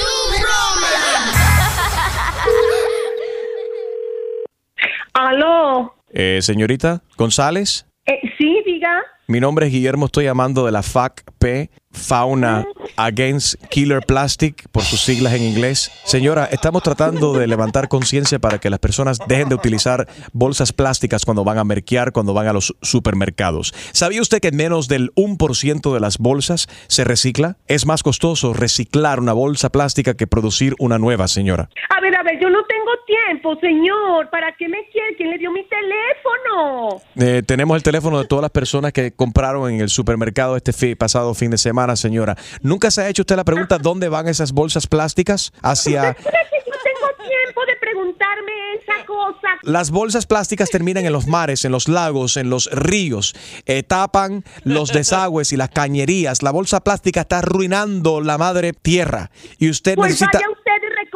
Aló. 5.13 5.95
Eh, 6.11 6.39
señorita 6.41 7.01
González, 7.17 7.85
Eh, 8.05 8.19
sí, 8.45 8.61
diga. 8.65 9.03
mi 9.27 9.39
nombre 9.39 9.65
es 9.65 9.71
Guillermo, 9.71 10.05
estoy 10.05 10.25
llamando 10.25 10.65
de 10.65 10.71
la 10.71 10.83
FACP, 10.83 11.69
Fauna 11.95 12.65
Against 12.97 13.55
Killer 13.69 14.01
Plastic, 14.05 14.69
por 14.69 14.83
sus 14.83 15.01
siglas 15.01 15.33
en 15.33 15.43
inglés. 15.43 15.91
Señora, 16.03 16.45
estamos 16.51 16.83
tratando 16.83 17.33
de 17.33 17.47
levantar 17.47 17.87
conciencia 17.87 18.37
para 18.37 18.59
que 18.59 18.69
las 18.69 18.79
personas 18.79 19.19
dejen 19.27 19.49
de 19.49 19.55
utilizar 19.55 20.07
bolsas 20.33 20.73
plásticas 20.73 21.25
cuando 21.25 21.43
van 21.43 21.57
a 21.57 21.63
merquear, 21.63 22.11
cuando 22.11 22.33
van 22.33 22.47
a 22.47 22.53
los 22.53 22.75
supermercados. 22.81 23.73
¿Sabía 23.93 24.21
usted 24.21 24.39
que 24.39 24.51
menos 24.51 24.87
del 24.87 25.13
1% 25.15 25.93
de 25.93 25.99
las 25.99 26.17
bolsas 26.17 26.67
se 26.87 27.03
recicla? 27.03 27.57
Es 27.67 27.85
más 27.85 28.03
costoso 28.03 28.53
reciclar 28.53 29.19
una 29.19 29.33
bolsa 29.33 29.69
plástica 29.69 30.15
que 30.15 30.27
producir 30.27 30.75
una 30.79 30.99
nueva, 30.99 31.27
señora. 31.27 31.69
A 31.89 32.01
ver, 32.01 32.15
a 32.15 32.23
ver, 32.23 32.39
yo 32.39 32.49
no 32.49 32.63
tengo 32.65 32.91
tiempo, 33.07 33.55
señor. 33.59 34.29
¿Para 34.29 34.55
qué 34.57 34.67
me 34.67 34.87
quiere? 34.91 35.15
¿Quién 35.15 35.29
le 35.29 35.37
dio 35.37 35.51
mi 35.51 35.63
teléfono? 35.63 37.01
Eh, 37.15 37.41
tenemos 37.43 37.75
el 37.77 37.83
teléfono 37.83 38.19
de 38.19 38.25
todas 38.35 38.43
las 38.43 38.51
personas 38.51 38.91
que 38.91 39.13
compraron 39.13 39.71
en 39.71 39.79
el 39.79 39.87
supermercado 39.87 40.57
este 40.57 40.97
pasado 40.97 41.33
fin 41.35 41.51
de 41.51 41.57
semana, 41.57 41.95
señora. 41.95 42.35
¿Nunca 42.61 42.91
se 42.91 43.01
ha 43.01 43.07
hecho 43.07 43.21
usted 43.21 43.37
la 43.37 43.45
pregunta 43.45 43.77
dónde 43.77 44.09
van 44.09 44.27
esas 44.27 44.51
bolsas 44.51 44.87
plásticas? 44.87 45.53
Hacia... 45.61 46.09
¿Usted 46.09 46.21
cree 46.21 46.41
que 46.51 46.69
yo 46.69 46.75
tengo 46.83 47.29
tiempo 47.29 47.61
de 47.65 47.75
preguntarme 47.79 48.51
esa 48.73 49.05
cosa? 49.05 49.47
Las 49.63 49.89
bolsas 49.89 50.25
plásticas 50.25 50.69
terminan 50.69 51.05
en 51.05 51.13
los 51.13 51.27
mares, 51.27 51.63
en 51.63 51.71
los 51.71 51.87
lagos, 51.87 52.35
en 52.35 52.49
los 52.49 52.69
ríos, 52.73 53.35
eh, 53.67 53.83
tapan 53.83 54.43
los 54.65 54.91
desagües 54.91 55.53
y 55.53 55.55
las 55.55 55.69
cañerías. 55.69 56.43
La 56.43 56.51
bolsa 56.51 56.81
plástica 56.81 57.21
está 57.21 57.37
arruinando 57.37 58.19
la 58.19 58.37
madre 58.37 58.73
tierra 58.73 59.31
y 59.59 59.69
usted 59.69 59.95
Pues 59.95 60.11
necesita... 60.11 60.39
vaya 60.39 60.47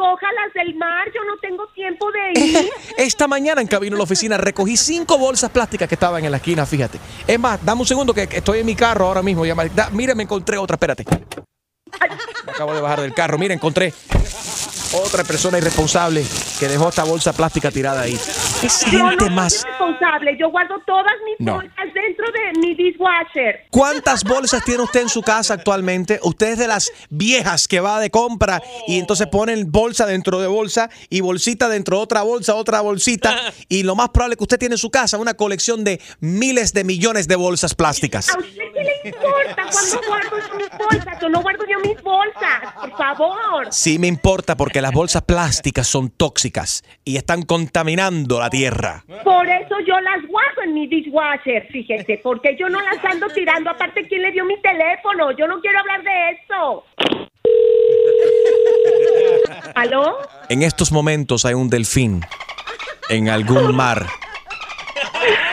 usted 0.00 0.10
y 0.10 0.10
recoja 0.10 0.26
las 0.32 0.54
del 0.54 0.74
mar. 0.76 1.06
Yo 1.14 1.24
no 1.24 1.38
tengo 1.40 1.66
tiempo 1.74 2.10
de 2.10 2.40
ir. 2.40 2.70
Esta 2.96 3.28
mañana 3.28 3.60
en 3.60 3.68
camino 3.68 3.96
a 3.96 3.98
la 3.98 4.04
oficina 4.04 4.36
recogí 4.36 4.76
cinco 4.76 5.18
bolsas 5.18 5.50
plásticas 5.50 5.88
que 5.88 5.94
estaban 5.94 6.24
en 6.24 6.30
la 6.30 6.38
esquina, 6.38 6.66
fíjate. 6.66 6.98
Es 7.26 7.38
más, 7.38 7.64
dame 7.64 7.80
un 7.80 7.86
segundo 7.86 8.14
que 8.14 8.22
estoy 8.22 8.60
en 8.60 8.66
mi 8.66 8.74
carro 8.74 9.06
ahora 9.06 9.22
mismo. 9.22 9.44
Ya 9.44 9.54
mira, 9.92 10.14
me 10.14 10.22
encontré 10.22 10.58
otra, 10.58 10.74
espérate. 10.74 11.04
Me 12.46 12.52
acabo 12.52 12.74
de 12.74 12.80
bajar 12.80 13.00
del 13.00 13.14
carro. 13.14 13.38
Mira, 13.38 13.54
encontré 13.54 13.92
otra 14.92 15.22
persona 15.24 15.58
irresponsable 15.58 16.24
que 16.58 16.66
dejó 16.68 16.88
esta 16.88 17.04
bolsa 17.04 17.32
plástica 17.32 17.70
tirada 17.70 18.02
ahí. 18.02 18.14
Es 18.62 18.84
no 18.92 19.08
gente 19.08 19.24
soy 19.26 19.34
más. 19.34 19.64
responsable. 19.64 20.36
Yo 20.38 20.50
guardo 20.50 20.74
todas 20.86 21.12
mis 21.24 21.46
No. 21.46 21.54
bolsas 21.54 21.74
dentro 21.94 22.26
de 22.32 22.60
mi 22.60 22.74
dishwasher. 22.74 23.66
¿Cuántas 23.70 24.24
bolsas 24.24 24.64
tiene 24.64 24.82
usted 24.82 25.02
en 25.02 25.08
su 25.08 25.22
casa 25.22 25.54
actualmente? 25.54 26.18
Usted 26.22 26.48
es 26.52 26.58
de 26.58 26.66
las 26.66 26.90
viejas 27.08 27.68
que 27.68 27.80
va 27.80 28.00
de 28.00 28.10
compra 28.10 28.60
y 28.88 28.98
entonces 28.98 29.28
ponen 29.28 29.70
bolsa 29.70 30.06
dentro 30.06 30.40
de 30.40 30.48
bolsa 30.48 30.90
y 31.08 31.20
bolsita 31.20 31.68
dentro 31.68 31.98
de 31.98 32.02
otra 32.02 32.22
bolsa, 32.22 32.54
otra 32.56 32.80
bolsita. 32.80 33.36
Y 33.68 33.84
lo 33.84 33.94
más 33.94 34.08
probable 34.10 34.36
que 34.36 34.44
usted 34.44 34.58
tiene 34.58 34.74
en 34.74 34.78
su 34.78 34.90
casa 34.90 35.18
una 35.18 35.34
colección 35.34 35.84
de 35.84 36.00
miles 36.18 36.72
de 36.72 36.84
millones 36.84 37.28
de 37.28 37.36
bolsas 37.36 37.74
plásticas. 37.74 38.28
¿A 38.30 38.38
usted 38.38 38.50
qué 38.80 38.84
le 38.84 39.10
importa 39.10 39.62
cuando 39.70 40.08
guardo 40.08 40.56
mis 40.56 40.70
bolsas? 40.78 41.20
Yo 41.20 41.28
no 41.28 41.42
guardo 41.42 41.64
yo 41.66 41.78
mis 41.80 42.02
bolsas, 42.02 42.74
por 42.80 42.96
favor. 42.96 43.66
Sí 43.70 43.98
me 43.98 44.06
importa 44.06 44.56
porque 44.56 44.80
las 44.80 44.92
bolsas 44.92 45.22
plásticas 45.22 45.86
son 45.86 46.10
tóxicas 46.10 46.82
y 47.04 47.16
están 47.16 47.42
contaminando 47.42 48.40
la 48.40 48.50
tierra. 48.50 49.04
Por 49.24 49.48
eso 49.48 49.76
yo 49.86 50.00
las 50.00 50.26
guardo 50.26 50.62
en 50.62 50.74
mi 50.74 50.86
dishwasher, 50.86 51.66
fíjese, 51.68 52.20
porque 52.22 52.56
yo 52.58 52.68
no 52.68 52.80
las 52.80 53.04
ando 53.04 53.28
tirando. 53.28 53.70
Aparte, 53.70 54.06
¿quién 54.08 54.22
le 54.22 54.32
dio 54.32 54.44
mi 54.44 54.60
teléfono? 54.60 55.32
Yo 55.32 55.46
no 55.46 55.60
quiero 55.60 55.78
hablar 55.80 56.02
de 56.02 56.30
eso. 56.30 56.84
¿Aló? 59.74 60.18
En 60.48 60.62
estos 60.62 60.92
momentos 60.92 61.44
hay 61.44 61.54
un 61.54 61.68
delfín 61.68 62.22
en 63.08 63.28
algún 63.28 63.74
mar 63.74 64.06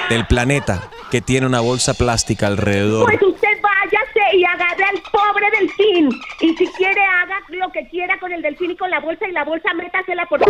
del 0.09 0.25
planeta 0.28 0.89
que 1.12 1.22
tiene 1.22 1.45
una 1.47 1.60
bolsa 1.60 1.93
plástica 1.93 2.47
alrededor. 2.47 3.05
Pues 3.05 3.22
usted 3.22 3.62
váyase 3.62 4.38
y 4.38 4.43
agarre 4.43 4.84
al 4.84 5.01
pobre 5.12 5.47
delfín. 5.60 6.10
Y 6.41 6.55
si 6.55 6.68
quiere, 6.74 7.01
haga 7.01 7.39
lo 7.49 7.72
que 7.72 7.88
quiera 7.89 8.20
con 8.20 8.32
el 8.32 8.41
delfín 8.41 8.72
y 8.72 8.78
con 8.78 8.89
la 8.89 8.99
bolsa, 8.99 9.28
y 9.28 9.32
la 9.32 9.43
bolsa 9.43 9.74
métasela 9.74 10.26
por... 10.28 10.41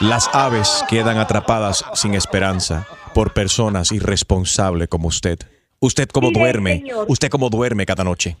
Las 0.00 0.28
aves 0.34 0.84
quedan 0.88 1.18
atrapadas 1.18 1.84
sin 1.94 2.14
esperanza 2.14 2.86
por 3.14 3.32
personas 3.32 3.92
irresponsables 3.92 4.88
como 4.88 5.08
usted. 5.08 5.38
Usted 5.80 6.08
como 6.08 6.30
duerme, 6.30 6.84
usted 7.06 7.28
como 7.28 7.50
duerme 7.50 7.86
cada 7.86 8.02
noche. 8.02 8.36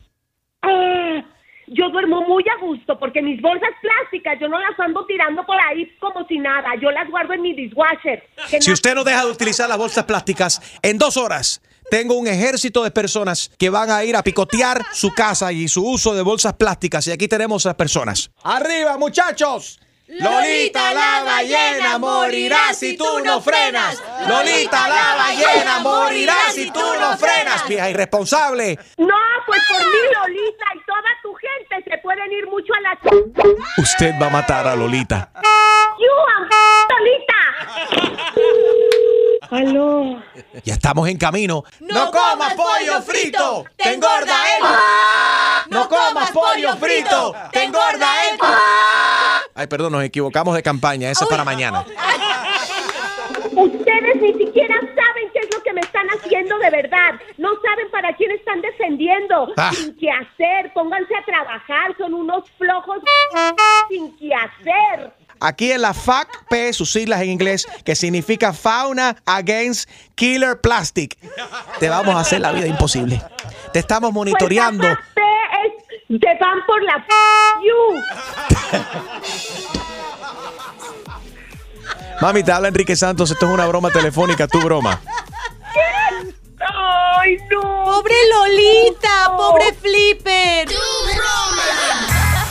Yo 1.70 1.88
duermo 1.90 2.22
muy 2.22 2.44
a 2.48 2.60
gusto 2.60 2.98
porque 2.98 3.22
mis 3.22 3.40
bolsas 3.40 3.70
plásticas 3.80 4.38
yo 4.40 4.48
no 4.48 4.58
las 4.58 4.78
ando 4.78 5.04
tirando 5.06 5.44
por 5.44 5.56
ahí 5.60 5.90
como 6.00 6.26
si 6.26 6.38
nada. 6.38 6.70
Yo 6.80 6.90
las 6.90 7.08
guardo 7.10 7.34
en 7.34 7.42
mi 7.42 7.54
dishwasher. 7.54 8.22
Si 8.60 8.72
usted 8.72 8.94
no 8.94 9.04
deja 9.04 9.24
de 9.24 9.30
utilizar 9.30 9.68
las 9.68 9.78
bolsas 9.78 10.04
plásticas, 10.04 10.60
en 10.82 10.98
dos 10.98 11.16
horas 11.16 11.60
tengo 11.90 12.14
un 12.14 12.26
ejército 12.26 12.84
de 12.84 12.90
personas 12.90 13.50
que 13.58 13.70
van 13.70 13.90
a 13.90 14.04
ir 14.04 14.14
a 14.16 14.22
picotear 14.22 14.82
su 14.92 15.10
casa 15.12 15.52
y 15.52 15.68
su 15.68 15.86
uso 15.86 16.14
de 16.14 16.22
bolsas 16.22 16.54
plásticas. 16.54 17.06
Y 17.06 17.12
aquí 17.12 17.28
tenemos 17.28 17.64
a 17.66 17.70
las 17.70 17.76
personas. 17.76 18.30
¡Arriba, 18.42 18.98
muchachos! 18.98 19.80
Lolita 20.08 20.94
la 20.94 21.22
ballena 21.22 21.98
morirá 21.98 22.72
si 22.72 22.96
tú 22.96 23.20
no 23.22 23.40
frenas. 23.42 24.02
Lolita 24.26 24.88
la 24.88 25.14
ballena 25.16 25.78
morirá 25.80 26.34
si 26.50 26.70
tú 26.70 26.80
no 26.98 27.16
frenas. 27.18 27.68
Vieja 27.68 27.90
irresponsable. 27.90 28.78
No, 28.96 29.14
pues 29.46 29.60
por 29.70 29.80
mí, 29.80 29.98
Lolita, 30.14 30.64
y 30.74 30.80
toda 30.86 31.10
tu 31.22 31.34
gente 31.34 31.90
se 31.90 31.98
pueden 31.98 32.32
ir 32.32 32.46
mucho 32.46 32.72
a 32.74 32.80
la... 32.80 32.98
ch- 33.00 33.56
Usted 33.76 34.14
va 34.20 34.26
a 34.28 34.30
matar 34.30 34.66
a 34.66 34.74
Lolita. 34.74 35.30
¡You, 35.98 36.06
Lolita! 36.90 37.34
Aló. 39.50 40.22
Ya 40.64 40.74
estamos 40.74 41.08
en 41.08 41.18
camino. 41.18 41.64
¡No 41.80 42.10
comas 42.10 42.54
pollo 42.54 43.02
frito! 43.02 43.64
¡Te 43.76 43.92
engorda 43.94 44.34
él! 44.56 44.64
¡No 45.70 45.88
comas 45.88 46.30
pollo 46.30 46.76
frito! 46.76 47.34
¡Te 47.52 47.64
engorda 47.64 48.08
él! 48.30 48.38
Ay, 49.58 49.66
perdón, 49.66 49.90
nos 49.92 50.04
equivocamos 50.04 50.54
de 50.54 50.62
campaña. 50.62 51.10
Esa 51.10 51.24
es 51.24 51.30
para 51.30 51.42
mañana. 51.44 51.84
Ustedes 53.56 54.22
ni 54.22 54.32
siquiera 54.34 54.76
saben 54.80 55.30
qué 55.32 55.40
es 55.40 55.48
lo 55.52 55.60
que 55.64 55.72
me 55.72 55.80
están 55.80 56.06
haciendo 56.10 56.56
de 56.58 56.70
verdad. 56.70 57.14
No 57.38 57.48
saben 57.60 57.90
para 57.90 58.14
quién 58.14 58.30
están 58.30 58.60
defendiendo. 58.60 59.52
Ah. 59.56 59.72
Sin 59.74 59.96
qué 59.96 60.10
hacer. 60.12 60.72
Pónganse 60.74 61.12
a 61.16 61.24
trabajar. 61.24 61.92
Son 61.98 62.14
unos 62.14 62.44
flojos 62.56 62.98
sin 63.88 64.16
qué 64.16 64.30
hacer. 64.32 65.12
Aquí 65.40 65.72
en 65.72 65.82
la 65.82 65.92
FACP, 65.92 66.72
sus 66.72 66.92
siglas 66.92 67.20
en 67.22 67.30
inglés, 67.30 67.66
que 67.84 67.96
significa 67.96 68.52
Fauna 68.52 69.16
Against 69.26 69.90
Killer 70.14 70.60
Plastic. 70.60 71.16
Te 71.80 71.88
vamos 71.88 72.14
a 72.14 72.20
hacer 72.20 72.40
la 72.40 72.52
vida 72.52 72.66
imposible. 72.68 73.20
te 73.72 73.80
estamos 73.80 74.12
monitoreando. 74.12 74.82
Pues 74.86 74.92
esa 74.92 75.00
es- 75.00 75.18
te 76.08 76.26
van 76.40 76.58
por 76.66 76.82
la 76.82 76.96
f- 76.96 77.08
you. 77.64 78.02
Mami, 82.20 82.42
te 82.42 82.52
habla 82.52 82.68
Enrique 82.68 82.96
Santos. 82.96 83.30
Esto 83.30 83.46
es 83.46 83.52
una 83.52 83.66
broma 83.66 83.90
telefónica, 83.90 84.48
tu 84.48 84.58
broma. 84.60 85.00
Ay, 87.20 87.36
no. 87.50 87.60
Pobre 87.84 88.14
Lolita, 88.32 89.36
pobre 89.36 89.72
Flipper. 89.74 90.68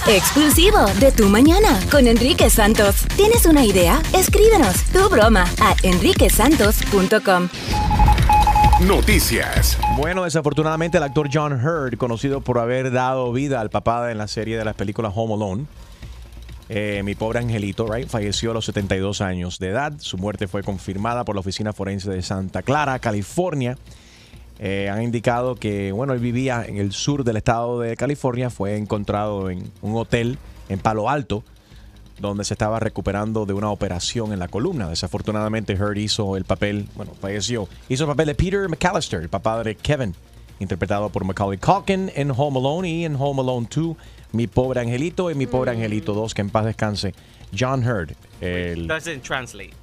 Exclusivo 0.07 0.85
de 0.99 1.11
Tu 1.11 1.27
Mañana 1.27 1.77
con 1.91 2.07
Enrique 2.07 2.49
Santos. 2.49 2.95
¿Tienes 3.17 3.45
una 3.45 3.65
idea? 3.65 3.99
Escríbenos 4.13 4.83
tu 4.93 5.09
broma 5.09 5.43
a 5.61 5.75
enriquesantos.com. 5.83 7.49
Noticias. 8.85 9.75
Bueno, 9.97 10.25
desafortunadamente 10.25 10.97
el 10.97 11.03
actor 11.03 11.29
John 11.33 11.53
Hurt, 11.53 11.97
conocido 11.97 12.41
por 12.41 12.59
haber 12.59 12.91
dado 12.91 13.33
vida 13.33 13.59
al 13.59 13.71
papá 13.71 14.11
en 14.11 14.19
la 14.19 14.27
serie 14.27 14.55
de 14.55 14.63
las 14.63 14.75
películas 14.75 15.13
Home 15.15 15.33
Alone, 15.33 15.65
eh, 16.69 17.01
mi 17.03 17.15
pobre 17.15 17.39
angelito, 17.39 17.91
right, 17.91 18.07
falleció 18.07 18.51
a 18.51 18.53
los 18.53 18.65
72 18.65 19.21
años 19.21 19.57
de 19.57 19.69
edad. 19.69 19.93
Su 19.97 20.19
muerte 20.19 20.47
fue 20.47 20.61
confirmada 20.61 21.25
por 21.25 21.33
la 21.33 21.39
Oficina 21.39 21.73
Forense 21.73 22.11
de 22.11 22.21
Santa 22.21 22.61
Clara, 22.61 22.99
California. 22.99 23.79
Eh, 24.59 24.89
han 24.91 25.01
indicado 25.01 25.55
que, 25.55 25.91
bueno, 25.91 26.13
él 26.13 26.19
vivía 26.19 26.63
en 26.63 26.77
el 26.77 26.91
sur 26.91 27.23
del 27.23 27.37
estado 27.37 27.79
de 27.79 27.97
California. 27.97 28.51
Fue 28.51 28.77
encontrado 28.77 29.49
en 29.49 29.71
un 29.81 29.95
hotel 29.95 30.37
en 30.69 30.77
Palo 30.77 31.09
Alto, 31.09 31.43
donde 32.19 32.43
se 32.43 32.53
estaba 32.53 32.79
recuperando 32.79 33.45
de 33.45 33.53
una 33.53 33.69
operación 33.71 34.33
en 34.33 34.39
la 34.39 34.47
columna. 34.47 34.89
Desafortunadamente, 34.89 35.73
Hurt 35.81 35.97
hizo 35.97 36.35
el 36.37 36.45
papel, 36.45 36.87
bueno, 36.95 37.13
falleció. 37.19 37.67
Hizo 37.89 38.03
el 38.05 38.09
papel 38.09 38.27
de 38.27 38.35
Peter 38.35 38.67
McAllister, 38.69 39.21
el 39.21 39.29
papá 39.29 39.63
de 39.63 39.75
Kevin, 39.75 40.15
interpretado 40.59 41.09
por 41.09 41.23
Macaulay 41.25 41.59
Culkin 41.59 42.11
en 42.15 42.31
Home 42.35 42.59
Alone 42.59 42.89
y 42.89 43.05
en 43.05 43.15
Home 43.15 43.41
Alone 43.41 43.67
2, 43.73 43.95
Mi 44.31 44.47
Pobre 44.47 44.81
Angelito 44.81 45.29
y 45.29 45.35
Mi 45.35 45.45
Pobre 45.47 45.71
Angelito 45.71 46.13
2, 46.13 46.33
que 46.33 46.41
en 46.41 46.49
paz 46.49 46.65
descanse. 46.65 47.13
John 47.57 47.87
Hurt, 47.87 48.11
el... 48.41 48.87
Doesn't 48.87 49.21
translate. 49.21 49.73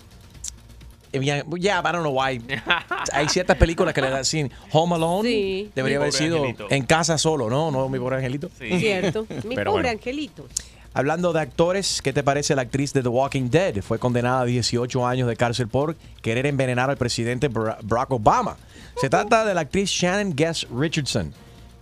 Yeah, 1.12 1.44
yeah, 1.60 1.78
I 1.78 1.92
don't 1.92 2.00
know 2.02 2.10
why. 2.10 2.40
Hay 3.12 3.28
ciertas 3.28 3.56
películas 3.56 3.94
que 3.94 4.00
le 4.02 4.10
dan 4.10 4.18
así. 4.22 4.50
Home 4.72 4.96
Alone 4.96 5.28
Sí. 5.28 5.70
debería 5.72 5.98
haber 5.98 6.12
sido 6.12 6.38
angelito. 6.38 6.66
en 6.68 6.84
casa 6.84 7.16
solo, 7.18 7.48
¿no? 7.48 7.70
No, 7.70 7.88
mi 7.88 8.00
pobre 8.00 8.16
angelito. 8.16 8.50
Cierto. 8.58 9.24
Mi 9.44 9.54
Pero 9.54 9.70
pobre 9.70 9.84
bueno. 9.84 9.88
angelito. 9.90 10.48
Hablando 10.96 11.32
de 11.32 11.40
actores, 11.40 12.00
¿qué 12.02 12.12
te 12.12 12.22
parece 12.22 12.54
la 12.54 12.62
actriz 12.62 12.92
de 12.92 13.02
The 13.02 13.08
Walking 13.08 13.50
Dead? 13.50 13.82
Fue 13.82 13.98
condenada 13.98 14.42
a 14.42 14.44
18 14.44 15.04
años 15.04 15.26
de 15.26 15.34
cárcel 15.34 15.66
por 15.66 15.96
querer 16.22 16.46
envenenar 16.46 16.88
al 16.88 16.96
presidente 16.96 17.48
Barack 17.48 18.12
Obama. 18.12 18.56
Se 19.00 19.10
trata 19.10 19.44
de 19.44 19.54
la 19.54 19.62
actriz 19.62 19.90
Shannon 19.90 20.36
Guest 20.36 20.70
Richardson, 20.70 21.34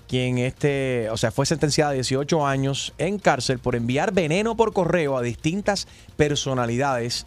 quien 0.08 0.38
este, 0.38 1.10
o 1.10 1.18
sea, 1.18 1.30
fue 1.30 1.44
sentenciada 1.44 1.90
a 1.90 1.94
18 1.94 2.46
años 2.46 2.94
en 2.96 3.18
cárcel 3.18 3.58
por 3.58 3.76
enviar 3.76 4.14
veneno 4.14 4.56
por 4.56 4.72
correo 4.72 5.18
a 5.18 5.22
distintas 5.22 5.86
personalidades. 6.16 7.26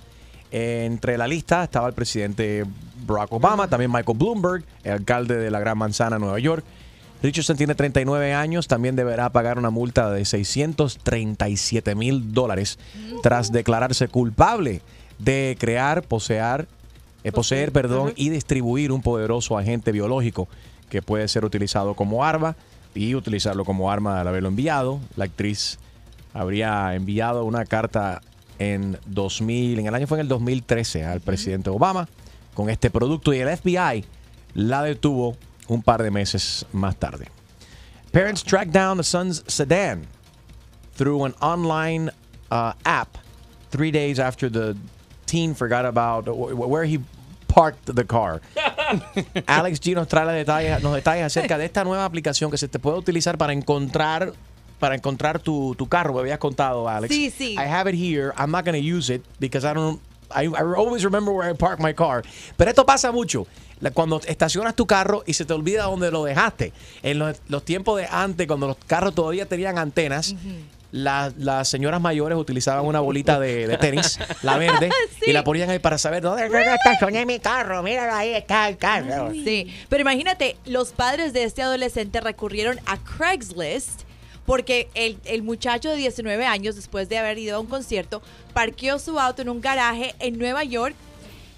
Entre 0.50 1.20
la 1.20 1.28
lista 1.28 1.66
estaba 1.66 1.88
el 1.88 1.94
presidente 1.94 2.66
Barack 3.06 3.32
Obama, 3.32 3.68
también 3.68 3.92
Michael 3.92 4.18
Bloomberg, 4.18 4.64
el 4.84 4.94
alcalde 4.94 5.38
de 5.38 5.52
la 5.52 5.60
Gran 5.60 5.78
Manzana, 5.78 6.18
Nueva 6.18 6.40
York. 6.40 6.66
Richardson 7.26 7.58
tiene 7.58 7.74
39 7.74 8.36
años, 8.36 8.68
también 8.68 8.96
deberá 8.96 9.32
pagar 9.32 9.58
una 9.58 9.72
multa 9.72 10.12
de 10.12 10.26
637 10.26 11.96
mil 11.96 12.34
dólares 12.34 12.78
tras 13.24 13.52
declararse 13.52 14.08
culpable 14.08 14.84
de 15.18 15.58
crear, 15.60 16.04
poseer, 16.04 16.68
eh, 17.24 17.32
poseer 17.32 17.72
perdón, 17.72 18.14
y 18.16 18.30
distribuir 18.30 18.92
un 18.92 19.02
poderoso 19.02 19.58
agente 19.58 19.92
biológico 19.92 20.48
que 20.88 21.02
puede 21.02 21.28
ser 21.28 21.46
utilizado 21.46 21.96
como 21.96 22.24
arma 22.24 22.56
y 22.94 23.16
utilizarlo 23.16 23.66
como 23.66 23.92
arma 23.92 24.22
al 24.22 24.28
haberlo 24.28 24.50
enviado. 24.50 25.00
La 25.16 25.26
actriz 25.26 25.80
habría 26.32 26.94
enviado 26.94 27.44
una 27.44 27.66
carta 27.66 28.22
en 28.60 29.00
2000, 29.08 29.80
en 29.80 29.88
el 29.88 29.96
año 29.96 30.06
fue 30.06 30.20
en 30.20 30.22
el 30.22 30.28
2013 30.28 31.06
al 31.06 31.22
presidente 31.22 31.72
Obama 31.72 32.08
con 32.54 32.70
este 32.70 32.92
producto 32.92 33.34
y 33.34 33.40
el 33.40 33.58
FBI 33.58 34.06
la 34.54 34.84
detuvo 34.84 35.36
un 35.70 35.82
par 35.82 36.02
de 36.04 36.12
meses 36.12 36.66
más 36.74 36.96
tarde. 36.98 37.28
Parents 38.12 38.44
tracked 38.44 38.72
down 38.72 38.98
the 38.98 39.04
son's 39.04 39.44
sedan 39.48 40.08
through 40.96 41.26
an 41.26 41.34
online 41.42 42.12
uh, 42.52 42.74
app 42.86 43.18
three 43.72 43.92
days 43.92 44.20
after 44.20 44.50
the 44.50 44.76
teen 45.26 45.54
forgot 45.54 45.86
about 45.86 46.26
wh- 46.28 46.56
where 46.70 46.86
he 46.86 47.00
parked 47.48 47.86
the 47.94 48.06
car. 48.06 48.42
Alex 49.48 49.80
G 49.80 49.96
nos 49.96 50.08
trae 50.08 50.26
detalles 50.34 51.26
acerca 51.26 51.58
de 51.58 51.66
esta 51.66 51.84
nueva 51.84 52.06
aplicación 52.06 52.52
que 52.52 52.58
se 52.58 52.68
te 52.68 52.80
puede 52.80 52.98
utilizar 52.98 53.38
para 53.38 53.54
encontrar 53.54 54.34
para 54.80 54.96
encontrar 54.96 55.40
tu, 55.40 55.74
tu 55.76 55.88
carro. 55.88 56.14
Me 56.14 56.20
habías 56.20 56.38
contado, 56.38 56.88
Alex. 56.88 57.14
Sí, 57.14 57.32
sí. 57.32 57.54
I 57.54 57.66
have 57.66 57.88
it 57.90 57.96
here. 57.96 58.34
I'm 58.38 58.52
not 58.52 58.66
going 58.66 58.76
to 58.80 58.86
use 58.86 59.10
it 59.10 59.24
because 59.40 59.66
I 59.66 59.74
don't. 59.74 60.00
I, 60.34 60.46
I 60.46 60.62
always 60.78 61.04
remember 61.04 61.34
where 61.34 61.50
I 61.52 61.54
park 61.56 61.80
my 61.80 61.94
car. 61.94 62.24
Pero 62.58 62.70
esto 62.70 62.86
pasa 62.86 63.12
mucho. 63.12 63.48
Cuando 63.94 64.22
estacionas 64.26 64.74
tu 64.76 64.88
carro 64.88 65.24
y 65.28 65.34
se 65.34 65.46
te 65.46 65.54
olvida 65.54 65.84
dónde 65.84 66.10
lo 66.10 66.24
dejaste. 66.24 66.72
En 67.04 67.20
los, 67.20 67.38
los 67.50 67.64
tiempos 67.66 68.00
de 68.00 68.08
antes, 68.10 68.48
cuando 68.48 68.68
los 68.68 68.78
carros 68.88 69.14
todavía 69.14 69.46
tenían 69.46 69.78
antenas, 69.78 70.34
la- 70.92 71.32
las 71.38 71.68
señoras 71.68 72.00
mayores 72.00 72.38
utilizaban 72.38 72.86
una 72.86 73.02
bolita 73.02 73.38
de, 73.38 73.68
de 73.68 73.78
tenis, 73.78 74.18
la 74.44 74.58
verde, 74.58 74.90
y 75.28 75.34
la 75.34 75.44
ponían 75.44 75.70
ahí 75.70 75.80
para 75.80 75.98
saber 75.98 76.24
dónde 76.24 76.46
estacioné 76.46 77.26
mi 77.26 77.40
carro. 77.40 77.84
Míralo 77.84 78.14
ahí, 78.14 78.34
está 78.34 78.68
el 78.70 78.78
carro. 78.78 79.32
Sí, 79.34 79.72
pero 79.90 80.02
imagínate, 80.02 80.56
los 80.66 80.92
padres 80.94 81.34
de 81.34 81.44
este 81.44 81.62
adolescente 81.62 82.22
recurrieron 82.22 82.80
a 82.86 82.98
Craigslist 82.98 84.04
porque 84.46 84.90
el, 84.94 85.18
el 85.26 85.44
muchacho 85.44 85.90
de 85.90 85.98
19 85.98 86.46
años, 86.46 86.76
después 86.76 87.10
de 87.10 87.18
haber 87.18 87.38
ido 87.38 87.58
a 87.58 87.60
un 87.60 87.68
concierto, 87.68 88.22
parqueó 88.54 89.00
su 89.00 89.20
auto 89.20 89.42
en 89.42 89.50
un 89.50 89.62
garaje 89.62 90.16
en 90.20 90.38
Nueva 90.38 90.64
York. 90.64 90.96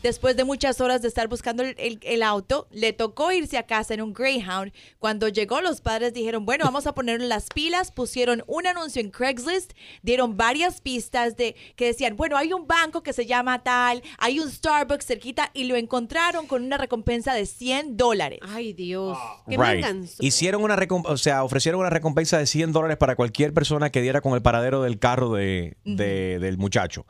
Después 0.03 0.37
de 0.37 0.43
muchas 0.43 0.79
horas 0.79 1.01
de 1.01 1.07
estar 1.07 1.27
buscando 1.27 1.63
el, 1.63 1.75
el- 1.79 1.99
el 2.03 2.21
auto, 2.23 2.67
le 2.71 2.93
tocó 2.93 3.31
irse 3.31 3.57
a 3.57 3.63
casa 3.63 3.93
en 3.95 4.01
un 4.01 4.13
Greyhound. 4.13 4.71
Cuando 4.99 5.27
llegó, 5.27 5.59
los 5.61 5.81
padres 5.81 6.13
dijeron, 6.13 6.45
bueno, 6.45 6.65
vamos 6.65 6.85
a 6.85 6.93
ponerle 6.93 7.27
las 7.27 7.47
pilas. 7.53 7.91
Pusieron 7.91 8.43
un 8.47 8.67
anuncio 8.67 9.01
en 9.01 9.09
Craigslist, 9.09 9.73
dieron 10.03 10.37
varias 10.37 10.81
pistas 10.81 11.35
de 11.35 11.55
que 11.75 11.87
decían, 11.87 12.15
bueno, 12.15 12.37
hay 12.37 12.53
un 12.53 12.67
banco 12.67 13.01
que 13.01 13.11
se 13.11 13.25
llama 13.25 13.63
tal, 13.63 14.03
hay 14.19 14.39
un 14.39 14.49
Starbucks 14.51 15.05
cerquita 15.05 15.49
y 15.53 15.63
lo 15.63 15.75
encontraron 15.75 16.45
con 16.47 16.63
una 16.63 16.77
recompensa 16.77 17.33
de 17.33 17.45
100 17.47 17.97
dólares. 17.97 18.39
Ay, 18.43 18.73
Dios. 18.73 19.17
Qué 19.49 19.57
Right. 19.57 19.83
Hicieron 20.19 20.63
una 20.63 20.75
recom- 20.77 21.05
o 21.07 21.17
sea, 21.17 21.43
ofrecieron 21.43 21.81
una 21.81 21.89
recompensa 21.89 22.37
de 22.37 22.45
100 22.45 22.71
dólares 22.71 22.97
para 22.97 23.15
cualquier 23.15 23.51
persona 23.53 23.89
que 23.89 24.01
diera 24.01 24.21
con 24.21 24.33
el 24.35 24.41
paradero 24.43 24.83
del 24.83 24.99
carro 24.99 25.33
de, 25.33 25.75
de- 25.83 26.37
del 26.39 26.57
muchacho. 26.59 27.05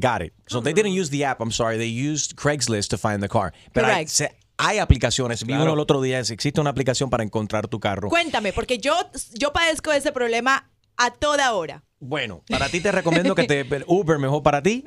Got 0.00 0.22
it. 0.22 0.32
So 0.46 0.60
they 0.60 0.72
didn't 0.72 0.92
use 0.92 1.10
the 1.10 1.24
app, 1.24 1.40
I'm 1.40 1.50
sorry. 1.50 1.76
They 1.76 1.88
used 1.88 2.36
Craigslist 2.36 2.88
to 2.90 2.98
find 2.98 3.20
the 3.22 3.28
car. 3.28 3.52
Pero 3.72 3.86
hay, 3.86 3.92
Correct. 4.04 4.10
se- 4.10 4.36
hay 4.56 4.78
aplicaciones. 4.78 5.44
Vi 5.44 5.54
uno 5.54 5.72
el 5.72 5.80
otro 5.80 6.00
día. 6.00 6.20
Existe 6.20 6.60
una 6.60 6.70
aplicación 6.70 7.10
para 7.10 7.24
encontrar 7.24 7.66
tu 7.68 7.80
carro. 7.80 8.08
Cuéntame, 8.08 8.52
porque 8.52 8.78
yo, 8.78 8.94
yo 9.34 9.52
padezco 9.52 9.92
ese 9.92 10.12
problema 10.12 10.70
a 10.96 11.10
toda 11.12 11.52
hora. 11.52 11.82
Bueno, 12.00 12.42
para 12.48 12.68
ti 12.68 12.80
te 12.80 12.92
recomiendo 12.92 13.34
que 13.34 13.44
te 13.44 13.64
Uber 13.88 14.18
mejor 14.18 14.42
para 14.44 14.62
ti. 14.62 14.84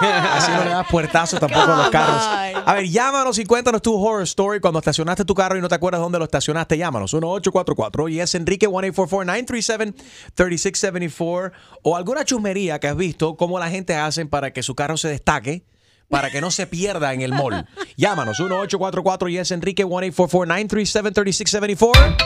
Así 0.00 0.50
no 0.52 0.64
le 0.64 0.70
das 0.70 0.86
puertazo 0.88 1.38
tampoco 1.38 1.72
a 1.72 1.76
los 1.76 1.90
carros. 1.90 2.22
A 2.66 2.74
ver, 2.74 2.88
llámanos 2.88 3.38
y 3.38 3.44
cuéntanos 3.44 3.82
tu 3.82 3.94
horror 3.94 4.22
story 4.22 4.60
cuando 4.60 4.78
estacionaste 4.78 5.24
tu 5.24 5.34
carro 5.34 5.58
y 5.58 5.60
no 5.60 5.68
te 5.68 5.74
acuerdas 5.74 6.00
dónde 6.00 6.18
lo 6.18 6.24
estacionaste. 6.24 6.78
Llámanos. 6.78 7.12
1844 7.14 8.08
y 8.08 8.20
es 8.20 8.34
Enrique 8.34 8.68
1-844-937-3674 8.68 11.52
o 11.82 11.96
alguna 11.96 12.24
chusmería 12.24 12.78
que 12.80 12.88
has 12.88 12.96
visto 12.96 13.36
cómo 13.36 13.58
la 13.58 13.68
gente 13.70 13.94
hacen 13.94 14.28
para 14.28 14.52
que 14.52 14.62
su 14.62 14.74
carro 14.74 14.96
se 14.96 15.08
destaque. 15.08 15.64
Para 16.08 16.30
que 16.30 16.40
no 16.40 16.50
se 16.50 16.66
pierda 16.66 17.12
en 17.14 17.20
el 17.20 17.32
mall. 17.32 17.66
Llámanos 17.96 18.40
1-844 18.40 19.30
y 19.30 19.38
es 19.38 19.52
Enrique 19.52 19.86
1-844-937-3674. 19.86 22.16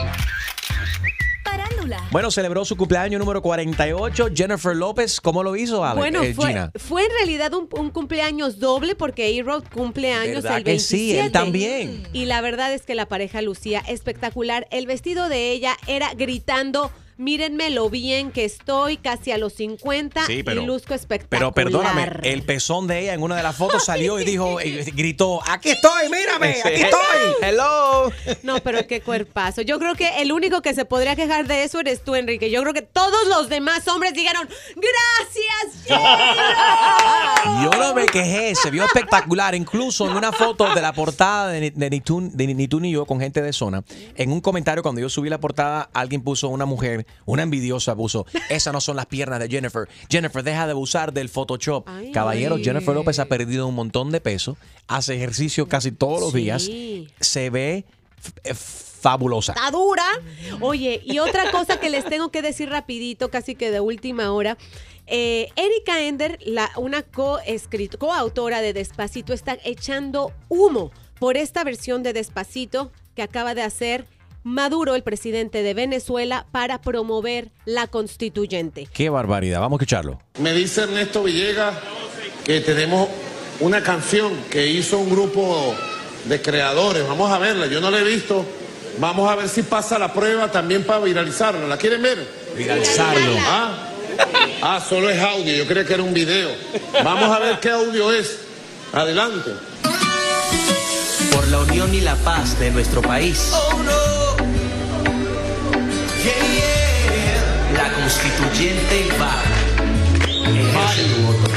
Bueno, 2.11 2.31
celebró 2.31 2.65
su 2.65 2.75
cumpleaños 2.75 3.19
número 3.19 3.41
48. 3.41 4.29
Jennifer 4.35 4.75
López, 4.75 5.19
¿cómo 5.21 5.43
lo 5.43 5.55
hizo, 5.55 5.83
Ale? 5.83 5.99
Bueno, 5.99 6.23
eh, 6.23 6.33
fue, 6.33 6.47
Gina? 6.47 6.71
fue 6.75 7.03
en 7.03 7.11
realidad 7.19 7.53
un, 7.53 7.67
un 7.71 7.89
cumpleaños 7.91 8.59
doble 8.59 8.95
porque 8.95 9.39
A-Rod 9.39 9.63
cumple 9.73 10.13
años 10.13 10.43
¿Verdad 10.43 10.57
el 10.57 10.63
que 10.63 10.71
27. 10.71 10.97
sí? 11.13 11.17
Él 11.17 11.31
también. 11.31 12.07
Y 12.13 12.25
la 12.25 12.41
verdad 12.41 12.73
es 12.73 12.83
que 12.83 12.95
la 12.95 13.07
pareja 13.07 13.41
lucía 13.41 13.81
espectacular. 13.87 14.67
El 14.71 14.87
vestido 14.87 15.29
de 15.29 15.51
ella 15.51 15.77
era 15.87 16.13
gritando, 16.13 16.91
mírenme 17.17 17.69
lo 17.69 17.89
bien 17.89 18.31
que 18.31 18.43
estoy, 18.45 18.97
casi 18.97 19.31
a 19.31 19.37
los 19.37 19.53
50 19.53 20.25
Sí, 20.25 20.43
pero- 20.43 20.61
y 20.61 20.65
luzco 20.65 20.93
espectacular. 20.93 21.53
Pero 21.53 21.71
perdóname, 21.71 22.09
el 22.23 22.43
pezón 22.43 22.87
de 22.87 22.99
ella 23.01 23.13
en 23.13 23.23
una 23.23 23.35
de 23.37 23.43
las 23.43 23.55
fotos 23.55 23.85
salió 23.85 24.19
y 24.19 24.25
dijo, 24.25 24.59
y 24.61 24.71
gritó, 24.91 25.41
aquí 25.47 25.69
estoy, 25.69 26.09
mírame, 26.09 26.57
aquí 26.63 26.81
estoy. 26.81 26.99
Hello. 27.41 28.11
No, 28.43 28.59
pero 28.61 28.85
qué 28.87 29.01
cuerpazo. 29.01 29.61
Yo 29.61 29.79
creo 29.79 29.95
que 29.95 30.21
el 30.21 30.31
único 30.31 30.61
que 30.61 30.73
se 30.73 30.85
podría 30.85 31.15
quejar 31.15 31.47
de 31.47 31.63
eso 31.63 31.79
eres 31.79 32.03
tú, 32.03 32.15
Enrique. 32.15 32.49
Yo 32.51 32.61
creo 32.61 32.73
que 32.73 32.81
todos 32.81 33.27
los 33.29 33.49
demás 33.49 33.87
hombres 33.87 34.13
dijeron, 34.13 34.47
gracias, 34.75 35.85
Jennifer". 35.87 37.63
Yo 37.63 37.69
no 37.79 37.93
me 37.93 38.05
quejé, 38.05 38.55
se 38.55 38.71
vio 38.71 38.83
espectacular. 38.85 39.55
Incluso 39.55 40.09
en 40.09 40.15
una 40.17 40.31
foto 40.31 40.73
de 40.73 40.81
la 40.81 40.93
portada 40.93 41.49
de, 41.49 41.61
Ni- 41.61 41.69
de 41.69 41.89
Ni, 41.89 42.01
tú, 42.01 42.29
de 42.31 42.47
Ni 42.47 42.67
Tú 42.67 42.79
Ni 42.79 42.91
Yo 42.91 43.05
con 43.05 43.19
gente 43.19 43.41
de 43.41 43.53
zona, 43.53 43.83
en 44.15 44.31
un 44.31 44.41
comentario 44.41 44.83
cuando 44.83 45.01
yo 45.01 45.09
subí 45.09 45.29
la 45.29 45.39
portada, 45.39 45.89
alguien 45.93 46.21
puso 46.21 46.49
una 46.49 46.65
mujer, 46.65 47.04
una 47.25 47.43
envidiosa 47.43 47.95
puso, 47.95 48.25
esas 48.49 48.73
no 48.73 48.81
son 48.81 48.95
las 48.95 49.05
piernas 49.05 49.39
de 49.39 49.49
Jennifer. 49.49 49.87
Jennifer, 50.09 50.43
deja 50.43 50.65
de 50.65 50.71
abusar 50.71 51.13
del 51.13 51.29
Photoshop. 51.29 51.87
Caballero, 52.13 52.57
Jennifer 52.57 52.93
López 52.93 53.19
ha 53.19 53.25
perdido 53.25 53.67
un 53.67 53.75
montón 53.75 54.11
de 54.11 54.21
peso, 54.21 54.57
hace 54.87 55.15
ejercicio 55.15 55.67
casi 55.67 55.91
todos 55.91 56.19
los 56.19 56.33
días, 56.33 56.69
se 57.19 57.49
ve 57.49 57.85
eh, 58.43 58.53
fabulosa. 58.53 59.53
Está 59.53 59.71
dura. 59.71 60.05
Oye, 60.61 61.01
y 61.05 61.19
otra 61.19 61.51
cosa 61.51 61.79
que 61.79 61.89
les 61.89 62.05
tengo 62.05 62.29
que 62.29 62.41
decir 62.41 62.69
rapidito, 62.69 63.29
casi 63.29 63.55
que 63.55 63.71
de 63.71 63.79
última 63.79 64.31
hora. 64.31 64.57
Eh, 65.07 65.49
Erika 65.55 66.01
Ender, 66.01 66.39
la, 66.43 66.71
una 66.77 67.03
coautora 67.03 68.61
de 68.61 68.73
Despacito, 68.73 69.33
está 69.33 69.57
echando 69.63 70.31
humo 70.49 70.91
por 71.19 71.37
esta 71.37 71.63
versión 71.63 72.01
de 72.01 72.13
Despacito 72.13 72.91
que 73.15 73.21
acaba 73.21 73.53
de 73.53 73.61
hacer 73.61 74.07
Maduro, 74.45 74.93
el 74.93 75.01
presidente 75.01 75.63
de 75.63 75.73
Venezuela, 75.73 76.45
para 76.51 76.79
promover 76.79 77.49
la 77.65 77.87
constituyente. 77.87 78.87
Qué 78.93 79.09
barbaridad, 79.09 79.59
vamos 79.59 79.77
a 79.77 79.81
escucharlo. 79.81 80.19
Me 80.37 80.53
dice 80.53 80.83
Ernesto 80.83 81.23
Villegas 81.23 81.73
que 82.43 82.61
tenemos 82.61 83.09
una 83.59 83.81
canción 83.81 84.31
que 84.51 84.67
hizo 84.67 84.99
un 84.99 85.09
grupo 85.09 85.73
de 86.25 86.43
creadores. 86.43 87.07
Vamos 87.07 87.31
a 87.31 87.39
verla, 87.39 87.65
yo 87.65 87.81
no 87.81 87.89
la 87.89 88.01
he 88.01 88.03
visto. 88.03 88.45
Vamos 88.99 89.27
a 89.27 89.35
ver 89.35 89.49
si 89.49 89.63
pasa 89.63 89.97
la 89.97 90.13
prueba 90.13 90.51
también 90.51 90.83
para 90.83 90.99
viralizarla. 90.99 91.65
¿La 91.65 91.77
quieren 91.77 92.03
ver? 92.03 92.23
Viralizarlo. 92.55 93.37
Ah, 93.39 93.89
ah, 94.61 94.85
solo 94.87 95.09
es 95.09 95.19
audio, 95.19 95.55
yo 95.55 95.65
creía 95.65 95.87
que 95.87 95.95
era 95.95 96.03
un 96.03 96.13
video. 96.13 96.51
Vamos 97.03 97.35
a 97.35 97.39
ver 97.39 97.59
qué 97.59 97.71
audio 97.71 98.11
es. 98.11 98.41
Adelante. 98.93 99.49
por 101.31 101.47
la 101.47 101.57
unión 101.61 101.95
y 101.95 102.01
la 102.01 102.15
paz 102.17 102.59
de 102.59 102.69
nuestro 102.69 103.01
país. 103.01 103.51
La 107.73 107.91
constituyente 107.93 109.07
va. 109.19 109.41
Ejerce 110.47 111.03
tu 111.03 111.21
voto. 111.21 111.51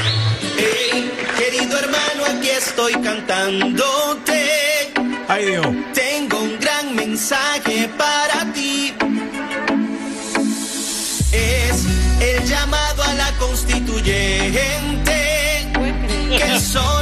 Hey, 0.57 1.11
querido 1.37 1.79
hermano, 1.79 2.25
aquí 2.37 2.49
estoy 2.49 2.93
cantándote. 2.93 4.91
Ay 5.27 5.45
Dios. 5.45 5.67
Tengo 5.93 6.41
un 6.41 6.59
gran 6.59 6.95
mensaje 6.95 7.89
para 7.97 8.51
ti. 8.53 8.93
Es 11.31 11.85
el 12.19 12.45
llamado 12.45 13.03
a 13.03 13.13
la 13.13 13.31
constituyente 13.37 15.19
que 16.37 16.59
solo 16.59 16.98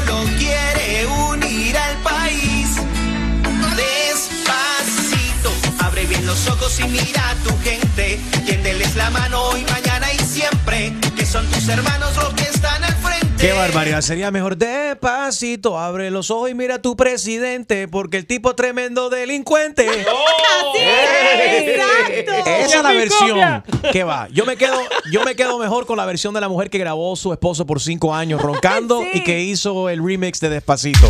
los 6.37 6.47
ojos 6.49 6.79
y 6.79 6.83
mira 6.87 7.29
a 7.29 7.35
tu 7.35 7.49
gente. 7.63 8.19
Tiéndeles 8.45 8.95
la 8.95 9.09
mano 9.09 9.41
hoy, 9.41 9.65
mañana 9.71 10.05
y 10.13 10.19
siempre. 10.19 10.93
Que 11.15 11.25
son 11.25 11.45
tus 11.47 11.67
hermanos 11.67 12.15
los 12.15 12.33
que 12.35 12.43
están 12.43 12.83
al 12.83 12.93
frente. 12.95 13.27
Qué 13.39 13.53
barbaridad. 13.53 14.01
Sería 14.01 14.29
mejor 14.29 14.55
despacito, 14.57 15.79
abre 15.79 16.11
los 16.11 16.29
ojos 16.29 16.51
y 16.51 16.53
mira 16.53 16.75
a 16.75 16.81
tu 16.81 16.95
presidente, 16.95 17.87
porque 17.87 18.17
el 18.17 18.27
tipo 18.27 18.51
es 18.51 18.55
tremendo 18.55 19.09
delincuente. 19.09 19.87
Exacto. 20.75 22.31
Esa 22.45 22.77
es 22.77 22.83
la 22.83 22.91
versión 22.91 23.63
que 23.91 24.03
va. 24.03 24.27
Yo 24.31 24.45
me 24.45 24.57
quedo, 24.57 24.79
yo 25.11 25.23
me 25.23 25.35
quedo 25.35 25.57
mejor 25.57 25.85
con 25.87 25.97
la 25.97 26.05
versión 26.05 26.33
de 26.33 26.41
la 26.41 26.49
mujer 26.49 26.69
que 26.69 26.77
grabó 26.77 27.15
su 27.15 27.31
esposo 27.31 27.65
por 27.65 27.81
cinco 27.81 28.13
años 28.13 28.41
roncando 28.41 29.03
y 29.13 29.23
que 29.23 29.41
hizo 29.41 29.89
el 29.89 30.05
remix 30.05 30.39
de 30.39 30.49
Despacito. 30.49 31.07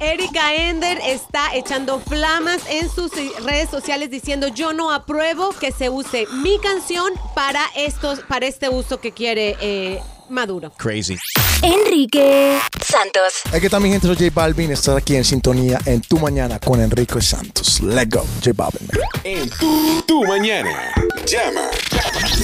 Erika 0.00 0.54
Ender 0.54 0.98
está 1.04 1.54
echando 1.54 2.00
flamas 2.00 2.62
en 2.70 2.88
sus 2.90 3.12
redes 3.44 3.68
sociales 3.68 4.10
diciendo 4.10 4.48
yo 4.48 4.72
no 4.72 4.92
apruebo 4.92 5.50
que 5.50 5.72
se 5.72 5.90
use 5.90 6.26
mi 6.42 6.58
canción 6.58 7.12
para 7.34 7.62
estos 7.76 8.20
para 8.20 8.46
este 8.46 8.70
uso 8.70 8.98
que 9.00 9.12
quiere 9.12 9.56
eh, 9.60 10.00
Maduro. 10.30 10.72
Crazy. 10.78 11.16
Enrique 11.62 12.58
Santos. 12.90 13.34
Aquí 13.52 13.66
está 13.66 13.78
mi 13.80 13.90
gente, 13.90 14.06
soy 14.06 14.16
J 14.16 14.30
Balvin. 14.34 14.70
Estar 14.72 14.96
aquí 14.96 15.16
en 15.16 15.24
sintonía 15.24 15.78
en 15.86 16.00
Tu 16.00 16.18
Mañana 16.18 16.58
con 16.58 16.80
Enrique 16.80 17.20
Santos. 17.22 17.80
Let's 17.80 18.08
go, 18.10 18.24
J 18.44 18.50
Balvin. 18.54 18.88
En 19.24 19.48
tu, 19.50 20.02
tu 20.06 20.24
mañana. 20.24 20.92
Llama. 21.26 21.68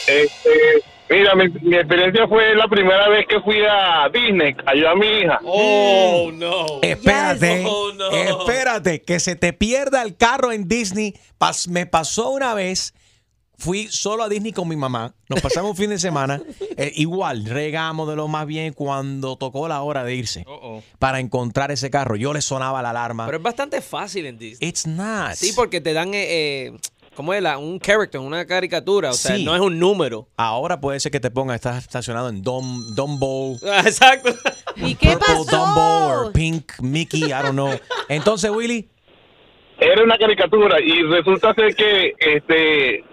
Este, 0.07 0.83
mira, 1.11 1.35
mi, 1.35 1.49
mi 1.49 1.77
experiencia 1.77 2.27
fue 2.27 2.55
la 2.55 2.67
primera 2.69 3.09
vez 3.09 3.27
que 3.29 3.41
fui 3.41 3.59
a 3.69 4.09
Disney, 4.13 4.55
ayudar 4.67 4.93
a 4.93 4.97
mi 4.97 5.07
hija. 5.07 5.41
Oh, 5.45 6.31
no. 6.33 6.67
Espérate, 6.83 7.65
Oh, 7.67 7.93
no. 7.95 8.11
espérate, 8.11 9.03
que 9.03 9.21
se 9.21 9.37
te 9.37 9.53
pierda 9.53 10.03
el 10.03 10.17
carro 10.17 10.53
en 10.53 10.69
Disney. 10.69 11.15
Pas- 11.39 11.69
me 11.69 11.87
pasó 11.87 12.31
una 12.31 12.55
vez, 12.55 12.95
fui 13.59 13.87
solo 13.89 14.25
a 14.25 14.29
Disney 14.29 14.53
con 14.53 14.67
mi 14.69 14.75
mamá, 14.77 15.15
nos 15.29 15.41
pasamos 15.41 15.71
un 15.73 15.77
fin 15.77 15.91
de 15.91 15.99
semana, 15.99 16.41
eh, 16.77 16.93
igual, 16.97 17.45
regamos 17.45 18.09
de 18.09 18.17
lo 18.17 18.27
más 18.27 18.47
bien 18.47 18.73
cuando 18.73 19.37
tocó 19.37 19.69
la 19.69 19.83
hora 19.83 20.03
de 20.05 20.15
irse 20.15 20.45
para 20.99 21.21
encontrar 21.21 21.71
ese 21.71 21.91
carro. 21.91 22.17
Yo 22.17 22.33
le 22.33 22.41
sonaba 22.41 22.83
la 22.83 22.91
alarma. 22.91 23.27
Pero 23.27 23.37
es 23.39 23.43
bastante 23.45 23.81
fácil 23.81 24.27
en 24.27 24.39
Disney. 24.39 24.69
It's 24.69 24.87
not. 24.87 25.35
Sí, 25.35 25.53
porque 25.55 25.81
te 25.81 25.93
dan, 25.93 26.13
eh, 26.15 26.27
eh, 26.67 26.73
¿cómo 27.15 27.35
es? 27.35 27.43
La, 27.43 27.59
un 27.59 27.79
character, 27.79 28.21
una 28.21 28.47
caricatura. 28.47 29.11
O 29.11 29.15
sea, 29.15 29.37
no 29.39 29.55
es 29.55 29.61
un 29.61 29.79
número. 29.79 30.29
Ahora 30.37 30.81
puede 30.81 31.01
ser 31.01 31.13
que 31.13 31.21
te 31.21 31.31
ponga, 31.31 31.55
estás 31.55 31.79
estacionado 31.79 32.29
en 32.29 32.43
Dum, 32.43 32.95
Dumbo. 32.95 33.59
Exacto. 33.63 34.35
¿Y 34.77 34.95
qué 34.95 35.17
Purple 35.17 35.45
Dumbo 35.51 36.29
o 36.29 36.33
Pink 36.33 36.81
Mickey, 36.81 37.25
I 37.25 37.43
don't 37.43 37.53
know. 37.53 37.71
Entonces, 38.09 38.51
Willy. 38.51 38.89
Era 39.79 40.05
una 40.05 40.17
caricatura 40.17 40.81
y 40.81 41.03
resulta 41.03 41.55
ser 41.55 41.75
que 41.75 42.15
este 42.19 43.05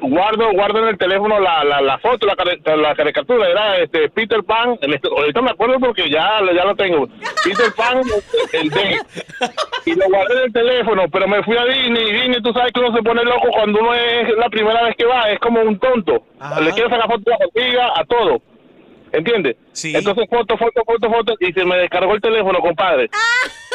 guardo 0.00 0.52
guardo 0.52 0.78
en 0.80 0.88
el 0.88 0.98
teléfono 0.98 1.40
la, 1.40 1.64
la, 1.64 1.80
la 1.80 1.98
foto, 1.98 2.26
la, 2.26 2.34
cari- 2.34 2.60
la 2.76 2.94
caricatura, 2.94 3.48
era 3.48 3.76
este 3.78 4.08
Peter 4.10 4.42
Pan, 4.44 4.76
el 4.80 4.94
est- 4.94 5.04
ahorita 5.06 5.42
me 5.42 5.50
acuerdo 5.50 5.78
porque 5.80 6.08
ya, 6.10 6.40
ya 6.54 6.64
lo 6.64 6.74
tengo, 6.76 7.08
Peter 7.44 7.72
Pan, 7.76 8.00
el 8.52 8.70
D, 8.70 8.98
y 9.86 9.94
lo 9.94 10.06
guardé 10.08 10.34
en 10.38 10.42
el 10.44 10.52
teléfono, 10.52 11.04
pero 11.10 11.26
me 11.28 11.42
fui 11.42 11.56
a 11.56 11.64
Disney, 11.64 12.08
y 12.08 12.12
Disney 12.12 12.42
tú 12.42 12.52
sabes 12.52 12.72
que 12.72 12.80
uno 12.80 12.94
se 12.96 13.02
pone 13.02 13.24
loco 13.24 13.48
cuando 13.52 13.80
uno 13.80 13.94
es 13.94 14.28
la 14.36 14.48
primera 14.48 14.82
vez 14.84 14.94
que 14.96 15.06
va, 15.06 15.30
es 15.30 15.38
como 15.40 15.60
un 15.62 15.78
tonto, 15.78 16.22
le 16.60 16.70
quiero 16.72 16.90
sacar 16.90 17.06
foto 17.08 17.22
a 17.26 17.38
la 17.38 17.46
barriga, 17.54 17.92
a 17.96 18.04
todo, 18.04 18.42
¿entiendes? 19.16 19.56
Entonces 19.94 20.24
foto, 20.30 20.56
foto, 20.56 20.82
foto, 20.86 21.10
foto, 21.10 21.34
y 21.40 21.52
se 21.52 21.64
me 21.64 21.76
descargó 21.76 22.14
el 22.14 22.20
teléfono, 22.20 22.60
compadre. 22.60 23.08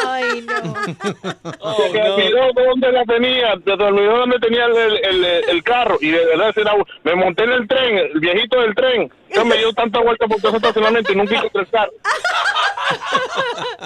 Ay, 0.08 0.42
no. 0.42 0.74
se 1.78 1.90
me 1.94 2.10
olvidó 2.10 2.40
dónde 2.56 2.92
la 2.92 3.04
tenía, 3.06 3.54
se 3.64 3.76
me 3.78 3.84
olvidó 3.84 4.18
dónde 4.18 4.40
tenía 4.40 4.66
el, 4.66 4.76
el, 4.78 4.98
el- 5.26 5.26
el 5.50 5.64
carro 5.64 5.98
y 6.02 6.10
de 6.12 6.26
verdad 6.26 6.52
era 6.56 6.74
me 7.04 7.16
monté 7.16 7.44
en 7.44 7.52
el 7.52 7.68
tren, 7.68 7.98
el 7.98 8.20
viejito 8.20 8.62
del 8.62 8.74
tren, 8.76 9.12
yo 9.36 9.46
me 9.46 9.58
dio 9.58 9.72
tanta 9.74 10.00
vuelta 10.00 10.28
por 10.28 10.38
todo 10.38 10.50
ese 10.50 10.58
estacionamiento 10.58 11.12
y 11.12 11.16
nunca 11.16 11.36
encontré 11.36 11.62
el 11.62 11.70
carro. 11.70 11.92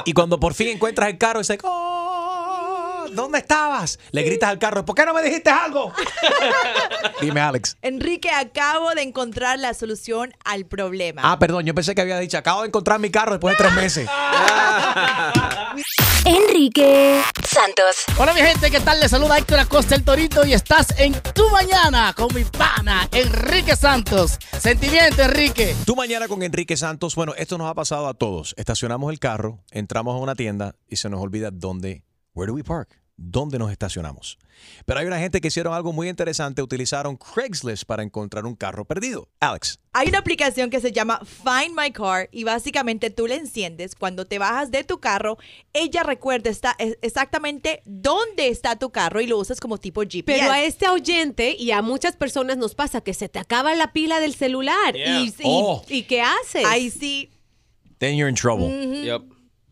Y 0.06 0.14
cuando 0.14 0.39
por 0.39 0.53
fin 0.53 0.70
encuentras 0.70 1.10
el 1.10 1.18
carro, 1.18 1.39
dice, 1.39 1.58
"Oh", 1.64 2.24
¿dónde 3.16 3.39
estabas? 3.39 3.99
Le 4.11 4.24
gritas 4.24 4.49
al 4.49 4.59
carro, 4.59 4.86
¿por 4.86 4.95
qué 4.95 5.05
no 5.05 5.13
me 5.13 5.24
dijiste 5.24 5.49
algo? 5.49 5.91
Dime, 7.22 7.41
Alex. 7.41 7.78
Enrique, 7.82 8.30
acabo 8.30 8.93
de 8.93 9.01
encontrar 9.01 9.57
la 9.59 9.74
solución 9.74 10.34
al 10.43 10.66
problema. 10.66 11.22
Ah, 11.24 11.39
perdón, 11.39 11.66
yo 11.66 11.74
pensé 11.74 11.95
que 11.95 12.01
había 12.01 12.20
dicho, 12.20 12.38
acabo 12.38 12.61
de 12.61 12.68
encontrar 12.68 12.99
mi 12.99 13.09
carro 13.09 13.32
después 13.32 13.57
de 13.57 13.63
tres 13.63 13.74
meses. 13.74 14.09
Enrique 16.26 17.22
Santos. 17.47 17.97
Hola 18.18 18.34
mi 18.34 18.41
gente, 18.41 18.72
¿qué 18.72 18.80
tal? 18.80 18.99
Les 18.99 19.11
saluda 19.11 19.38
Héctor 19.38 19.59
Acosta 19.59 19.93
el 19.95 20.03
Torito 20.03 20.43
y 20.45 20.53
estás 20.53 20.88
en 20.97 21.13
Tu 21.13 21.47
Mañana 21.49 22.13
con 22.13 22.34
mi 22.34 22.43
pana 22.43 23.07
Enrique 23.11 23.76
Santos. 23.76 24.39
Sentimiento, 24.59 25.22
Enrique. 25.22 25.76
Tu 25.86 25.95
mañana 25.95 26.28
con 26.28 26.41
Enrique 26.41 26.78
Santos. 26.78 27.16
Bueno, 27.16 27.34
esto 27.38 27.57
nos 27.57 27.70
ha 27.70 27.76
pasado 27.76 28.07
a 28.07 28.16
todos. 28.16 28.55
Estacionamos 28.57 29.11
el 29.11 29.20
carro, 29.20 29.63
entramos 29.72 30.16
a 30.16 30.18
una 30.18 30.34
tienda 30.36 30.76
y 30.88 30.95
se 30.95 31.09
nos 31.09 31.22
olvida 31.22 31.51
dónde, 31.51 32.03
where 32.34 32.49
do 32.49 32.55
we 32.55 32.63
park? 32.63 33.05
¿Dónde 33.18 33.57
nos 33.57 33.72
estacionamos? 33.72 34.38
Pero 34.86 34.99
hay 34.99 35.05
una 35.05 35.18
gente 35.20 35.39
que 35.39 35.47
hicieron 35.47 35.74
algo 35.74 35.93
muy 35.93 36.09
interesante, 36.09 36.61
utilizaron 36.61 37.16
Craigslist 37.16 37.86
para 37.86 38.03
encontrar 38.03 38.45
un 38.45 38.55
carro 38.55 38.84
perdido. 38.84 39.30
Alex. 39.39 39.80
Hay 39.93 40.09
una 40.09 40.18
aplicación 40.20 40.70
que 40.70 40.82
se 40.82 40.91
llama 40.91 41.22
Find 41.24 41.74
My 41.80 41.91
Car 41.91 42.28
y 42.34 42.43
básicamente 42.43 43.09
tú 43.11 43.28
la 43.28 43.36
enciendes. 43.36 43.95
Cuando 43.95 44.26
te 44.26 44.38
bajas 44.38 44.70
de 44.70 44.84
tu 44.84 44.99
carro, 44.99 45.38
ella 45.72 46.03
recuerda 46.03 46.49
está, 46.49 46.76
es- 46.78 46.97
exactamente 47.01 47.82
dónde 47.86 48.49
está 48.49 48.76
tu 48.78 48.89
carro 48.91 49.22
y 49.22 49.28
lo 49.28 49.38
usas 49.38 49.61
como 49.61 49.78
tipo 49.78 50.01
GPS. 50.01 50.24
Pero 50.26 50.51
a 50.51 50.61
este 50.63 50.89
oyente 50.89 51.55
y 51.57 51.72
a 51.72 51.82
muchas 51.82 52.18
personas 52.18 52.57
nos 52.57 52.76
pasa 52.76 52.99
que 52.99 53.13
se 53.13 53.30
te 53.30 53.39
acaba 53.39 53.74
la 53.76 53.93
pila 53.93 54.20
del 54.20 54.36
celular. 54.36 54.93
Yeah. 54.93 55.22
Y, 55.22 55.28
y- 55.28 55.34
Oh. 55.45 55.82
¿y 55.88 56.03
qué 56.03 56.22
haces? 56.22 56.66
Ahí 56.66 56.89
sí. 56.89 57.30
Then 57.99 58.18
you're 58.18 58.30
in 58.30 58.36
trouble. 58.36 58.68
Yep. 59.05 59.22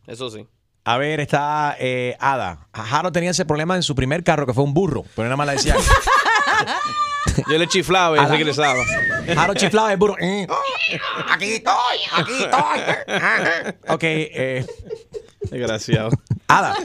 Eso 0.08 0.30
sí. 0.30 0.48
A 0.86 0.98
ver, 0.98 1.20
está 1.22 1.76
eh, 1.80 2.16
Ada. 2.20 2.68
Jaro 2.74 3.12
tenía 3.12 3.32
ese 3.32 3.46
problema 3.46 3.76
en 3.76 3.84
su 3.84 3.96
primer 3.96 4.24
carro, 4.24 4.46
que 4.46 4.54
fue 4.54 4.64
un 4.64 4.74
burro, 4.74 5.04
pero 5.16 5.26
nada 5.26 5.38
más 5.38 5.48
le 5.48 5.54
decía. 5.54 5.76
Yo 7.50 7.58
le 7.58 7.68
chiflaba 7.68 8.16
y 8.18 8.20
A 8.20 8.24
la- 8.24 8.30
regresaba. 8.30 8.80
Jaro 9.34 9.54
chiflaba 9.56 9.92
el 9.92 9.98
burro. 9.98 10.16
"Eh, 10.20 10.46
Aquí 11.32 11.54
estoy, 11.54 11.74
aquí 12.16 12.44
estoy. 12.44 13.74
Ok, 13.90 14.04
eh, 14.04 14.66
Desgraciado. 15.50 16.10
Ada. 16.48 16.76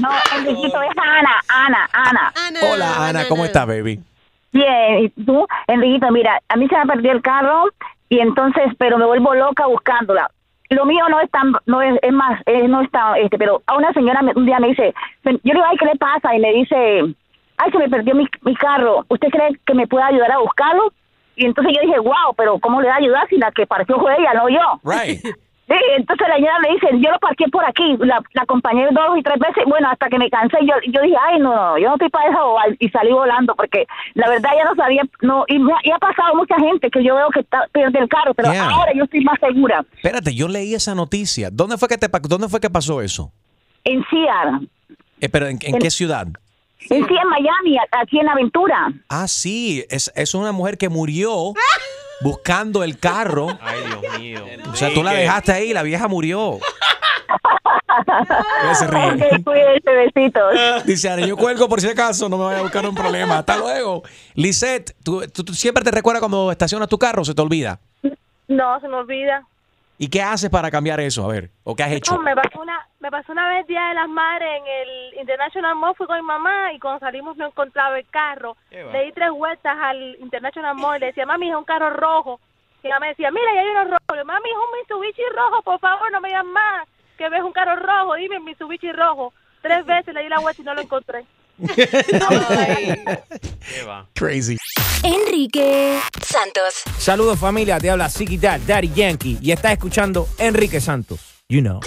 No, 0.00 0.08
Enriquito, 0.36 0.82
es 0.82 0.90
Ana, 0.96 1.40
Ana, 1.48 1.88
Ana. 1.92 2.32
Hola, 2.72 3.08
Ana, 3.08 3.28
¿cómo 3.28 3.44
estás, 3.44 3.66
baby? 3.66 4.00
Bien, 4.52 4.98
¿y 5.04 5.24
tú? 5.24 5.46
Enriquito, 5.66 6.10
mira, 6.10 6.40
a 6.48 6.56
mí 6.56 6.66
se 6.68 6.76
me 6.76 6.86
perdió 6.86 7.12
el 7.12 7.22
carro 7.22 7.64
y 8.08 8.20
entonces, 8.20 8.64
pero 8.78 8.96
me 8.98 9.06
vuelvo 9.06 9.34
loca 9.34 9.66
buscándola. 9.66 10.30
Lo 10.70 10.84
mío 10.86 11.04
no 11.08 11.20
es 11.20 11.30
tan, 11.30 11.52
no 11.66 11.82
es, 11.82 11.98
es 12.00 12.12
más, 12.12 12.40
eh, 12.46 12.68
no 12.68 12.80
está, 12.80 13.18
este, 13.18 13.36
pero 13.38 13.60
a 13.66 13.76
una 13.76 13.92
señora 13.92 14.22
me- 14.22 14.32
un 14.36 14.46
día 14.46 14.60
me 14.60 14.68
dice, 14.68 14.94
yo 15.24 15.30
le 15.32 15.40
digo, 15.42 15.64
ay, 15.68 15.76
¿qué 15.76 15.84
le 15.86 15.96
pasa? 15.96 16.34
Y 16.34 16.38
me 16.40 16.52
dice, 16.52 16.76
ay, 17.56 17.70
se 17.72 17.78
me 17.78 17.88
perdió 17.88 18.14
mi, 18.14 18.24
mi 18.42 18.54
carro, 18.54 19.04
¿usted 19.08 19.28
cree 19.30 19.58
que 19.66 19.74
me 19.74 19.88
puede 19.88 20.04
ayudar 20.04 20.30
a 20.30 20.38
buscarlo? 20.38 20.92
Y 21.34 21.44
entonces 21.46 21.74
yo 21.74 21.80
dije, 21.86 21.98
wow, 21.98 22.34
pero 22.36 22.58
¿cómo 22.60 22.80
le 22.80 22.88
va 22.88 22.94
a 22.94 22.98
ayudar 22.98 23.26
si 23.28 23.36
la 23.36 23.50
que 23.50 23.66
partió 23.66 23.98
fue 23.98 24.14
ella, 24.18 24.32
no 24.34 24.48
yo? 24.48 24.60
Right. 24.84 25.20
Sí, 25.70 25.76
entonces 25.96 26.26
la 26.28 26.34
señora 26.34 26.58
me 26.66 26.74
dice, 26.74 26.86
yo 26.98 27.10
lo 27.12 27.18
parqué 27.20 27.44
por 27.48 27.64
aquí, 27.64 27.96
la, 28.00 28.20
la 28.32 28.42
acompañé 28.42 28.88
dos 28.90 29.16
y 29.16 29.22
tres 29.22 29.38
veces, 29.38 29.62
bueno, 29.68 29.88
hasta 29.88 30.08
que 30.08 30.18
me 30.18 30.28
cansé, 30.28 30.56
yo, 30.62 30.74
yo 30.92 31.00
dije, 31.00 31.14
ay, 31.28 31.38
no, 31.38 31.54
no, 31.54 31.78
yo 31.78 31.86
no 31.88 31.94
estoy 31.94 32.08
para 32.08 32.28
eso, 32.28 32.56
y 32.80 32.88
salí 32.88 33.12
volando, 33.12 33.54
porque 33.54 33.86
la 34.14 34.28
verdad 34.28 34.50
ya 34.58 34.64
no 34.64 34.74
sabía, 34.74 35.02
no, 35.22 35.44
y, 35.46 35.60
me 35.60 35.72
ha- 35.72 35.78
y 35.84 35.92
ha 35.92 35.98
pasado 35.98 36.34
mucha 36.34 36.56
gente 36.58 36.90
que 36.90 37.04
yo 37.04 37.14
veo 37.14 37.30
que 37.30 37.40
está, 37.40 37.68
pierde 37.72 38.00
el 38.00 38.08
carro, 38.08 38.34
pero 38.34 38.50
Yeah. 38.52 38.68
ahora 38.68 38.92
yo 38.96 39.04
estoy 39.04 39.20
más 39.22 39.38
segura. 39.38 39.84
Espérate, 39.94 40.34
yo 40.34 40.48
leí 40.48 40.74
esa 40.74 40.92
noticia. 40.96 41.50
¿Dónde 41.52 41.78
fue 41.78 41.86
que 41.88 41.96
te 41.98 42.08
dónde 42.22 42.48
fue 42.48 42.58
que 42.58 42.68
pasó 42.68 43.00
eso? 43.00 43.30
En 43.84 44.04
Seattle, 44.10 44.66
Eh, 45.20 45.28
pero 45.28 45.46
¿en, 45.46 45.56
en 45.62 45.76
En- 45.76 45.80
qué 45.80 45.90
ciudad? 45.90 46.26
en 46.88 47.06
sí 47.06 47.14
en 47.14 47.28
Miami, 47.28 47.76
aquí 47.92 48.18
en 48.18 48.28
Aventura. 48.28 48.92
Ah, 49.08 49.28
sí, 49.28 49.84
es, 49.88 50.10
es 50.16 50.34
una 50.34 50.50
mujer 50.50 50.76
que 50.78 50.88
murió 50.88 51.52
buscando 52.20 52.82
el 52.84 52.98
carro. 52.98 53.48
Ay, 53.60 53.80
Dios 53.86 54.18
mío. 54.18 54.44
O 54.72 54.76
sea, 54.76 54.92
tú 54.92 55.02
la 55.02 55.12
dejaste 55.12 55.52
ahí 55.52 55.72
la 55.72 55.82
vieja 55.82 56.08
murió. 56.08 56.58
Se 58.78 58.86
ríe. 58.86 59.42
Cuídese, 59.44 59.90
besitos. 59.90 60.54
Dice 60.84 61.10
Ana, 61.10 61.26
yo 61.26 61.36
cuelgo 61.36 61.68
por 61.68 61.80
si 61.80 61.88
acaso, 61.88 62.28
no 62.28 62.38
me 62.38 62.44
vaya 62.44 62.58
a 62.58 62.62
buscar 62.62 62.86
un 62.86 62.94
problema. 62.94 63.38
Hasta 63.38 63.56
luego. 63.56 64.02
Lisette, 64.34 64.94
¿tú, 65.02 65.22
tú- 65.32 65.44
tú 65.44 65.54
siempre 65.54 65.82
te 65.84 65.90
recuerdas 65.90 66.20
cuando 66.20 66.50
estacionas 66.50 66.88
tu 66.88 66.98
carro 66.98 67.22
o 67.22 67.24
se 67.24 67.34
te 67.34 67.42
olvida? 67.42 67.80
No, 68.48 68.80
se 68.80 68.88
me 68.88 68.94
olvida. 68.96 69.46
¿Y 70.02 70.08
qué 70.08 70.22
haces 70.22 70.48
para 70.48 70.70
cambiar 70.70 70.98
eso? 70.98 71.26
A 71.26 71.28
ver, 71.28 71.50
¿o 71.62 71.76
qué 71.76 71.82
has 71.82 71.92
hecho? 71.92 72.14
No, 72.14 72.22
me 72.22 72.34
pasó 72.34 72.62
una 72.62 72.88
me 73.00 73.10
pasó 73.10 73.32
una 73.32 73.46
vez 73.50 73.66
Día 73.66 73.88
de 73.88 73.94
las 73.94 74.08
Madres 74.08 74.48
en 74.56 74.66
el 74.66 75.20
International 75.20 75.76
Mall, 75.76 75.94
fui 75.94 76.06
con 76.06 76.16
mi 76.16 76.22
mamá 76.22 76.72
y 76.72 76.78
cuando 76.78 77.00
salimos 77.00 77.36
no 77.36 77.48
encontraba 77.48 77.98
el 77.98 78.06
carro. 78.08 78.56
Le 78.70 79.04
di 79.04 79.12
tres 79.12 79.30
vueltas 79.30 79.76
al 79.78 80.16
International 80.18 80.74
Mall 80.74 80.96
y 80.96 81.00
le 81.00 81.06
decía, 81.08 81.26
mami, 81.26 81.50
es 81.50 81.54
un 81.54 81.64
carro 81.64 81.90
rojo. 81.90 82.40
Y 82.82 82.86
ella 82.86 82.98
me 82.98 83.08
decía, 83.08 83.30
mira, 83.30 83.52
ya 83.54 83.60
hay 83.60 83.68
uno 83.68 83.84
rojo. 83.84 84.16
Le, 84.16 84.24
mami, 84.24 84.48
es 84.48 84.56
un 84.56 84.78
Mitsubishi 84.78 85.22
rojo, 85.36 85.60
por 85.60 85.78
favor, 85.80 86.10
no 86.10 86.20
me 86.22 86.28
digas 86.28 86.46
más. 86.46 86.88
Que 87.18 87.28
ves 87.28 87.42
un 87.42 87.52
carro 87.52 87.76
rojo, 87.76 88.14
dime 88.14 88.40
Mitsubishi 88.40 88.92
rojo. 88.92 89.34
Tres 89.60 89.84
veces 89.92 90.14
le 90.14 90.22
di 90.22 90.30
la 90.30 90.40
vuelta 90.40 90.62
y 90.62 90.64
no 90.64 90.72
lo 90.72 90.80
encontré. 90.80 91.26
Crazy. 94.14 94.56
Enrique 95.02 95.98
Santos. 96.22 96.74
Saludos 96.98 97.38
familia, 97.38 97.78
te 97.78 97.90
habla 97.90 98.08
Ziggy 98.08 98.38
Dad, 98.38 98.60
Daddy 98.66 98.90
Yankee 98.94 99.38
y 99.40 99.50
estás 99.52 99.72
escuchando 99.72 100.28
Enrique 100.38 100.80
Santos. 100.80 101.20
You 101.48 101.60
know. 101.62 101.80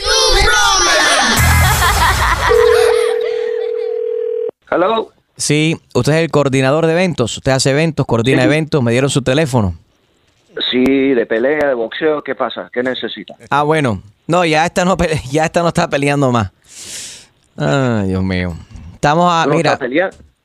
Hello. 4.70 5.12
Sí, 5.38 5.78
usted 5.94 6.14
es 6.14 6.20
el 6.24 6.32
coordinador 6.32 6.86
de 6.86 6.94
eventos. 6.94 7.38
Usted 7.38 7.52
hace 7.52 7.72
eventos, 7.72 8.06
coordina 8.06 8.42
Sí. 8.42 8.46
eventos. 8.48 8.84
Me 8.84 8.92
dieron 8.92 9.10
su 9.10 9.22
teléfono. 9.22 9.76
Sí, 10.72 10.84
de 11.14 11.26
pelea, 11.26 11.68
de 11.68 11.74
boxeo, 11.74 12.24
¿qué 12.24 12.36
pasa? 12.36 12.70
¿Qué 12.72 12.84
necesita? 12.84 13.36
Ah, 13.50 13.64
bueno. 13.64 14.02
No, 14.28 14.46
ya 14.46 14.66
esta 14.66 14.86
no, 14.86 14.96
pele- 14.98 15.22
ya 15.32 15.46
esta 15.46 15.62
no 15.62 15.70
está 15.70 15.90
peleando 15.90 16.32
más. 16.32 16.52
Ay, 17.58 18.10
Dios 18.10 18.24
mío. 18.24 18.56
Estamos 19.04 19.30
a, 19.30 19.46
¿No 19.46 19.56
mira. 19.56 19.78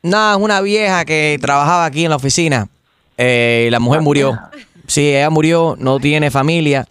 No, 0.02 0.32
es 0.32 0.36
una 0.38 0.61
vieja 0.61 1.04
que 1.04 1.38
trabajaba 1.40 1.84
aquí 1.84 2.02
en 2.02 2.11
la 2.11 2.16
oficina. 2.16 2.66
Eh, 3.16 3.68
la 3.70 3.78
mujer 3.78 4.00
murió. 4.00 4.36
Sí, 4.88 5.14
ella 5.14 5.30
murió, 5.30 5.76
no 5.78 6.00
tiene 6.00 6.32
familia. 6.32 6.84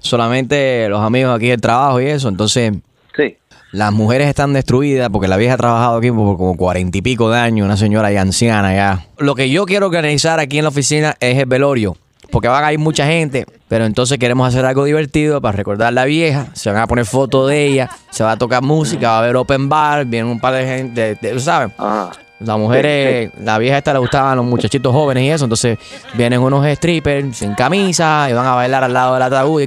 Solamente 0.00 0.88
los 0.88 1.02
amigos 1.02 1.36
aquí 1.36 1.48
del 1.48 1.60
trabajo 1.60 2.00
y 2.00 2.06
eso. 2.06 2.30
Entonces, 2.30 2.72
Sí. 3.14 3.36
las 3.72 3.92
mujeres 3.92 4.26
están 4.26 4.54
destruidas 4.54 5.10
porque 5.10 5.28
la 5.28 5.36
vieja 5.36 5.52
ha 5.52 5.58
trabajado 5.58 5.98
aquí 5.98 6.10
por 6.10 6.38
como 6.38 6.56
cuarenta 6.56 6.96
y 6.96 7.02
pico 7.02 7.30
de 7.30 7.40
años, 7.40 7.66
una 7.66 7.76
señora 7.76 8.10
ya 8.10 8.22
anciana 8.22 8.74
ya. 8.74 9.04
Lo 9.18 9.34
que 9.34 9.50
yo 9.50 9.66
quiero 9.66 9.84
organizar 9.84 10.40
aquí 10.40 10.56
en 10.56 10.64
la 10.64 10.70
oficina 10.70 11.14
es 11.20 11.36
el 11.36 11.44
velorio. 11.44 11.98
Porque 12.30 12.48
van 12.48 12.64
a 12.64 12.72
ir 12.72 12.78
mucha 12.78 13.06
gente, 13.06 13.46
pero 13.68 13.84
entonces 13.84 14.18
queremos 14.18 14.46
hacer 14.48 14.64
algo 14.64 14.84
divertido 14.84 15.40
para 15.40 15.56
recordar 15.56 15.88
a 15.88 15.90
la 15.92 16.04
vieja. 16.04 16.46
Se 16.54 16.70
van 16.70 16.80
a 16.82 16.86
poner 16.86 17.04
fotos 17.06 17.48
de 17.48 17.64
ella, 17.66 17.90
se 18.10 18.24
va 18.24 18.32
a 18.32 18.36
tocar 18.36 18.62
música, 18.62 19.08
va 19.10 19.16
a 19.16 19.18
haber 19.20 19.36
open 19.36 19.68
bar, 19.68 20.04
viene 20.06 20.30
un 20.30 20.40
par 20.40 20.54
de 20.54 20.66
gente, 20.66 21.16
de- 21.20 21.32
de- 21.32 21.40
¿sabes? 21.40 21.72
Las 22.38 22.58
mujeres, 22.58 23.30
la 23.40 23.56
vieja 23.56 23.78
esta 23.78 23.94
le 23.94 23.98
gustaban 23.98 24.36
los 24.36 24.44
muchachitos 24.44 24.92
jóvenes 24.92 25.22
y 25.24 25.30
eso, 25.30 25.44
entonces 25.44 25.78
vienen 26.14 26.40
unos 26.40 26.66
strippers 26.76 27.34
sin 27.36 27.54
camisa 27.54 28.26
y 28.28 28.34
van 28.34 28.44
a 28.46 28.54
bailar 28.54 28.84
al 28.84 28.92
lado 28.92 29.14
del 29.14 29.22
ataúd. 29.22 29.64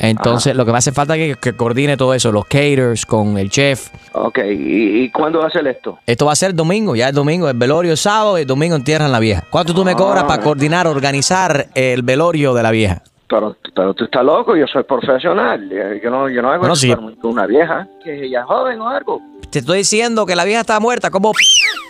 Entonces, 0.00 0.56
lo 0.56 0.64
que 0.64 0.72
me 0.72 0.78
hace 0.78 0.92
falta 0.92 1.16
es 1.16 1.36
que, 1.36 1.40
que 1.40 1.56
coordine 1.56 1.96
todo 1.96 2.14
eso, 2.14 2.32
los 2.32 2.44
caters 2.46 3.06
con 3.06 3.38
el 3.38 3.50
chef. 3.50 3.88
Ok, 4.12 4.38
¿y, 4.38 5.02
y 5.04 5.10
cuándo 5.10 5.40
va 5.40 5.46
a 5.46 5.50
ser 5.50 5.66
esto? 5.66 5.98
Esto 6.06 6.26
va 6.26 6.32
a 6.32 6.36
ser 6.36 6.54
domingo, 6.54 6.96
ya 6.96 7.08
el 7.08 7.14
domingo, 7.14 7.48
el 7.48 7.56
velorio 7.56 7.92
es 7.92 8.00
sábado 8.00 8.38
y 8.38 8.42
el 8.42 8.46
domingo 8.46 8.76
entierran 8.76 9.12
la 9.12 9.20
vieja. 9.20 9.44
¿Cuánto 9.50 9.74
tú 9.74 9.84
me 9.84 9.94
cobras 9.94 10.24
para 10.24 10.42
coordinar, 10.42 10.86
organizar 10.86 11.66
el 11.74 12.02
velorio 12.02 12.54
de 12.54 12.62
la 12.62 12.70
vieja? 12.70 13.02
Pero, 13.28 13.56
pero 13.76 13.94
tú 13.94 14.04
estás 14.06 14.24
loco, 14.24 14.56
yo 14.56 14.66
soy 14.66 14.82
profesional. 14.82 15.68
eh, 15.70 16.00
Yo 16.02 16.10
no, 16.10 16.28
yo 16.28 16.42
no 16.42 16.48
hago 16.50 16.60
Bueno, 16.60 16.74
sí. 16.74 16.92
con 16.92 17.14
una 17.30 17.46
vieja 17.46 17.86
que 18.02 18.24
ella 18.26 18.40
es 18.40 18.46
joven 18.46 18.80
o 18.80 18.88
algo. 18.88 19.20
Te 19.50 19.60
estoy 19.60 19.78
diciendo 19.78 20.26
que 20.26 20.34
la 20.34 20.44
vieja 20.44 20.62
está 20.62 20.80
muerta, 20.80 21.10
¿cómo? 21.10 21.32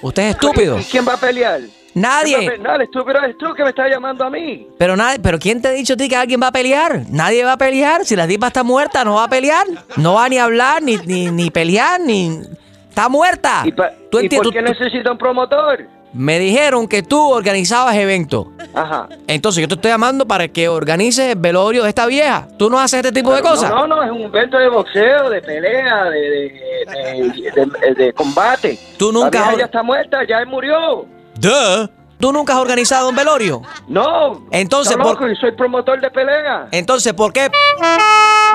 Usted 0.02 0.22
es 0.24 0.30
estúpido. 0.34 0.78
¿Y 0.78 0.82
quién 0.84 1.06
va 1.08 1.14
a 1.14 1.16
pelear? 1.16 1.61
Nadie. 1.95 2.36
¿Quién 2.36 2.49
va 2.49 2.53
a 2.53 2.57
pelear? 2.57 2.82
Estúpido 2.82 3.18
eres 3.18 3.38
tú 3.38 3.53
que 3.55 3.62
me 3.64 3.70
estás 3.70 3.91
llamando 3.91 4.24
a 4.24 4.30
mí. 4.30 4.66
Pero 4.78 4.97
nadie, 4.97 5.18
pero 5.18 5.38
¿quién 5.38 5.61
te 5.61 5.68
ha 5.68 5.72
dicho 5.72 5.95
a 5.95 5.97
ti 5.97 6.09
que 6.09 6.16
alguien 6.16 6.41
va 6.43 6.49
a 6.49 6.53
pelear? 6.53 7.03
Nadie 7.11 7.45
va 7.45 7.53
a 7.55 7.59
pelear. 7.59 8.05
Si 8.05 8.14
la 8.16 8.26
tipa 8.28 8.47
está 8.49 8.62
muerta, 8.62 9.05
no 9.05 9.14
va 9.16 9.24
a 9.24 9.28
pelear. 9.28 9.66
No 9.97 10.14
va 10.14 10.28
ni 10.28 10.38
a 10.38 10.45
hablar, 10.45 10.82
ni, 10.82 10.97
ni, 10.99 11.30
ni 11.30 11.51
pelear, 11.51 12.01
ni. 12.01 12.41
Está 12.88 13.09
muerta. 13.09 13.62
¿Y, 13.64 13.72
pa- 13.72 13.91
¿Tú 14.11 14.18
por 14.18 14.53
qué 14.53 14.62
Tú- 14.62 14.62
necesita 14.62 15.12
un 15.12 15.18
promotor? 15.18 15.86
Me 16.12 16.41
dijeron 16.41 16.88
que 16.88 17.05
tú 17.05 17.20
organizabas 17.20 17.95
eventos. 17.95 18.49
Ajá. 18.74 19.09
Entonces 19.28 19.61
yo 19.62 19.68
te 19.68 19.74
estoy 19.74 19.93
llamando 19.93 20.26
para 20.26 20.49
que 20.49 20.68
organices 20.68 21.24
el 21.26 21.38
velorio 21.38 21.84
de 21.84 21.88
esta 21.88 22.05
vieja. 22.07 22.49
¿Tú 22.59 22.68
no 22.68 22.80
haces 22.80 22.99
este 23.05 23.12
tipo 23.12 23.32
de 23.32 23.41
Pero 23.43 23.55
cosas? 23.55 23.70
No, 23.70 23.86
no, 23.86 24.03
es 24.03 24.11
un 24.11 24.22
evento 24.22 24.59
de 24.59 24.68
boxeo, 24.68 25.30
de 25.30 25.41
pelea, 25.41 26.05
de, 26.07 26.20
de, 26.20 27.53
de- 27.55 27.66
de- 27.95 27.95
de 27.95 28.12
combate. 28.12 28.76
Tú 28.99 29.12
nunca 29.12 29.38
La 29.38 29.45
vieja 29.47 29.59
ya 29.61 29.64
está 29.66 29.82
muerta, 29.84 30.18
ya 30.28 30.38
él 30.41 30.49
murió. 30.49 31.07
Duh. 31.41 31.88
¿Tú 32.20 32.34
nunca 32.34 32.53
has 32.53 32.59
organizado 32.59 33.09
un 33.09 33.16
velorio? 33.16 33.62
No. 33.88 34.47
Entonces, 34.51 34.91
está 34.93 35.03
por- 35.03 35.14
loco, 35.14 35.26
y 35.26 35.34
soy 35.36 35.53
promotor 35.53 35.99
de 36.03 36.11
pelea. 36.11 36.68
Entonces, 36.70 37.14
¿por 37.14 37.32
qué 37.32 37.51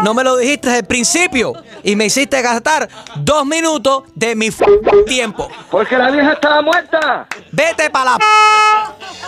no 0.04 0.14
me 0.14 0.24
lo 0.24 0.38
dijiste 0.38 0.68
desde 0.68 0.82
el 0.82 0.86
principio? 0.86 1.54
Y 1.84 1.96
me 1.96 2.06
hiciste 2.06 2.40
gastar 2.44 2.88
dos 3.16 3.44
minutos 3.44 4.04
de 4.14 4.36
mi 4.36 4.48
f- 4.48 4.64
tiempo. 5.08 5.48
Porque 5.72 5.98
la 5.98 6.12
vieja 6.12 6.34
estaba 6.34 6.62
muerta. 6.62 7.28
Vete 7.52 7.90
para 7.90 8.12
la... 8.12 8.18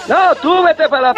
No, 0.08 0.36
tú 0.36 0.62
vete 0.64 0.88
para 0.88 1.14
la... 1.14 1.16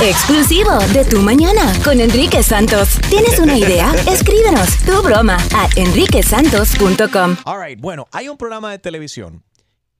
Exclusivo 0.00 0.72
de 0.92 1.06
Tu 1.06 1.20
Mañana 1.22 1.72
con 1.82 1.98
Enrique 2.00 2.42
Santos. 2.42 2.98
¿Tienes 3.08 3.38
una 3.38 3.56
idea? 3.56 3.90
Escríbenos 4.06 4.76
tu 4.84 5.00
broma 5.00 5.38
a 5.54 5.68
enriquesantos.com. 5.76 7.36
All 7.46 7.58
right, 7.66 7.80
bueno, 7.80 8.06
hay 8.12 8.28
un 8.28 8.36
programa 8.36 8.70
de 8.70 8.78
televisión 8.78 9.42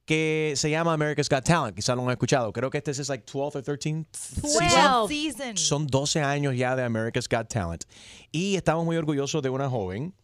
que 0.07 0.54
se 0.57 0.70
llama 0.70 0.92
America's 0.94 1.28
Got 1.28 1.44
Talent. 1.44 1.76
Quizás 1.76 1.94
lo 1.96 2.04
han 2.04 2.11
escuchado. 2.11 2.52
Creo 2.52 2.70
que 2.70 2.78
este 2.78 2.92
es 2.92 3.09
like 3.09 3.24
12 3.30 3.59
o 3.59 3.62
13 3.62 4.07
season. 4.42 5.09
season. 5.09 5.57
Son 5.57 5.86
12 5.86 6.22
años 6.22 6.57
ya 6.57 6.74
de 6.76 6.84
America's 6.84 7.28
Got 7.28 7.48
Talent. 7.48 7.84
Y 8.32 8.57
estamos 8.57 8.84
muy 8.84 8.96
orgullosos 8.96 9.42
de 9.42 9.50
una 9.50 9.68
joven 9.68 10.14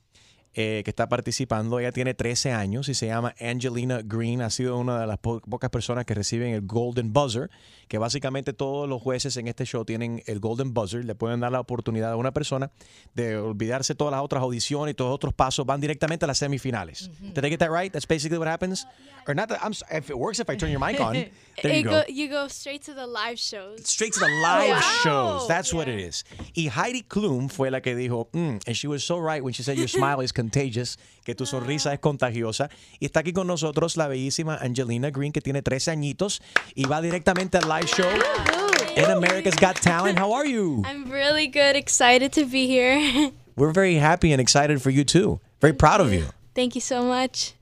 eh, 0.55 0.83
que 0.85 0.91
está 0.91 1.09
participando. 1.09 1.80
Ella 1.80 1.93
tiene 1.93 2.14
13 2.14 2.53
años 2.53 2.89
y 2.89 2.95
se 2.95 3.07
llama 3.07 3.35
Angelina 3.41 4.01
Green. 4.05 4.41
Ha 4.43 4.51
sido 4.51 4.76
una 4.78 5.01
de 5.01 5.07
las 5.07 5.18
po- 5.18 5.41
pocas 5.41 5.70
personas 5.70 6.05
que 6.05 6.14
reciben 6.14 6.55
el 6.55 6.61
Golden 6.62 7.12
Buzzer, 7.12 7.51
que 7.93 7.99
básicamente 7.99 8.55
todos 8.55 8.88
los 8.88 9.03
jueces 9.03 9.36
en 9.36 9.49
este 9.49 9.66
show 9.66 9.84
tienen 9.84 10.22
el 10.24 10.40
Golden 10.40 10.72
Buzzer. 10.72 11.05
Le 11.05 11.14
pueden 11.14 11.40
dar 11.40 11.53
la 11.53 11.61
oportunidad 11.61 12.11
a 12.11 12.16
una 12.16 12.32
persona 12.32 12.70
de 13.12 13.36
olvidarse 13.36 13.95
todas 13.95 14.12
las 14.12 14.22
otras 14.22 14.43
audiciones 14.43 14.93
y 14.93 14.95
todos 14.95 15.11
los 15.11 15.16
otros 15.16 15.34
pasos. 15.34 15.66
Van 15.66 15.78
directamente 15.78 16.24
a 16.24 16.28
las 16.28 16.38
semifinales. 16.38 17.11
Did 17.20 17.45
I 17.45 17.51
get 17.51 17.59
that 17.59 17.68
right? 17.70 17.93
That's 17.93 18.07
basically 18.09 18.38
what 18.38 18.49
happens? 18.49 18.86
Or 19.28 19.34
not 19.34 19.51
that, 19.51 19.61
I'm, 19.62 19.72
if 19.90 20.09
it 20.09 20.16
works 20.16 20.40
if 20.40 20.49
I 20.49 20.57
turn 20.57 20.70
your 20.70 20.80
mic 20.80 20.99
on. 21.01 21.26
There 21.62 21.76
you 21.76 21.84
go. 21.84 21.90
go- 21.90 22.05
you 22.09 22.28
go 22.30 22.49
straight 22.49 22.82
to 22.86 22.95
the 22.95 23.07
live 23.07 23.38
shows. 23.38 23.86
Straight 23.86 24.14
to 24.14 24.20
the 24.20 24.26
live 24.43 24.70
Wow. 24.70 24.80
shows. 25.05 25.49
That's 25.49 25.74
what 25.74 25.86
it 25.86 26.01
is. 26.01 26.24
Y 26.57 26.68
Heidi 26.70 27.03
Klum 27.03 27.51
fue 27.51 27.70
la 27.70 27.80
que 27.80 27.95
dijo, 27.95 28.30
mm, 28.32 28.61
and 28.66 28.74
she 28.74 28.88
was 28.88 29.05
so 29.05 29.18
right 29.18 29.45
when 29.45 29.53
she 29.53 29.62
said 29.62 29.76
your 29.76 29.86
smile 30.01 30.22
is 30.22 30.32
contagious, 30.32 30.97
que 31.25 31.35
tu 31.35 31.45
ah. 31.45 31.47
sonrisa 31.47 31.93
es 31.93 32.01
contagiosa. 32.01 32.70
Y 32.99 33.07
está 33.07 33.20
aquí 33.20 33.33
con 33.33 33.47
nosotros 33.47 33.97
la 33.97 34.09
bellísima 34.09 34.57
Angelina 34.57 35.11
Green, 35.11 35.33
que 35.33 35.41
tiene 35.41 35.62
13 35.62 35.91
añitos 35.91 36.43
y 36.75 36.85
va 36.85 37.01
directamente 37.01 37.59
al 37.59 37.68
live 37.68 37.87
show 37.87 38.09
ah, 38.09 38.73
en 38.97 39.11
America's 39.11 39.57
Got 39.57 39.81
Talent. 39.81 40.18
How 40.18 40.35
are 40.35 40.49
you? 40.49 40.83
I'm 40.87 41.11
really 41.11 41.47
good, 41.47 41.77
excited 41.77 42.33
to 42.33 42.47
be 42.47 42.66
here. 42.66 43.31
We're 43.57 43.73
very 43.73 43.97
happy 43.97 44.33
and 44.33 44.41
excited 44.41 44.81
for 44.81 44.91
you 44.91 45.05
too. 45.05 45.41
Very 45.61 45.75
proud 45.75 46.01
of 46.01 46.12
you. 46.12 46.27
Thank 46.55 46.75
you 46.75 46.81
so 46.81 47.05
much. 47.05 47.55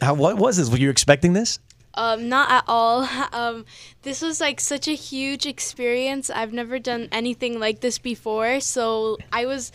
How, 0.00 0.14
what 0.14 0.36
was 0.36 0.56
this? 0.56 0.70
Were 0.70 0.78
you 0.78 0.90
expecting 0.90 1.34
this? 1.34 1.58
Um, 1.96 2.28
not 2.28 2.50
at 2.50 2.64
all. 2.66 3.08
Um, 3.32 3.64
this 4.02 4.22
was 4.22 4.40
like 4.40 4.60
such 4.60 4.86
a 4.86 4.94
huge 4.94 5.44
experience. 5.44 6.30
I've 6.30 6.52
never 6.52 6.78
done 6.78 7.08
anything 7.10 7.58
like 7.58 7.80
this 7.80 7.98
before, 7.98 8.60
so 8.60 9.16
I 9.32 9.46
was 9.46 9.72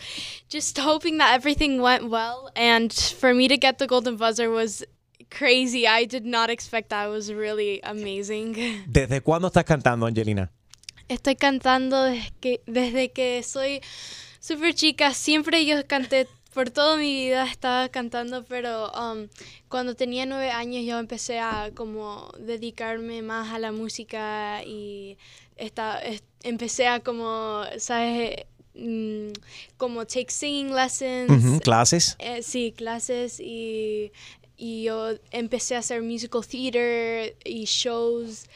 just 0.48 0.78
hoping 0.90 1.18
that 1.18 1.34
everything 1.34 1.82
went 1.82 2.08
well. 2.08 2.50
And 2.56 2.92
for 2.92 3.34
me 3.34 3.48
to 3.48 3.58
get 3.58 3.78
the 3.78 3.86
golden 3.86 4.16
buzzer 4.16 4.48
was 4.48 4.82
crazy. 5.30 5.86
I 5.86 6.04
did 6.04 6.24
not 6.24 6.50
expect 6.50 6.90
that. 6.90 7.06
It 7.06 7.10
was 7.10 7.32
really 7.32 7.80
amazing. 7.82 8.54
¿Desde 8.86 9.20
cuándo 9.20 9.48
estás 9.48 9.64
cantando, 9.64 10.06
Angelina? 10.06 10.50
Estoy 11.08 11.36
cantando 11.36 12.04
desde 12.04 12.32
que, 12.40 12.60
desde 12.66 13.12
que 13.12 13.42
soy 13.42 13.80
súper 14.38 14.74
chica. 14.74 15.12
Siempre 15.12 15.64
yo 15.66 15.86
canté, 15.86 16.28
por 16.54 16.70
toda 16.70 16.96
mi 16.96 17.12
vida 17.26 17.44
estaba 17.46 17.88
cantando, 17.88 18.44
pero 18.44 18.90
um, 18.92 19.28
cuando 19.68 19.94
tenía 19.94 20.26
nueve 20.26 20.50
años 20.50 20.84
yo 20.84 20.98
empecé 20.98 21.38
a 21.38 21.70
como 21.74 22.32
dedicarme 22.38 23.22
más 23.22 23.52
a 23.52 23.58
la 23.58 23.72
música 23.72 24.62
y 24.64 25.16
esta, 25.56 25.98
es- 26.00 26.22
empecé 26.42 26.86
a 26.88 27.00
como, 27.00 27.62
¿sabes? 27.78 28.46
Mm, 28.74 29.30
como 29.76 30.06
take 30.06 30.30
singing 30.30 30.74
lessons. 30.74 31.60
Clases. 31.62 32.16
Eh, 32.18 32.42
sí, 32.42 32.72
clases 32.76 33.38
y, 33.40 34.10
y 34.56 34.84
yo 34.84 35.10
empecé 35.32 35.76
a 35.76 35.80
hacer 35.80 36.02
musical 36.02 36.46
theater 36.46 37.36
y 37.44 37.64
shows 37.64 38.46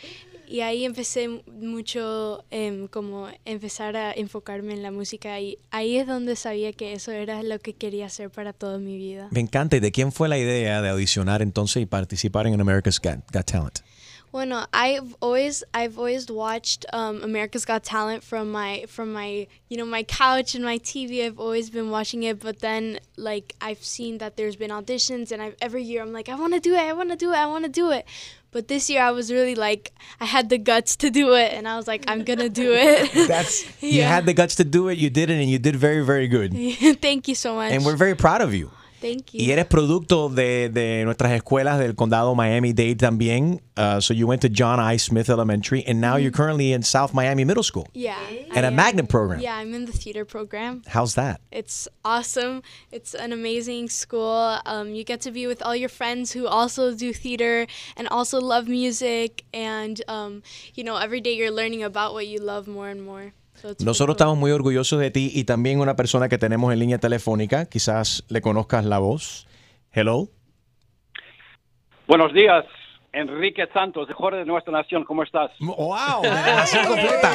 y 0.47 0.61
ahí 0.61 0.85
empecé 0.85 1.29
mucho 1.29 2.45
em, 2.51 2.89
como 2.89 3.29
empezar 3.45 3.97
a 3.97 4.13
enfocarme 4.13 4.75
en 4.75 4.83
la 4.83 4.91
música 4.91 5.41
y 5.41 5.59
ahí 5.71 5.97
es 5.97 6.07
donde 6.07 6.37
sabía 6.37 6.73
que 6.73 6.93
eso 6.93 7.13
era 7.13 7.43
lo 7.43 7.59
que 7.59 7.75
quería 7.75 8.07
hacer 8.07 8.31
para 8.31 8.53
toda 8.53 8.79
mi 8.79 8.97
vida. 8.97 9.29
Me 9.31 9.41
encanta. 9.41 9.77
¿Y 9.77 9.81
de 9.81 9.93
quién 9.93 10.13
fue 10.13 10.29
la 10.29 10.39
idea 10.39 10.83
de 10.83 10.89
audicionar 10.89 11.43
entonces 11.43 11.83
y 11.83 11.87
participar 11.87 12.47
en 12.47 12.61
America's 12.61 13.01
Got, 13.01 13.21
Got 13.33 13.47
Talent? 13.47 13.81
Bueno, 14.35 14.67
I've 14.73 15.15
always 15.21 15.63
I've 15.73 15.97
always 15.97 16.29
watched 16.29 16.85
um, 16.93 17.23
America's 17.23 17.65
Got 17.65 17.85
Talent 17.85 18.25
from 18.25 18.51
my 18.51 18.85
from 18.89 19.13
my 19.13 19.47
you 19.69 19.77
know 19.77 19.87
my 19.87 20.03
couch 20.03 20.57
and 20.57 20.65
my 20.65 20.77
TV. 20.79 21.25
I've 21.25 21.39
always 21.39 21.71
been 21.71 21.89
watching 21.89 22.25
it, 22.25 22.41
but 22.41 22.59
then 22.59 22.99
like 23.17 23.55
I've 23.61 23.85
seen 23.85 24.19
that 24.19 24.37
there's 24.37 24.57
been 24.57 24.73
auditions, 24.73 25.31
and 25.31 25.41
I've, 25.41 25.55
every 25.63 25.85
year 25.85 26.03
I'm 26.03 26.13
like 26.13 26.29
I 26.29 26.35
want 26.35 26.53
to 26.53 26.59
do 26.59 26.75
it, 26.75 26.81
I 26.81 26.93
want 26.95 27.11
to 27.11 27.17
do 27.17 27.31
it, 27.31 27.37
I 27.37 27.47
want 27.47 27.65
to 27.65 27.71
do 27.71 27.93
it. 27.93 28.07
But 28.55 28.69
this 28.69 28.89
year 28.89 29.03
I 29.03 29.11
was 29.11 29.33
really 29.33 29.57
like 29.57 29.93
I 30.21 30.27
had 30.27 30.49
the 30.49 30.59
guts 30.59 30.95
to 31.03 31.11
do 31.11 31.35
it, 31.35 31.53
and 31.53 31.67
I 31.67 31.77
was 31.77 31.89
like 31.89 32.05
I'm 32.07 32.23
gonna 32.23 32.49
do 32.49 32.73
it. 32.73 33.11
That's 33.29 33.67
you 33.83 34.03
had 34.03 34.27
the 34.27 34.33
guts 34.33 34.55
to 34.55 34.65
do 34.65 34.87
it. 34.87 34.97
You 34.97 35.11
did 35.11 35.29
it, 35.29 35.41
and 35.41 35.51
you 35.51 35.59
did 35.59 35.75
very, 35.75 36.05
very 36.05 36.29
good. 36.29 36.53
Thank 37.03 37.27
you 37.27 37.35
so 37.35 37.57
much. 37.57 37.73
And 37.73 37.85
we're 37.85 37.97
very 37.97 38.15
proud 38.15 38.43
of 38.43 38.55
you. 38.55 38.71
Thank 39.05 39.35
you. 39.35 39.41
Y 39.45 39.51
eres 39.51 39.67
producto 39.67 40.31
de, 40.31 40.71
de 40.71 41.05
nuestras 41.05 41.33
escuelas 41.33 41.79
del 41.79 41.95
condado 41.95 42.35
Miami-Dade 42.35 42.97
también. 42.97 43.61
Uh, 43.77 44.01
so 44.01 44.15
you 44.15 44.27
went 44.27 44.41
to 44.41 44.49
John 44.49 44.81
I. 44.81 44.97
Smith 44.97 45.29
Elementary, 45.29 45.85
and 45.87 46.01
now 46.01 46.17
you're 46.17 46.33
currently 46.33 46.73
in 46.73 46.83
South 46.83 47.13
Miami 47.13 47.45
Middle 47.45 47.63
School. 47.63 47.87
yeah. 47.93 48.17
And 48.55 48.65
I 48.65 48.69
a 48.69 48.71
am. 48.71 48.77
magnet 48.77 49.09
program. 49.11 49.41
Yeah, 49.41 49.57
I'm 49.57 49.75
in 49.75 49.85
the 49.85 49.93
theater 49.93 50.25
program. 50.25 50.83
How's 50.87 51.17
that? 51.17 51.41
It's 51.51 51.87
awesome. 52.03 52.63
It's 52.91 53.15
an 53.15 53.33
amazing 53.33 53.91
school. 53.91 54.59
Um, 54.65 54.95
you 54.95 55.05
get 55.05 55.21
to 55.23 55.31
be 55.31 55.47
with 55.47 55.61
all 55.63 55.77
your 55.77 55.91
friends 55.91 56.33
who 56.33 56.47
also 56.47 56.95
do 56.95 57.13
theater 57.13 57.67
and 57.99 58.09
also 58.09 58.41
love 58.41 58.69
music. 58.69 59.45
And, 59.53 60.01
um, 60.09 60.43
you 60.75 60.83
know, 60.85 60.97
every 60.97 61.21
day 61.21 61.35
you're 61.35 61.51
learning 61.51 61.83
about 61.83 62.15
what 62.15 62.27
you 62.27 62.39
love 62.39 62.67
more 62.67 62.89
and 62.89 63.05
more. 63.05 63.35
Nosotros 63.85 64.15
estamos 64.15 64.37
muy 64.37 64.51
orgullosos 64.51 65.01
de 65.01 65.11
ti 65.11 65.31
y 65.35 65.45
también 65.45 65.81
una 65.81 65.97
persona 65.97 66.29
que 66.29 66.39
tenemos 66.39 66.73
en 66.73 66.79
línea 66.79 66.99
telefónica. 66.99 67.67
Quizás 67.67 68.25
le 68.29 68.41
conozcas 68.41 68.85
la 68.85 68.99
voz. 68.99 69.47
Hello. 69.93 70.29
Buenos 72.07 72.35
días, 72.35 72.65
Enrique 73.13 73.67
Santos, 73.73 74.09
mejor 74.09 74.35
de 74.35 74.45
nuestra 74.45 74.73
nación, 74.73 75.05
¿cómo 75.05 75.23
estás? 75.23 75.51
¡Wow! 75.61 76.23
de 76.23 76.29
la 76.29 76.57
nación 76.57 76.85
completa. 76.87 77.33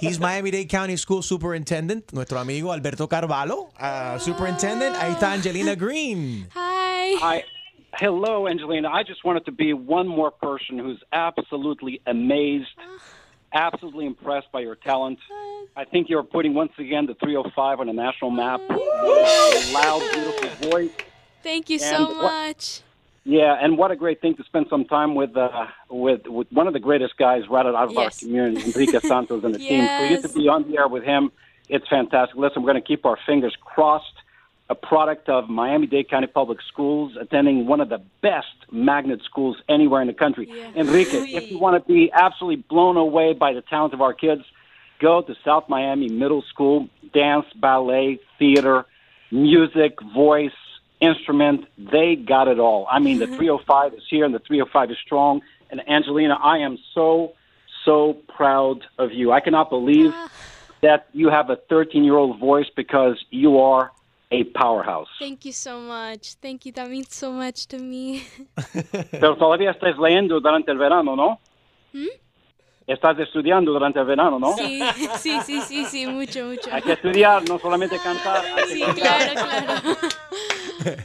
He's 0.00 0.18
Miami-Dade 0.18 0.66
County 0.66 0.96
School 0.96 1.22
Superintendent, 1.22 2.12
nuestro 2.12 2.40
amigo 2.40 2.72
Alberto 2.72 3.08
Carvalho. 3.08 3.68
uh, 3.78 4.18
Superintendent, 4.18 4.96
ahí 4.96 5.12
está 5.12 5.32
Angelina 5.32 5.74
Green. 5.76 6.48
Hi. 6.54 7.14
Hi. 7.20 7.44
Hello, 8.00 8.48
Angelina. 8.48 8.88
I 8.88 9.04
just 9.04 9.22
wanted 9.22 9.44
to 9.44 9.52
be 9.52 9.74
one 9.74 10.08
more 10.08 10.30
person 10.32 10.78
who's 10.78 11.00
absolutely 11.12 12.00
amazed, 12.06 12.74
absolutely 13.54 14.06
impressed 14.06 14.50
by 14.52 14.60
your 14.60 14.74
talent. 14.76 15.18
I 15.76 15.84
think 15.84 16.08
you're 16.08 16.22
putting 16.22 16.54
once 16.54 16.72
again 16.78 17.06
the 17.06 17.14
305 17.14 17.80
on 17.80 17.88
a 17.88 17.92
national 17.92 18.30
map. 18.30 18.60
Your 18.68 19.72
loud, 19.72 20.00
beautiful 20.12 20.70
voice. 20.70 20.90
Thank 21.42 21.70
you 21.70 21.78
so 21.78 21.96
And 21.96 22.06
what- 22.18 22.22
much. 22.22 22.80
Yeah, 23.24 23.56
and 23.60 23.78
what 23.78 23.92
a 23.92 23.96
great 23.96 24.20
thing 24.20 24.34
to 24.34 24.42
spend 24.44 24.66
some 24.68 24.84
time 24.84 25.14
with 25.14 25.36
uh, 25.36 25.66
with 25.88 26.26
with 26.26 26.48
one 26.50 26.66
of 26.66 26.72
the 26.72 26.80
greatest 26.80 27.16
guys 27.16 27.48
right 27.48 27.64
out 27.64 27.72
of 27.72 27.96
our 27.96 28.04
Yes. 28.04 28.18
community, 28.18 28.64
Enrique 28.64 28.98
Santos, 29.06 29.44
and 29.44 29.54
the 29.54 29.58
team. 29.60 29.86
For 29.86 30.02
you 30.06 30.16
to 30.16 30.22
Yes. 30.22 30.32
be 30.32 30.48
on 30.48 30.68
the 30.68 30.76
air 30.76 30.88
with 30.88 31.04
him, 31.04 31.30
it's 31.68 31.86
fantastic. 31.86 32.36
Listen, 32.36 32.62
we're 32.62 32.72
going 32.72 32.82
to 32.82 32.86
keep 32.86 33.06
our 33.06 33.16
fingers 33.24 33.54
crossed. 33.64 34.12
A 34.72 34.74
product 34.74 35.28
of 35.28 35.50
Miami-Dade 35.50 36.08
County 36.08 36.26
Public 36.26 36.58
Schools, 36.66 37.14
attending 37.20 37.66
one 37.66 37.82
of 37.82 37.90
the 37.90 37.98
best 38.22 38.46
magnet 38.70 39.20
schools 39.22 39.58
anywhere 39.68 40.00
in 40.00 40.06
the 40.06 40.14
country. 40.14 40.50
Enrique, 40.74 41.18
if 41.30 41.50
you 41.50 41.58
want 41.58 41.76
to 41.76 41.86
be 41.86 42.10
absolutely 42.10 42.64
blown 42.70 42.96
away 42.96 43.34
by 43.34 43.52
the 43.52 43.60
talent 43.60 43.92
of 43.92 44.00
our 44.00 44.14
kids, 44.14 44.40
go 44.98 45.20
to 45.20 45.34
South 45.44 45.68
Miami 45.68 46.08
Middle 46.08 46.40
School. 46.48 46.88
Dance, 47.12 47.44
ballet, 47.54 48.18
theater, 48.38 48.86
music, 49.30 50.00
voice, 50.14 50.56
instrument. 51.00 51.66
They 51.76 52.16
got 52.16 52.48
it 52.48 52.58
all. 52.58 52.88
I 52.90 52.98
mean, 52.98 53.18
the 53.18 53.26
mm-hmm. 53.26 53.36
305 53.36 53.92
is 53.92 54.04
here 54.08 54.24
and 54.24 54.34
the 54.34 54.38
305 54.38 54.90
is 54.90 54.96
strong. 55.04 55.42
And 55.68 55.86
Angelina, 55.86 56.38
I 56.42 56.60
am 56.60 56.78
so, 56.94 57.34
so 57.84 58.14
proud 58.14 58.86
of 58.96 59.12
you. 59.12 59.32
I 59.32 59.40
cannot 59.40 59.68
believe 59.68 60.12
ah. 60.14 60.30
that 60.80 61.08
you 61.12 61.28
have 61.28 61.50
a 61.50 61.56
13 61.56 62.04
year 62.04 62.16
old 62.16 62.40
voice 62.40 62.70
because 62.74 63.22
you 63.28 63.58
are 63.58 63.92
a 64.32 64.44
powerhouse. 64.44 65.08
Thank 65.18 65.44
you 65.44 65.52
so 65.52 65.80
much. 65.80 66.34
Thank 66.40 66.64
you. 66.64 66.72
That 66.72 66.88
means 66.90 67.14
so 67.14 67.30
much 67.30 67.66
to 67.68 67.78
me. 67.78 68.24
Pero 69.10 69.36
todavía 69.36 69.70
estás 69.70 69.96
leyendo 69.98 70.40
durante 70.40 70.70
el 70.70 70.78
verano, 70.78 71.14
¿no? 71.14 71.38
¿Mm? 71.92 72.08
Estás 72.86 73.18
estudiando 73.18 73.72
durante 73.72 74.00
el 74.00 74.06
verano, 74.06 74.38
¿no? 74.38 74.56
Sí, 74.56 74.82
sí, 75.18 75.38
sí, 75.44 75.60
sí, 75.60 75.84
sí, 75.84 76.06
mucho, 76.06 76.46
mucho. 76.46 76.70
Hay 76.72 76.82
que 76.82 76.92
estudiar, 76.92 77.48
no 77.48 77.58
solamente 77.58 77.96
cantar. 77.98 78.42
Sí, 78.66 78.82
estudiar. 78.82 79.34
claro, 79.34 79.84
claro. 80.76 81.02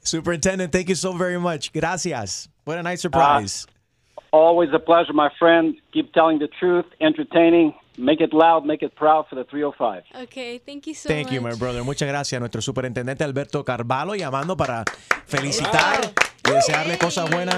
Superintendent, 0.00 0.70
thank 0.72 0.88
you 0.88 0.94
so 0.94 1.12
very 1.12 1.38
much. 1.38 1.72
Gracias. 1.72 2.48
What 2.64 2.78
a 2.78 2.82
nice 2.82 3.00
surprise. 3.00 3.66
Always 4.32 4.70
a 4.74 4.78
pleasure, 4.78 5.12
my 5.12 5.30
friend. 5.38 5.76
Keep 5.92 6.12
telling 6.12 6.38
the 6.38 6.48
truth, 6.48 6.86
entertaining. 7.00 7.74
Make 7.98 8.20
it 8.20 8.32
loud, 8.32 8.64
make 8.64 8.82
it 8.82 8.94
proud 8.94 9.26
for 9.28 9.36
the 9.36 9.44
305. 9.44 10.04
Okay, 10.24 10.58
thank 10.58 10.86
you 10.86 10.94
so 10.94 11.08
Thank 11.08 11.28
much. 11.28 11.34
you, 11.34 11.40
my 11.40 11.54
brother. 11.54 11.82
Muchas 11.82 12.06
gracias 12.08 12.36
a 12.36 12.40
nuestro 12.40 12.60
superintendente 12.60 13.24
Alberto 13.24 13.64
Carvalho 13.64 14.14
llamando 14.14 14.56
para 14.56 14.84
felicitar 15.26 16.00
y 16.46 16.50
desearle 16.52 16.98
cosas 16.98 17.30
buenas 17.30 17.56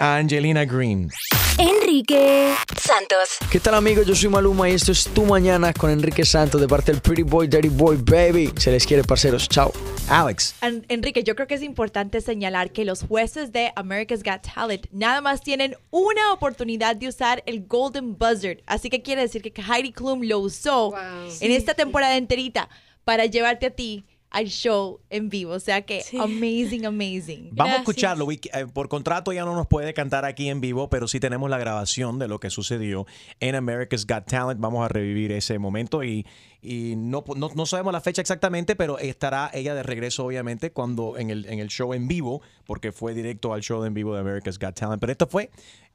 a 0.00 0.16
Angelina 0.16 0.64
Green. 0.64 1.10
Enrique 1.58 2.54
Santos. 2.78 3.36
¿Qué 3.50 3.60
tal 3.60 3.74
amigos? 3.74 4.06
Yo 4.06 4.14
soy 4.14 4.30
Maluma 4.30 4.70
y 4.70 4.72
esto 4.72 4.92
es 4.92 5.04
Tu 5.04 5.22
Mañana 5.26 5.74
con 5.74 5.90
Enrique 5.90 6.24
Santos 6.24 6.58
de 6.58 6.66
parte 6.66 6.90
del 6.90 7.02
Pretty 7.02 7.22
Boy, 7.22 7.48
Dirty 7.48 7.68
Boy, 7.68 7.98
Baby. 7.98 8.50
Se 8.56 8.70
les 8.70 8.86
quiere, 8.86 9.04
parceros. 9.04 9.46
Chao. 9.46 9.70
Alex. 10.08 10.54
En- 10.62 10.86
Enrique, 10.88 11.22
yo 11.22 11.34
creo 11.34 11.46
que 11.46 11.54
es 11.54 11.62
importante 11.62 12.22
señalar 12.22 12.70
que 12.72 12.86
los 12.86 13.02
jueces 13.02 13.52
de 13.52 13.72
America's 13.76 14.22
Got 14.22 14.40
Talent 14.54 14.86
nada 14.90 15.20
más 15.20 15.42
tienen 15.42 15.76
una 15.90 16.32
oportunidad 16.32 16.96
de 16.96 17.08
usar 17.08 17.42
el 17.44 17.66
Golden 17.66 18.16
Buzzard. 18.16 18.62
Así 18.64 18.88
que 18.88 19.02
quiere 19.02 19.20
decir 19.20 19.42
que 19.42 19.52
Heidi 19.62 19.92
Klum 19.92 20.22
lo 20.22 20.38
usó 20.38 20.94
en 21.40 21.52
esta 21.52 21.74
temporada 21.74 22.16
enterita 22.16 22.70
para 23.04 23.26
llevarte 23.26 23.66
a 23.66 23.70
ti 23.70 24.06
al 24.30 24.46
show 24.46 25.00
en 25.10 25.28
vivo. 25.28 25.52
O 25.52 25.60
sea 25.60 25.82
que 25.82 26.02
amazing, 26.18 26.86
amazing. 26.86 27.48
Vamos 27.52 27.74
a 27.74 27.78
escucharlo. 27.78 28.24
We- 28.24 28.40
eh, 28.52 28.66
Por 28.72 28.88
contrato 28.88 29.32
ya 29.32 29.44
no 29.44 29.54
nos 29.54 29.66
puede 29.66 29.92
cantar 29.94 30.24
aquí 30.24 30.48
en 30.48 30.60
vivo, 30.60 30.88
pero 30.88 31.08
sí 31.08 31.20
tenemos 31.20 31.50
la 31.50 31.58
grabación 31.58 32.18
de 32.18 32.28
lo 32.28 32.38
que 32.40 32.50
sucedió 32.50 33.06
en 33.40 33.54
America's 33.54 34.06
Got 34.06 34.26
Talent. 34.26 34.60
Vamos 34.60 34.84
a 34.84 34.88
revivir 34.88 35.32
ese 35.32 35.58
momento 35.58 36.04
y, 36.04 36.26
y 36.62 36.94
no, 36.96 37.24
no, 37.36 37.50
no 37.54 37.66
sabemos 37.66 37.92
la 37.92 38.00
fecha 38.00 38.20
exactamente, 38.22 38.76
pero 38.76 38.98
estará 38.98 39.50
ella 39.52 39.74
de 39.74 39.82
regreso 39.82 40.24
obviamente 40.24 40.70
cuando 40.72 41.18
en 41.18 41.30
el, 41.30 41.46
en 41.46 41.58
el 41.58 41.68
show 41.68 41.92
en 41.94 42.06
vivo, 42.06 42.40
porque 42.66 42.92
fue 42.92 43.14
directo 43.14 43.52
al 43.52 43.62
show 43.62 43.84
en 43.84 43.94
vivo 43.94 44.14
de 44.14 44.20
America's 44.20 44.58
Got 44.58 44.74
Talent. 44.76 45.00
Pero 45.00 45.10
esto 45.12 45.26
fue 45.26 45.50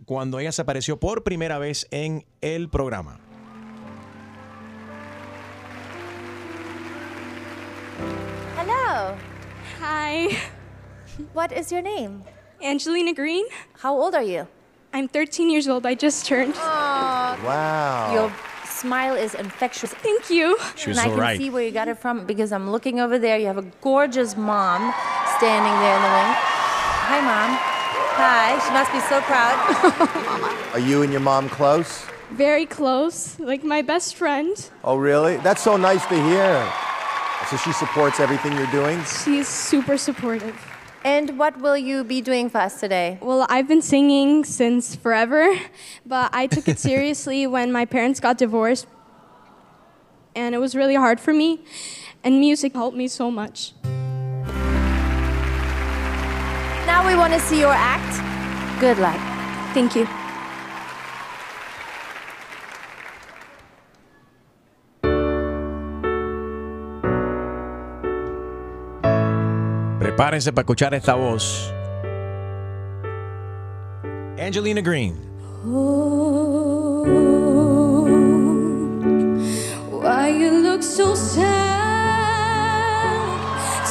cuando 0.06 0.40
ella 0.40 0.52
se 0.52 0.62
apareció 0.62 1.00
por 1.00 1.24
primera 1.24 1.58
vez 1.58 1.88
en 1.92 2.26
el 2.42 2.70
programa. 2.70 3.20
Hi. 9.96 10.38
What 11.32 11.54
is 11.54 11.72
your 11.72 11.82
name? 11.82 12.24
Angelina 12.62 13.14
Green. 13.14 13.46
How 13.80 13.96
old 13.96 14.14
are 14.14 14.22
you? 14.22 14.46
I'm 14.94 15.08
13 15.08 15.50
years 15.50 15.70
old. 15.70 15.86
I 15.86 15.96
just 15.96 16.26
turned. 16.26 16.54
Wow. 16.54 18.12
Your 18.14 18.34
smile 18.66 19.16
is 19.16 19.36
infectious. 19.36 19.94
Thank 19.94 20.30
you. 20.30 20.58
She 20.76 20.90
was 20.90 20.98
and 20.98 21.00
I 21.00 21.04
so 21.06 21.12
can 21.12 21.20
right. 21.22 21.38
see 21.38 21.50
where 21.50 21.64
you 21.64 21.72
got 21.72 21.88
it 21.88 21.98
from 21.98 22.26
because 22.26 22.52
I'm 22.52 22.72
looking 22.72 23.00
over 23.00 23.18
there. 23.18 23.38
You 23.38 23.46
have 23.46 23.58
a 23.58 23.72
gorgeous 23.80 24.36
mom 24.36 24.94
standing 25.38 25.76
there 25.80 25.96
in 25.96 26.04
the 26.04 26.12
wing. 26.18 26.32
Hi, 27.08 27.20
mom. 27.32 27.52
Hi. 28.20 28.60
She 28.66 28.72
must 28.76 28.92
be 28.92 29.00
so 29.08 29.22
proud. 29.32 29.56
Are 30.74 30.86
you 30.90 31.04
and 31.04 31.12
your 31.14 31.22
mom 31.22 31.48
close? 31.48 32.06
Very 32.32 32.66
close, 32.66 33.40
like 33.40 33.64
my 33.64 33.82
best 33.82 34.16
friend. 34.16 34.56
Oh, 34.84 34.98
really? 34.98 35.38
That's 35.38 35.62
so 35.62 35.78
nice 35.78 36.06
to 36.08 36.22
hear. 36.22 36.70
So 37.50 37.58
she 37.58 37.72
supports 37.74 38.20
everything 38.20 38.54
you're 38.54 38.72
doing? 38.72 39.04
She's 39.04 39.48
super 39.48 39.98
supportive. 39.98 40.56
And 41.04 41.38
what 41.38 41.62
will 41.62 41.78
you 41.78 42.04
be 42.04 42.20
doing 42.22 42.50
for 42.50 42.58
us 42.58 42.80
today? 42.80 43.20
Well, 43.22 43.46
I've 43.48 43.68
been 43.68 43.84
singing 43.84 44.44
since 44.44 44.96
forever, 44.96 45.56
but 46.04 46.34
I 46.34 46.48
took 46.48 46.68
it 46.68 46.80
seriously 46.90 47.46
when 47.46 47.72
my 47.72 47.86
parents 47.86 48.20
got 48.20 48.40
divorced. 48.40 48.88
And 50.34 50.56
it 50.56 50.58
was 50.58 50.76
really 50.76 50.96
hard 50.96 51.20
for 51.20 51.34
me, 51.34 51.62
and 52.24 52.40
music 52.40 52.74
helped 52.74 52.98
me 52.98 53.08
so 53.08 53.30
much. 53.30 53.74
Now 56.88 57.06
we 57.08 57.16
want 57.16 57.34
to 57.34 57.40
see 57.40 57.60
your 57.60 57.74
act. 57.74 58.82
Good 58.82 58.98
luck. 58.98 59.20
Thank 59.74 59.96
you. 59.96 60.08
Prepárense 70.16 70.54
para 70.54 70.62
escuchar 70.62 70.94
esta 70.94 71.14
voz. 71.14 71.74
Angelina 74.40 74.80
Green. 74.80 75.14
Oh, 75.66 77.04
why 79.92 80.30
you 80.30 80.52
look 80.64 80.82
so 80.82 81.16
sad? 81.16 81.44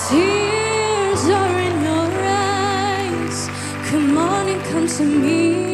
Tears 0.08 1.28
are 1.28 1.60
in 1.60 1.82
your 1.84 2.08
eyes. 2.24 3.50
Come 3.90 4.16
on 4.16 4.48
and 4.48 4.64
come 4.72 4.86
to 4.86 5.04
me 5.04 5.73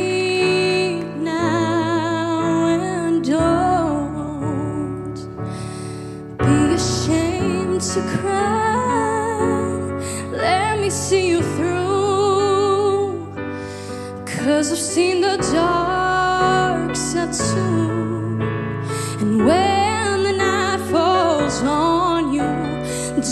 Cause 14.61 14.73
I've 14.73 14.79
seen 14.79 15.23
the 15.23 15.39
dark 15.55 16.95
side 16.95 17.33
too. 17.33 18.39
And 19.21 19.39
when 19.47 20.23
the 20.23 20.33
night 20.37 20.81
falls 20.91 21.63
on 21.63 22.35
you, 22.35 22.43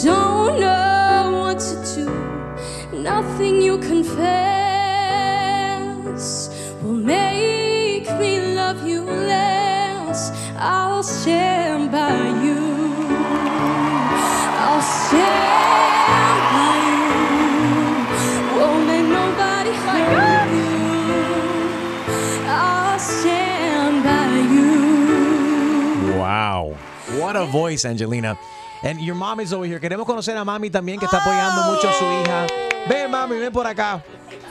don't 0.04 0.58
know 0.58 1.30
what 1.38 1.58
to 1.60 1.74
do. 1.94 2.06
Nothing 2.98 3.60
you 3.60 3.76
confess 3.76 4.08
will 6.82 6.94
make 6.94 8.08
me 8.18 8.40
love 8.54 8.88
you 8.88 9.02
less. 9.02 10.32
I'll 10.56 11.02
stand 11.02 11.92
by 11.92 12.28
you. 12.28 12.37
What 27.28 27.36
a 27.36 27.44
voice, 27.44 27.84
Angelina. 27.86 28.38
And 28.82 29.00
your 29.00 29.14
mom 29.14 29.40
is 29.40 29.52
over 29.52 29.66
here. 29.68 29.78
Queremos 29.80 30.06
conocer 30.06 30.34
a 30.34 30.44
mami 30.46 30.70
también, 30.70 30.98
que 30.98 31.04
está 31.04 31.18
apoyando 31.18 31.62
mucho 31.64 31.86
a 31.86 31.92
su 31.92 32.04
hija. 32.06 32.46
Ven, 32.88 33.10
mami, 33.10 33.36
ven 33.36 33.52
por 33.52 33.66
acá. 33.66 34.02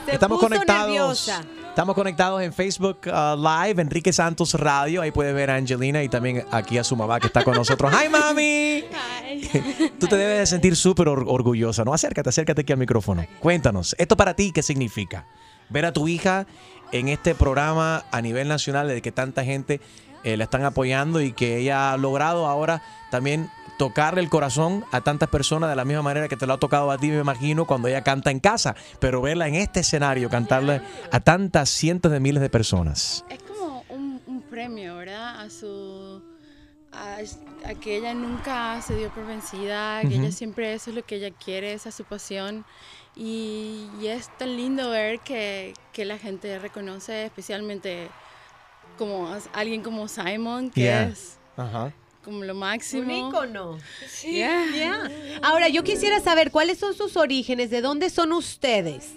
Se 0.06 0.12
Estamos 0.12 0.38
puso 0.38 0.48
conectados. 0.48 0.86
nerviosa. 0.86 1.42
Estamos 1.70 1.96
conectados 1.96 2.40
en 2.40 2.52
Facebook 2.52 2.98
uh, 3.06 3.36
Live, 3.36 3.82
Enrique 3.82 4.12
Santos 4.12 4.54
Radio. 4.54 5.02
Ahí 5.02 5.10
puede 5.10 5.32
ver 5.32 5.50
a 5.50 5.56
Angelina 5.56 6.04
y 6.04 6.08
también 6.08 6.44
aquí 6.52 6.78
a 6.78 6.84
su 6.84 6.94
mamá 6.94 7.18
que 7.18 7.26
está 7.26 7.42
con 7.42 7.54
nosotros. 7.56 7.92
¡Hi, 7.92 8.08
mami! 8.08 8.84
Tú 9.98 10.06
te 10.06 10.16
debes 10.16 10.38
de 10.38 10.46
sentir 10.46 10.76
súper 10.76 11.08
or- 11.08 11.24
orgullosa, 11.26 11.84
¿no? 11.84 11.92
Acércate, 11.92 12.28
acércate 12.28 12.60
aquí 12.60 12.72
al 12.72 12.78
micrófono. 12.78 13.26
Cuéntanos, 13.40 13.96
¿esto 13.98 14.16
para 14.16 14.34
ti 14.34 14.52
qué 14.52 14.62
significa? 14.62 15.26
Ver 15.68 15.84
a 15.84 15.92
tu 15.92 16.06
hija 16.06 16.46
en 16.92 17.08
este 17.08 17.34
programa 17.34 18.04
a 18.12 18.22
nivel 18.22 18.46
nacional 18.46 18.86
de 18.86 19.02
que 19.02 19.10
tanta 19.10 19.44
gente 19.44 19.80
eh, 20.32 20.36
la 20.36 20.44
están 20.44 20.64
apoyando 20.64 21.20
y 21.20 21.32
que 21.32 21.58
ella 21.58 21.92
ha 21.92 21.96
logrado 21.96 22.46
ahora 22.46 22.82
también 23.10 23.50
tocarle 23.78 24.20
el 24.20 24.28
corazón 24.28 24.84
a 24.90 25.00
tantas 25.00 25.28
personas 25.28 25.70
de 25.70 25.76
la 25.76 25.84
misma 25.84 26.02
manera 26.02 26.28
que 26.28 26.36
te 26.36 26.46
lo 26.46 26.54
ha 26.54 26.58
tocado 26.58 26.90
a 26.90 26.98
ti, 26.98 27.08
me 27.10 27.20
imagino, 27.20 27.64
cuando 27.64 27.86
ella 27.88 28.02
canta 28.02 28.30
en 28.32 28.40
casa. 28.40 28.74
Pero 28.98 29.22
verla 29.22 29.46
en 29.46 29.54
este 29.54 29.80
escenario, 29.80 30.28
cantarle 30.28 30.82
a 31.12 31.20
tantas 31.20 31.70
cientos 31.70 32.10
de 32.10 32.18
miles 32.18 32.42
de 32.42 32.50
personas. 32.50 33.24
Es 33.30 33.38
como 33.44 33.84
un, 33.88 34.20
un 34.26 34.42
premio, 34.42 34.96
¿verdad? 34.96 35.40
A 35.40 35.48
su. 35.48 36.20
A, 36.90 37.18
a 37.68 37.74
que 37.74 37.98
ella 37.98 38.14
nunca 38.14 38.80
se 38.82 38.96
dio 38.96 39.10
por 39.10 39.26
vencida, 39.26 40.00
que 40.00 40.08
Ujú. 40.08 40.22
ella 40.24 40.32
siempre 40.32 40.72
eso 40.72 40.90
es 40.90 40.96
lo 40.96 41.04
que 41.04 41.16
ella 41.16 41.30
quiere, 41.30 41.72
esa 41.74 41.90
es 41.90 41.94
su 41.94 42.04
pasión. 42.04 42.64
Y, 43.14 43.90
y 44.00 44.06
es 44.08 44.28
tan 44.38 44.56
lindo 44.56 44.90
ver 44.90 45.20
que, 45.20 45.74
que 45.92 46.04
la 46.04 46.18
gente 46.18 46.58
reconoce, 46.58 47.26
especialmente 47.26 48.08
como 48.98 49.34
alguien 49.54 49.82
como 49.82 50.06
Simon, 50.08 50.70
que 50.70 50.82
Yeah. 50.82 51.08
es 51.08 51.38
Ajá. 51.56 51.92
como 52.24 52.44
lo 52.44 52.54
máximo. 52.54 53.02
Un 53.02 53.10
ícono. 53.28 53.78
Sí. 54.10 54.32
Yeah. 54.32 55.08
Ahora, 55.42 55.68
yo 55.68 55.82
quisiera 55.84 56.20
saber 56.20 56.50
cuáles 56.50 56.78
son 56.78 56.92
sus 56.94 57.16
orígenes, 57.16 57.70
de 57.70 57.80
dónde 57.80 58.10
son 58.10 58.32
ustedes. 58.32 59.12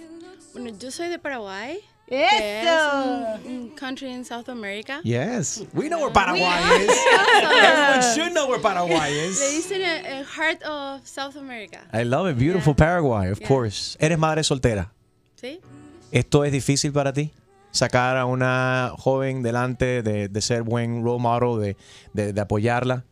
Bueno, 0.54 0.70
yo 0.80 0.92
soy 0.92 1.10
de 1.10 1.20
Paraguay. 1.20 1.80
¡Eso! 2.08 2.28
Que 2.30 2.62
es 2.62 3.46
un, 3.46 3.52
un 3.54 3.70
country 3.70 4.10
en 4.12 4.26
South 4.26 4.50
America. 4.50 5.00
Yes, 5.04 5.64
we 5.74 5.88
know 5.88 5.98
where 6.00 6.12
Paraguay 6.12 6.44
is. 6.84 6.90
Everyone 7.40 8.02
should 8.16 8.34
know 8.34 8.48
where 8.50 8.60
Paraguay 8.62 9.12
Le 9.14 9.28
is. 9.30 9.40
dicen 9.40 9.82
el, 9.82 10.26
Heart 10.26 10.62
of 10.66 11.08
South 11.08 11.38
America. 11.38 11.88
I 11.94 12.04
love 12.04 12.30
it, 12.30 12.38
beautiful 12.38 12.74
Paraguay, 12.76 13.30
of 13.32 13.40
course. 13.48 13.96
Eres 14.00 14.18
madre 14.20 14.44
soltera. 14.44 14.92
¿Sí? 15.36 15.62
¿Esto 16.12 16.44
es 16.44 16.52
difícil 16.52 16.92
para 16.92 17.14
ti? 17.14 17.32
Sacar 17.72 18.18
a 18.18 18.26
una 18.26 18.94
joven 18.98 19.44
delante 19.44 20.04
de, 20.04 20.28
de 20.28 20.42
ser 20.42 20.64
buen 20.64 21.04
role 21.04 21.22
model, 21.22 21.62
de, 21.62 21.78
de- 22.14 22.34
de 22.34 22.42
apoyarla. 22.42 23.06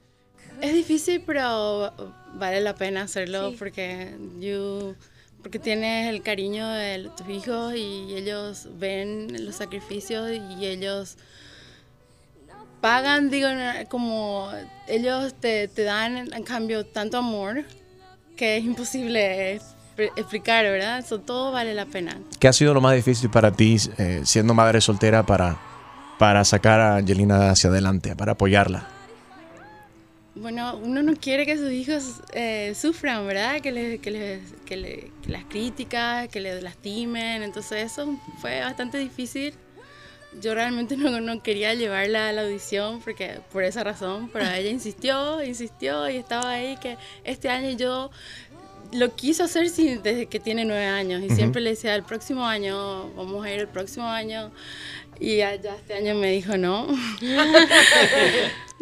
Es 0.62 0.74
difícil, 0.74 1.24
pero 1.26 1.94
vale 2.34 2.60
la 2.62 2.76
pena 2.76 3.04
hacerlo 3.04 3.54
porque 3.58 4.16
you 4.40 4.96
porque 5.42 5.58
tienes 5.58 6.10
el 6.14 6.22
cariño 6.22 6.68
de 6.70 7.10
tus 7.16 7.30
hijos 7.30 7.74
y 7.74 8.14
ellos 8.14 8.68
ven 8.78 9.46
los 9.46 9.56
sacrificios 9.56 10.30
y 10.60 10.66
ellos 10.66 11.16
pagan, 12.82 13.30
digo, 13.30 13.48
como 13.90 14.50
ellos 14.88 15.34
te, 15.40 15.70
te 15.70 15.84
dan 15.84 16.34
en 16.34 16.44
cambio 16.44 16.86
tanto 16.86 17.18
amor 17.18 17.64
que 18.36 18.58
es 18.58 18.66
imposible 18.66 19.62
explicar, 20.16 20.64
¿verdad? 20.66 21.00
Eso 21.00 21.20
todo 21.20 21.52
vale 21.52 21.74
la 21.74 21.86
pena. 21.86 22.18
¿Qué 22.40 22.48
ha 22.48 22.54
sido 22.54 22.74
lo 22.74 22.82
más 22.82 22.96
difícil 22.96 23.30
para 23.30 23.52
ti 23.52 23.78
eh, 23.98 24.22
siendo 24.24 24.54
madre 24.54 24.82
soltera 24.82 25.26
para, 25.26 25.58
para 26.18 26.44
sacar 26.46 26.80
a 26.80 26.96
Angelina 26.98 27.52
hacia 27.52 27.70
adelante, 27.70 28.16
para 28.16 28.34
apoyarla? 28.34 28.88
Bueno, 30.36 30.78
uno 30.78 31.04
no 31.04 31.14
quiere 31.16 31.46
que 31.46 31.58
sus 31.58 31.72
hijos 31.72 32.22
eh, 32.34 32.74
sufran, 32.80 33.28
¿verdad? 33.28 33.60
Que, 33.62 33.72
les, 33.72 34.00
que, 34.00 34.12
les, 34.12 34.40
que, 34.66 34.78
le- 34.78 35.12
que 35.24 35.30
las 35.32 35.44
críticas, 35.46 36.30
que 36.30 36.40
les 36.40 36.64
lastimen. 36.64 37.44
Entonces 37.44 37.92
eso 37.92 38.16
fue 38.40 38.62
bastante 38.62 38.98
difícil. 39.00 39.54
Yo 40.40 40.54
realmente 40.54 40.96
no, 40.98 41.20
no 41.20 41.42
quería 41.44 41.74
llevarla 41.74 42.30
a 42.30 42.32
la 42.32 42.44
audición 42.44 43.02
porque 43.02 43.42
por 43.52 43.64
esa 43.64 43.84
razón, 43.84 44.30
pero 44.32 44.46
ella 44.46 44.70
insistió, 44.70 45.44
insistió 45.44 46.08
y 46.10 46.18
estaba 46.18 46.52
ahí 46.52 46.78
que 46.78 46.98
este 47.26 47.50
año 47.50 47.72
yo 47.76 48.10
lo 48.92 49.16
quiso 49.16 49.44
hacer 49.44 49.70
sin- 49.70 50.02
desde 50.02 50.26
que 50.28 50.40
tiene 50.40 50.66
nueve 50.66 50.86
años 50.86 51.22
y 51.22 51.28
Ujú. 51.28 51.36
siempre 51.36 51.62
le 51.62 51.72
decía 51.72 51.96
el 51.96 52.04
próximo 52.04 52.46
año, 52.46 53.10
vamos 53.16 53.46
a 53.46 53.52
ir 53.52 53.60
el 53.60 53.68
próximo 53.68 54.08
año 54.08 54.52
y 55.20 55.38
ya, 55.38 55.56
ya 55.56 55.76
este 55.76 55.94
año 55.96 56.16
me 56.16 56.32
dijo 56.32 56.58
no. 56.58 56.88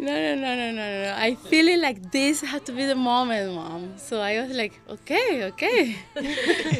No, 0.00 0.12
no, 0.12 0.36
no, 0.36 0.54
no, 0.54 0.72
no, 0.72 0.72
no. 0.72 1.18
I 1.26 1.34
feel 1.50 1.68
it 1.68 1.80
like 1.80 2.00
this 2.12 2.40
had 2.44 2.62
to 2.66 2.72
be 2.72 2.86
the 2.86 2.94
moment, 2.94 3.52
mom. 3.52 3.98
So 3.98 4.20
I 4.22 4.38
was 4.40 4.50
like, 4.54 4.72
okay, 4.88 5.42
okay. 5.50 5.96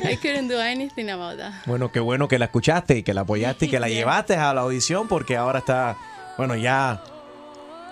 I 0.05 0.15
couldn't 0.23 0.47
do 0.47 0.59
anything 0.61 1.11
about 1.11 1.37
that. 1.39 1.53
Bueno, 1.67 1.91
qué 1.91 1.99
bueno 1.99 2.29
que 2.29 2.39
la 2.39 2.45
escuchaste 2.45 2.99
y 2.99 3.03
que 3.03 3.13
la 3.15 3.23
apoyaste 3.23 3.67
y 3.67 3.69
que 3.69 3.81
la 3.81 3.89
llevaste 3.91 4.37
a 4.37 4.55
la 4.55 4.61
audición 4.61 5.09
porque 5.09 5.37
ahora 5.37 5.59
está, 5.59 5.97
bueno, 6.37 6.55
ya 6.55 7.03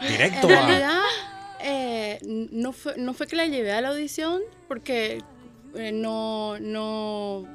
directo 0.08 0.48
a... 0.48 1.02
eh, 1.60 2.18
no, 2.22 2.72
fue, 2.72 2.94
no 2.96 3.14
fue 3.14 3.26
que 3.26 3.36
la 3.36 3.46
llevé 3.46 3.72
a 3.72 3.80
la 3.80 3.88
audición 3.88 4.42
porque 4.68 5.22
eh, 5.74 5.92
no, 5.92 6.58
no, 6.58 7.46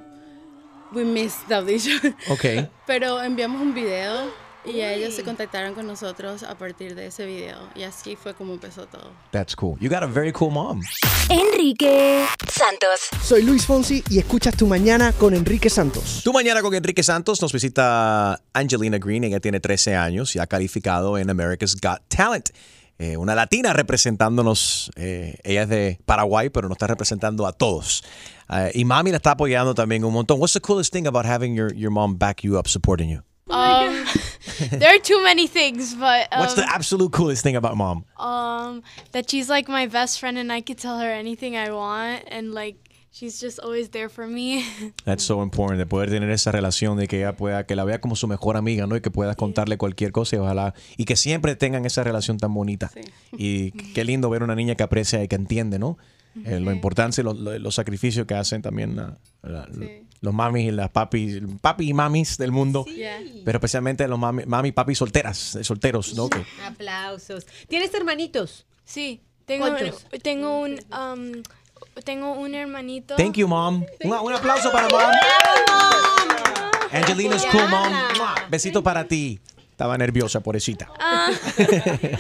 we 0.94 1.04
missed 1.04 1.48
the 1.48 1.56
audition. 1.56 2.00
Ok. 2.30 2.70
Pero 2.86 3.22
enviamos 3.22 3.62
un 3.62 3.74
video 3.74 4.32
y 4.64 4.82
a 4.82 4.94
ellos 4.94 5.16
se 5.16 5.24
contactaron 5.24 5.74
con 5.74 5.88
nosotros 5.88 6.44
a 6.44 6.56
partir 6.56 6.94
de 6.94 7.08
ese 7.08 7.26
video. 7.26 7.58
Y 7.76 7.84
así 7.84 8.16
fue 8.16 8.34
como 8.34 8.54
empezó 8.54 8.86
todo. 8.86 9.12
That's 9.32 9.56
cool. 9.56 9.78
You 9.80 9.90
got 9.90 10.04
a 10.04 10.08
very 10.08 10.32
cool 10.32 10.52
mom. 10.52 10.82
Enrique 11.30 12.26
Santos. 12.48 13.10
Soy 13.24 13.44
Luis 13.44 13.66
Fonsi 13.66 14.04
y 14.10 14.20
escuchas 14.20 14.56
Tu 14.56 14.68
Mañana 14.68 15.14
con 15.14 15.34
Enrique 15.34 15.70
Santos. 15.70 16.22
Tu 16.24 16.32
mañana 16.32 16.62
con 16.62 16.74
Enrique 16.76 17.02
Santos 17.02 17.42
nos 17.42 17.52
visita 17.52 18.40
Angelina 18.54 19.00
Green. 19.00 19.24
Ella 19.24 19.40
tiene 19.40 19.60
13 19.60 19.96
años 19.96 20.36
y 20.36 20.40
ha 20.40 20.46
calificado 20.46 21.18
en 21.18 21.30
America's 21.30 21.76
Got 21.76 22.02
Talent. 22.08 22.50
Eh, 23.02 23.18
una 23.18 23.34
latina 23.34 23.74
representándonos. 23.74 24.92
eh, 24.96 25.40
ella 25.44 25.64
es 25.64 25.70
de 25.70 26.00
Paraguay, 26.06 26.52
pero 26.52 26.68
nos 26.70 26.76
está 26.76 26.86
representando 26.86 27.48
a 27.48 27.52
todos. 27.52 28.04
Eh, 28.48 28.72
y 28.76 28.86
mami 28.86 29.10
la 29.10 29.18
está 29.18 29.32
apoyando 29.32 29.74
también 29.74 30.06
un 30.06 30.14
montón. 30.14 30.40
What's 30.40 30.54
the 30.54 30.62
coolest 30.62 30.94
thing 30.94 31.08
about 31.08 31.26
having 31.26 31.56
your, 31.56 31.74
your 31.74 31.90
mom 31.90 32.16
back 32.18 32.44
you 32.44 32.60
up, 32.60 32.68
supporting 32.68 33.10
you? 33.10 33.24
Um, 33.50 34.06
there 34.80 34.94
are 34.94 35.00
too 35.00 35.24
many 35.24 35.48
things, 35.48 35.96
but 35.96 36.28
um, 36.32 36.42
What's 36.42 36.54
the 36.54 36.66
absolute 36.70 37.12
coolest 37.12 37.42
thing 37.42 37.56
about 37.56 37.76
mom? 37.76 38.06
um, 38.18 38.84
that 39.14 39.30
she's 39.32 39.50
like 39.50 39.68
my 39.68 39.88
best 39.88 40.20
friend 40.20 40.38
and 40.38 40.52
I 40.54 40.62
could 40.62 40.78
tell 40.78 41.00
her 41.00 41.10
anything 41.10 41.58
I 41.58 41.72
want 41.72 42.24
and 42.28 42.54
like 42.54 42.76
she's 43.12 43.40
just 43.42 43.60
always 43.60 43.90
there 43.92 44.10
for 44.10 44.28
me. 44.28 44.64
That's 45.06 45.24
so 45.24 45.44
important, 45.44 45.80
de 45.80 45.86
poder 45.86 46.10
tener 46.10 46.30
esa 46.32 46.52
relación, 46.52 46.98
de 46.98 47.08
que 47.08 47.18
ella 47.20 47.36
pueda, 47.36 47.66
que 47.66 47.76
la 47.76 47.84
vea 47.84 48.00
como 48.02 48.16
su 48.16 48.28
mejor 48.28 48.58
amiga, 48.58 48.88
¿no? 48.88 48.96
Y 48.96 49.02
que 49.02 49.12
puedas 49.12 49.36
contarle 49.36 49.78
cualquier 49.78 50.12
cosa 50.12 50.36
y 50.36 50.40
ojalá, 50.40 50.74
y 50.98 51.06
que 51.06 51.16
siempre 51.16 51.56
tengan 51.56 51.86
esa 51.86 52.04
relación 52.04 52.38
tan 52.38 52.54
bonita. 52.54 52.92
Y 53.38 53.72
qué 53.94 54.04
lindo 54.06 54.30
ver 54.30 54.44
una 54.44 54.56
niña 54.56 54.76
que 54.76 54.84
aprecia 54.84 55.24
y 55.24 55.28
que 55.28 55.36
entiende, 55.36 55.78
¿no? 55.80 55.98
Eh, 56.46 56.62
lo 56.62 56.72
importante 56.72 57.24
los, 57.24 57.38
los- 57.38 57.76
sacrificios 57.76 58.26
que 58.26 58.36
hacen 58.36 58.62
también 58.62 58.96
la- 58.96 59.18
la- 59.44 59.68
los 60.22 60.34
mamis 60.34 60.68
y 60.68 60.72
las 60.72 60.90
papis, 60.90 61.42
papi 61.60 61.90
y 61.90 61.94
mamis 61.94 62.38
del 62.38 62.52
mundo. 62.54 62.86
Pero 63.44 63.58
especialmente 63.58 64.08
los 64.08 64.18
mami, 64.18 64.46
mami 64.46 64.72
papi 64.72 64.96
solteras, 64.96 65.56
eh, 65.58 65.64
solteros, 65.66 66.14
¿no? 66.16 66.30
Aplausos. 66.66 67.46
¿Tienes 67.68 67.94
hermanitos? 67.94 68.66
Sí, 68.86 69.20
tengo 69.46 69.68
¿Cuántos? 69.68 70.06
tengo 70.24 70.62
un 70.62 70.80
um, 70.98 71.44
tengo 72.04 72.34
un 72.34 72.56
hermanito. 72.56 73.16
Thank 73.16 73.36
you, 73.36 73.48
mom. 73.48 73.86
Un, 74.04 74.12
un 74.14 74.34
aplauso 74.34 74.72
para 74.72 74.88
mom. 74.90 75.12
Angelina's 76.92 77.46
cool, 77.52 77.68
mom. 77.70 77.94
Besito 78.50 78.84
para 78.84 79.08
ti. 79.08 79.40
Estaba 79.72 79.98
nerviosa, 79.98 80.42
pobrecita. 80.42 80.92
Ah. 81.00 81.30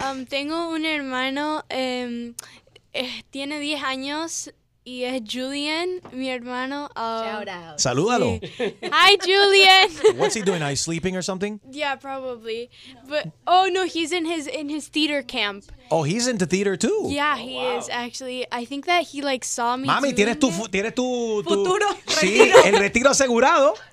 Um, 0.00 0.24
tengo 0.24 0.70
un 0.70 0.86
hermano, 0.86 1.64
em, 1.68 2.34
eh, 2.94 3.22
tiene 3.30 3.60
10 3.60 3.82
años 3.84 4.52
y 4.84 5.04
es 5.04 5.22
Julian, 5.30 6.00
mi 6.12 6.28
hermano. 6.28 6.88
um, 6.96 7.46
Salúdalo. 7.76 8.40
sí. 8.40 8.74
Hi, 8.92 9.16
Julian. 9.24 9.88
What's 10.18 10.34
he 10.34 10.42
doing? 10.42 10.62
Are 10.62 10.70
you 10.70 10.76
sleeping 10.76 11.16
or 11.16 11.22
something? 11.22 11.60
Yeah, 11.70 11.94
probably. 11.96 12.68
But 13.08 13.28
oh 13.46 13.68
no, 13.72 13.84
he's 13.84 14.12
in 14.12 14.24
his 14.26 14.46
in 14.46 14.68
his 14.68 14.88
theater 14.88 15.22
camp. 15.22 15.64
Oh, 15.90 16.02
he's 16.04 16.26
into 16.26 16.46
theater 16.46 16.76
too. 16.76 17.08
Yeah, 17.10 17.36
he 17.36 17.58
is 17.58 17.88
actually. 17.90 18.46
I 18.50 18.64
think 18.64 18.86
that 18.86 19.04
he 19.04 19.22
like 19.22 19.44
saw 19.44 19.76
me. 19.76 19.86
Mami, 19.88 20.12
doing 20.14 20.16
tienes 20.36 20.38
tu, 20.40 20.48
it. 20.48 20.70
tienes 20.72 20.94
tu, 20.94 21.42
tu- 21.42 21.48
Futuro, 21.54 21.86
Sí, 22.06 22.50
el 22.64 22.78
retiro 22.78 23.10
asegurado. 23.10 23.74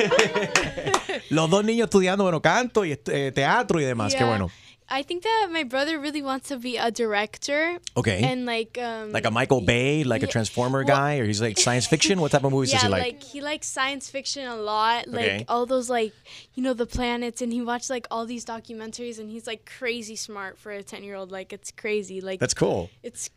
Los 1.30 1.50
dos 1.50 1.64
niños 1.64 1.86
estudiando, 1.86 2.24
bueno, 2.24 2.40
canto 2.40 2.84
y 2.84 2.92
eh, 2.92 3.32
teatro 3.34 3.80
y 3.80 3.84
demás. 3.84 4.12
Qué 4.12 4.20
Yeah. 4.20 4.28
bueno. 4.28 4.50
I 4.92 5.02
think 5.02 5.22
that 5.22 5.48
my 5.52 5.62
brother 5.62 5.98
really 6.00 6.20
wants 6.22 6.48
to 6.48 6.56
be 6.56 6.76
a 6.76 6.90
director. 6.90 7.78
Okay. 7.96 8.22
And 8.22 8.44
like 8.44 8.76
um 8.78 9.12
Like 9.12 9.24
a 9.24 9.30
Michael 9.30 9.60
Bay, 9.60 10.02
like 10.04 10.22
a 10.22 10.26
Transformer 10.26 10.80
well- 10.84 10.96
guy, 10.96 11.18
or 11.18 11.24
he's 11.26 11.40
like 11.40 11.58
science 11.58 11.86
fiction. 11.94 12.20
What 12.20 12.32
type 12.32 12.44
of 12.44 12.52
movies 12.52 12.72
yeah, 12.72 12.78
does 12.80 12.84
he 12.84 12.88
like? 12.90 13.22
he 13.22 13.40
likes 13.40 13.66
science 13.68 14.10
fiction 14.10 14.46
a 14.46 14.56
lot. 14.56 15.06
Like 15.08 15.24
Okay. 15.24 15.44
all 15.48 15.64
those 15.66 15.88
like 15.88 16.12
you 16.54 16.62
know 16.62 16.74
the 16.74 16.86
planets, 16.86 17.40
and 17.42 17.52
he 17.52 17.62
watched 17.62 17.88
like 17.90 18.06
all 18.10 18.26
these 18.26 18.44
documentaries, 18.44 19.18
and 19.20 19.30
he's 19.30 19.46
like 19.46 19.64
crazy 19.78 20.16
smart 20.16 20.58
for 20.58 20.72
a 20.72 20.82
ten 20.82 21.04
year 21.04 21.14
old. 21.14 21.30
Like 21.30 21.52
it's 21.52 21.70
crazy. 21.70 22.20
Like 22.20 22.40
That's 22.40 22.54
cool. 22.54 22.90
It's 23.02 23.30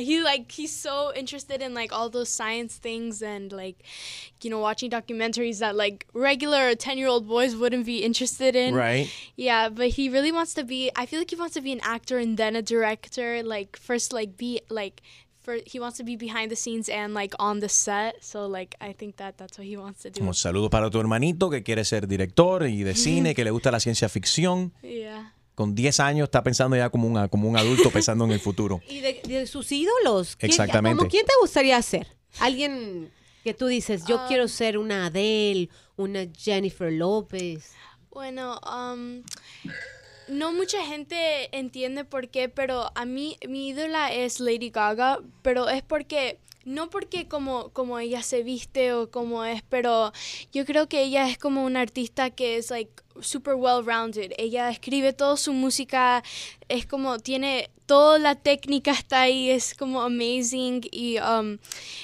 he 0.00 0.20
like 0.22 0.50
he's 0.50 0.74
so 0.74 1.12
interested 1.14 1.62
in 1.62 1.74
like 1.74 1.92
all 1.92 2.08
those 2.10 2.28
science 2.28 2.76
things 2.76 3.22
and 3.22 3.52
like 3.52 3.76
you 4.42 4.50
know 4.50 4.58
watching 4.58 4.90
documentaries 4.90 5.58
that 5.60 5.76
like 5.76 6.06
regular 6.14 6.74
10 6.74 6.98
year 6.98 7.08
old 7.08 7.28
boys 7.28 7.54
wouldn't 7.54 7.86
be 7.86 7.98
interested 8.02 8.56
in 8.56 8.74
Right. 8.74 9.08
yeah 9.36 9.68
but 9.68 9.88
he 9.90 10.08
really 10.08 10.32
wants 10.32 10.54
to 10.54 10.64
be 10.64 10.90
i 10.96 11.06
feel 11.06 11.20
like 11.20 11.30
he 11.30 11.36
wants 11.36 11.54
to 11.54 11.60
be 11.60 11.72
an 11.72 11.80
actor 11.82 12.18
and 12.18 12.36
then 12.36 12.56
a 12.56 12.62
director 12.62 13.42
like 13.42 13.76
first 13.76 14.12
like 14.12 14.36
be 14.36 14.60
like 14.68 15.02
for 15.42 15.56
he 15.64 15.80
wants 15.80 15.96
to 15.96 16.04
be 16.04 16.16
behind 16.16 16.50
the 16.50 16.56
scenes 16.56 16.88
and 16.90 17.14
like 17.14 17.34
on 17.38 17.60
the 17.60 17.68
set 17.68 18.22
so 18.22 18.46
like 18.46 18.74
i 18.80 18.92
think 18.92 19.16
that 19.16 19.38
that's 19.38 19.56
what 19.56 19.66
he 19.66 19.76
wants 19.76 20.02
to 20.02 20.10
do 20.10 20.22
Un 20.22 20.34
saludo 20.34 20.68
para 20.68 20.90
tu 20.90 20.98
hermanito 21.00 21.48
que 21.50 21.62
quiere 21.62 21.84
ser 21.84 22.06
director 22.06 22.62
y 22.64 22.82
de 22.84 22.94
cine, 23.04 23.34
que 23.34 23.42
le 23.44 23.50
gusta 23.50 23.70
la 23.70 23.80
ciencia 23.80 24.08
ficción. 24.08 24.72
yeah 24.82 25.32
Con 25.60 25.74
10 25.74 26.00
años 26.00 26.24
está 26.24 26.42
pensando 26.42 26.74
ya 26.74 26.88
como 26.88 27.06
un, 27.06 27.28
como 27.28 27.46
un 27.46 27.54
adulto 27.58 27.90
pensando 27.92 28.24
en 28.24 28.30
el 28.30 28.40
futuro. 28.40 28.80
¿Y 28.88 29.00
de, 29.00 29.20
de 29.26 29.46
sus 29.46 29.70
ídolos? 29.70 30.34
¿Quién- 30.36 30.52
Exactamente. 30.52 30.96
¿Cómo 30.96 31.10
quién 31.10 31.26
te 31.26 31.34
gustaría 31.38 31.82
ser? 31.82 32.06
Alguien 32.38 33.12
que 33.44 33.52
tú 33.52 33.66
dices, 33.66 34.06
yo 34.08 34.24
quiero 34.26 34.48
ser 34.48 34.78
una 34.78 35.04
Adele, 35.04 35.68
una 35.98 36.20
Jennifer 36.34 36.90
López. 36.90 37.72
Bueno, 38.10 38.58
um, 38.64 39.22
no 40.28 40.54
mucha 40.54 40.82
gente 40.86 41.54
entiende 41.54 42.06
por 42.06 42.30
qué, 42.30 42.48
pero 42.48 42.90
a 42.94 43.04
mí 43.04 43.36
mi 43.46 43.68
ídola 43.68 44.14
es 44.14 44.40
Lady 44.40 44.70
Gaga, 44.70 45.18
pero 45.42 45.68
es 45.68 45.82
porque 45.82 46.38
no 46.64 46.88
porque 46.88 47.28
como 47.28 47.68
como 47.70 47.98
ella 47.98 48.22
se 48.22 48.42
viste 48.42 48.94
o 48.94 49.10
como 49.10 49.44
es, 49.44 49.62
pero 49.68 50.12
yo 50.54 50.64
creo 50.64 50.88
que 50.88 51.02
ella 51.02 51.28
es 51.28 51.36
como 51.36 51.64
una 51.66 51.82
artista 51.82 52.30
que 52.30 52.56
es 52.56 52.70
like 52.70 52.92
super 53.22 53.56
well 53.56 53.82
rounded. 53.82 54.34
Ella 54.38 54.70
escribe 54.70 55.12
toda 55.12 55.36
su 55.36 55.52
música, 55.52 56.22
es 56.68 56.86
como 56.86 57.18
tiene 57.18 57.68
toda 57.86 58.18
la 58.20 58.36
técnica 58.36 58.92
está 58.92 59.22
ahí, 59.22 59.50
es 59.50 59.74
como 59.74 60.00
amazing 60.00 60.82
y 60.92 61.18
um, 61.18 61.58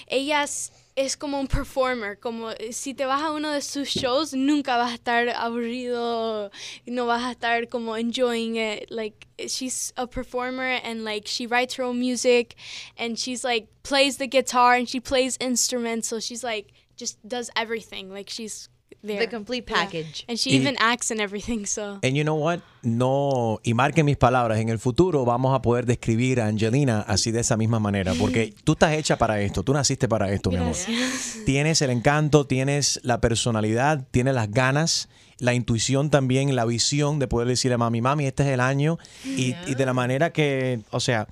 ella 0.08 0.42
es, 0.42 0.72
es 0.96 1.16
como 1.16 1.38
un 1.38 1.46
performer, 1.46 2.18
como 2.18 2.50
si 2.72 2.92
te 2.92 3.04
vas 3.04 3.22
a 3.22 3.30
uno 3.30 3.52
de 3.52 3.60
sus 3.60 3.88
shows 3.90 4.32
nunca 4.34 4.76
vas 4.76 4.90
a 4.90 4.94
estar 4.96 5.28
aburrido, 5.28 6.50
no 6.86 7.06
vas 7.06 7.22
a 7.22 7.32
estar 7.32 7.68
como 7.68 7.96
enjoying 7.96 8.56
it, 8.56 8.90
like 8.90 9.28
she's 9.46 9.92
a 9.96 10.08
performer 10.08 10.80
and 10.82 11.04
like 11.04 11.28
she 11.28 11.46
writes 11.46 11.76
her 11.76 11.84
own 11.84 12.00
music 12.00 12.56
and 12.98 13.16
she's 13.16 13.44
like 13.44 13.68
plays 13.84 14.16
the 14.16 14.26
guitar 14.26 14.74
and 14.74 14.88
she 14.88 14.98
plays 14.98 15.36
instruments, 15.38 16.08
so 16.08 16.18
she's 16.18 16.42
like 16.42 16.72
just 16.96 17.16
does 17.28 17.48
everything, 17.54 18.10
like 18.10 18.28
she's 18.28 18.68
there. 19.02 19.18
The 19.20 19.28
complete 19.28 19.64
Yeah. 19.68 19.82
package. 19.84 20.24
And 20.28 20.36
she 20.38 20.50
Y- 20.50 20.56
even 20.56 20.76
acts 20.78 21.10
and 21.10 21.20
everything, 21.20 21.64
so. 21.66 21.98
And 22.02 22.14
you 22.16 22.22
know 22.22 22.34
what? 22.36 22.60
No, 22.82 23.60
y 23.64 23.74
marquen 23.74 24.06
mis 24.06 24.16
palabras, 24.16 24.58
en 24.60 24.68
el 24.68 24.78
futuro 24.78 25.24
vamos 25.24 25.54
a 25.54 25.62
poder 25.62 25.86
describir 25.86 26.40
a 26.40 26.46
Angelina 26.46 27.00
así 27.06 27.30
de 27.32 27.40
esa 27.40 27.56
misma 27.56 27.78
manera, 27.80 28.14
porque 28.18 28.52
tú 28.64 28.72
estás 28.72 28.92
hecha 28.94 29.16
para 29.18 29.40
esto, 29.40 29.62
tú 29.62 29.72
naciste 29.72 30.08
para 30.08 30.30
esto, 30.32 30.50
mi 30.50 30.56
amor. 30.56 30.68
Gracias. 30.74 31.38
Tienes 31.44 31.82
el 31.82 31.90
encanto, 31.90 32.46
tienes 32.46 33.00
la 33.02 33.20
personalidad, 33.20 34.04
tienes 34.10 34.34
las 34.34 34.50
ganas, 34.50 35.08
la 35.38 35.52
intuición 35.54 36.10
también, 36.10 36.54
la 36.56 36.64
visión 36.64 37.18
de 37.18 37.28
poder 37.28 37.48
decirle 37.48 37.74
a 37.74 37.78
mami, 37.78 38.00
mami, 38.00 38.26
este 38.26 38.44
es 38.44 38.48
el 38.50 38.60
año, 38.60 38.98
y, 39.24 39.54
y 39.66 39.74
de 39.74 39.84
la 39.86 39.92
manera 39.92 40.32
que, 40.32 40.80
o 40.90 41.00
sea, 41.00 41.28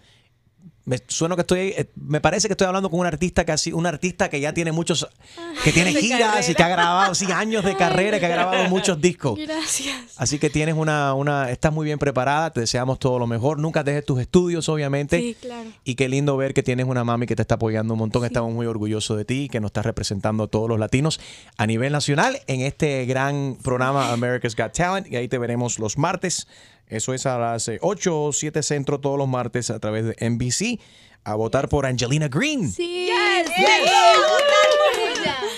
me 0.86 0.98
sueno 1.08 1.34
que 1.34 1.42
estoy, 1.42 1.58
eh, 1.76 1.90
me 1.96 2.20
parece 2.20 2.46
que 2.46 2.52
estoy 2.52 2.66
hablando 2.66 2.90
con 2.90 3.00
un 3.00 3.06
artista 3.06 3.44
casi, 3.44 3.72
un 3.72 3.86
artista 3.86 4.28
que 4.28 4.38
ya 4.40 4.52
tiene 4.52 4.70
muchos, 4.70 5.08
que 5.62 5.72
tiene 5.72 5.94
De 5.94 6.00
giras 6.00 6.48
y 6.48 6.54
que 6.54 6.62
ha 6.62 6.68
grabado, 6.68 7.14
sí, 7.14 7.30
años 7.32 7.64
de 7.64 7.74
carrera, 7.74 8.20
que 8.20 8.26
ha 8.26 8.30
grabado 8.30 8.68
muchos 8.68 9.00
discos. 9.00 9.38
Gracias. 9.38 9.96
Así 10.16 10.38
que 10.38 10.50
tienes 10.50 10.74
una, 10.74 11.14
una, 11.14 11.50
estás 11.50 11.72
muy 11.72 11.86
bien 11.86 11.98
preparada, 11.98 12.50
te 12.52 12.60
deseamos 12.60 12.98
todo 12.98 13.18
lo 13.18 13.26
mejor. 13.26 13.58
Nunca 13.58 13.82
dejes 13.82 14.04
tus 14.04 14.20
estudios, 14.20 14.68
obviamente. 14.68 15.18
Sí, 15.18 15.36
claro. 15.40 15.70
Y 15.84 15.94
qué 15.94 16.08
lindo 16.08 16.36
ver 16.36 16.52
que 16.52 16.62
tienes 16.62 16.86
una 16.86 17.02
mami 17.02 17.26
que 17.26 17.36
te 17.36 17.42
está 17.42 17.54
apoyando 17.54 17.94
un 17.94 18.00
montón. 18.00 18.24
Estamos 18.24 18.52
muy 18.52 18.66
orgullosos 18.66 19.16
de 19.16 19.24
ti, 19.24 19.48
que 19.48 19.60
nos 19.60 19.70
estás 19.70 19.86
representando 19.86 20.44
a 20.44 20.46
todos 20.48 20.68
los 20.68 20.78
latinos 20.78 21.18
a 21.56 21.66
nivel 21.66 21.92
nacional 21.92 22.40
en 22.46 22.60
este 22.60 23.06
gran 23.06 23.56
programa 23.62 24.12
America's 24.12 24.54
Got 24.54 24.72
Talent. 24.72 25.10
Y 25.10 25.16
ahí 25.16 25.28
te 25.28 25.38
veremos 25.38 25.78
los 25.78 25.96
martes. 25.96 26.46
Eso 26.86 27.14
es 27.14 27.24
a 27.26 27.38
las 27.38 27.66
eh, 27.68 27.78
8 27.80 28.22
o 28.24 28.32
7 28.32 28.62
centro 28.62 29.00
todos 29.00 29.16
los 29.18 29.26
martes 29.28 29.70
a 29.70 29.78
través 29.80 30.04
de 30.04 30.14
NBC. 30.30 30.78
A 31.26 31.36
votar 31.36 31.70
por 31.70 31.86
Angelina 31.86 32.28
Green. 32.28 32.70
Sí. 32.70 33.06
Yes. 33.06 33.50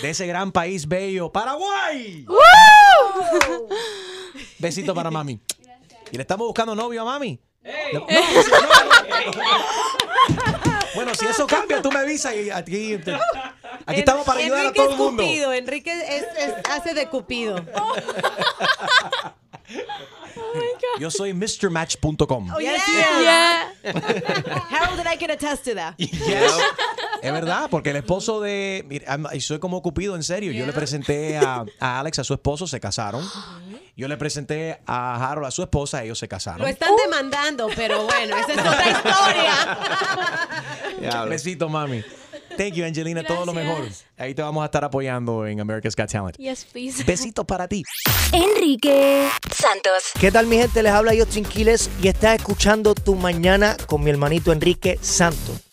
De 0.03 0.11
ese 0.11 0.27
gran 0.29 0.53
país 0.53 0.87
bello, 0.87 1.33
Paraguay. 1.33 2.25
Besito 4.59 4.95
para 4.95 5.11
mami. 5.11 5.41
Y 6.13 6.17
le 6.17 6.23
estamos 6.23 6.47
buscando 6.47 6.75
novio 6.77 7.03
a 7.03 7.05
mami. 7.05 7.41
No, 7.93 8.07
sí, 8.09 8.51
no. 8.53 8.69
Bueno, 10.95 11.13
si 11.15 11.27
eso 11.27 11.47
cambia, 11.49 11.83
tú 11.83 11.91
me 11.91 11.99
avisas 11.99 12.35
y 12.37 12.49
aquí, 12.51 12.97
te- 12.99 13.19
aquí 13.87 13.99
estamos 14.01 14.25
para 14.25 14.39
ayudar 14.41 14.59
a 14.59 14.63
Enrique 14.69 14.81
todo 14.81 14.91
el 14.93 14.97
mundo. 14.97 15.23
Cupido, 15.23 15.53
Enrique 15.53 15.91
es- 15.91 16.27
es- 16.39 16.55
hace 16.71 16.95
de 16.95 17.09
Cupido. 17.09 17.57
Yo 21.01 21.11
soy 21.11 21.33
MrMatch.com. 21.35 22.53
Oh, 22.55 22.61
yes, 22.61 22.83
Yeah. 22.87 23.73
Harold 24.71 25.01
and 25.01 25.09
I 25.09 25.17
can 25.17 25.31
attest 25.31 25.65
to 25.65 25.75
that. 25.75 25.95
Yes. 25.99 26.53
Es 27.23 27.33
verdad, 27.33 27.69
porque 27.71 27.91
el 27.91 27.97
esposo 27.97 28.41
de. 28.41 28.85
mira, 28.89 29.19
y 29.33 29.41
soy 29.41 29.59
como 29.59 29.81
Cupido, 29.83 30.15
en 30.17 30.23
serio. 30.23 30.53
Yo 30.53 30.67
le 30.67 30.73
presenté 30.73 31.39
a, 31.39 31.65
a 31.81 32.01
Alex, 32.01 32.19
a 32.21 32.25
su 32.25 32.35
esposo, 32.35 32.67
se 32.67 32.79
casaron. 32.79 33.25
Yo 33.97 34.07
le 34.09 34.17
presenté 34.19 34.81
a 34.87 35.31
Harold, 35.31 35.47
a 35.47 35.51
su 35.51 35.63
esposa, 35.63 36.05
ellos 36.05 36.19
se 36.19 36.29
casaron. 36.29 36.61
Lo 36.63 36.69
están 36.69 36.91
demandando, 37.05 37.69
pero 37.75 38.05
bueno, 38.05 38.37
esa 38.37 38.53
es 38.53 38.59
otra 38.59 38.91
historia. 41.01 41.25
Besito, 41.27 41.69
mami. 41.69 42.03
Thank 42.57 42.75
you, 42.75 42.85
Angelina. 42.85 43.23
Todo 43.25 43.45
lo 43.45 43.53
mejor. 43.53 43.89
Ahí 44.17 44.35
te 44.35 44.43
vamos 44.43 44.63
a 44.63 44.67
estar 44.67 44.85
apoyando 44.85 45.47
en 45.47 45.61
America's 45.61 45.95
Got 45.95 46.11
Talent. 46.11 46.37
Yes, 46.37 46.65
please. 46.65 47.05
Besitos 47.05 47.45
para 47.45 47.69
ti. 47.69 47.83
Enrique 48.33 49.29
Santos. 49.53 50.13
¿Qué 50.19 50.33
tal 50.33 50.47
mi 50.47 50.57
gente? 50.57 50.83
Les 50.83 50.93
habla 50.93 51.13
Justin 51.17 51.45
Quiles 51.45 51.91
y 52.03 52.09
estás 52.09 52.37
escuchando 52.37 52.95
Tu 52.95 53.15
Mañana 53.15 53.77
con 53.87 54.03
mi 54.03 54.11
hermanito 54.11 54.53
Enrique 54.53 54.99
Santos. 55.01 55.66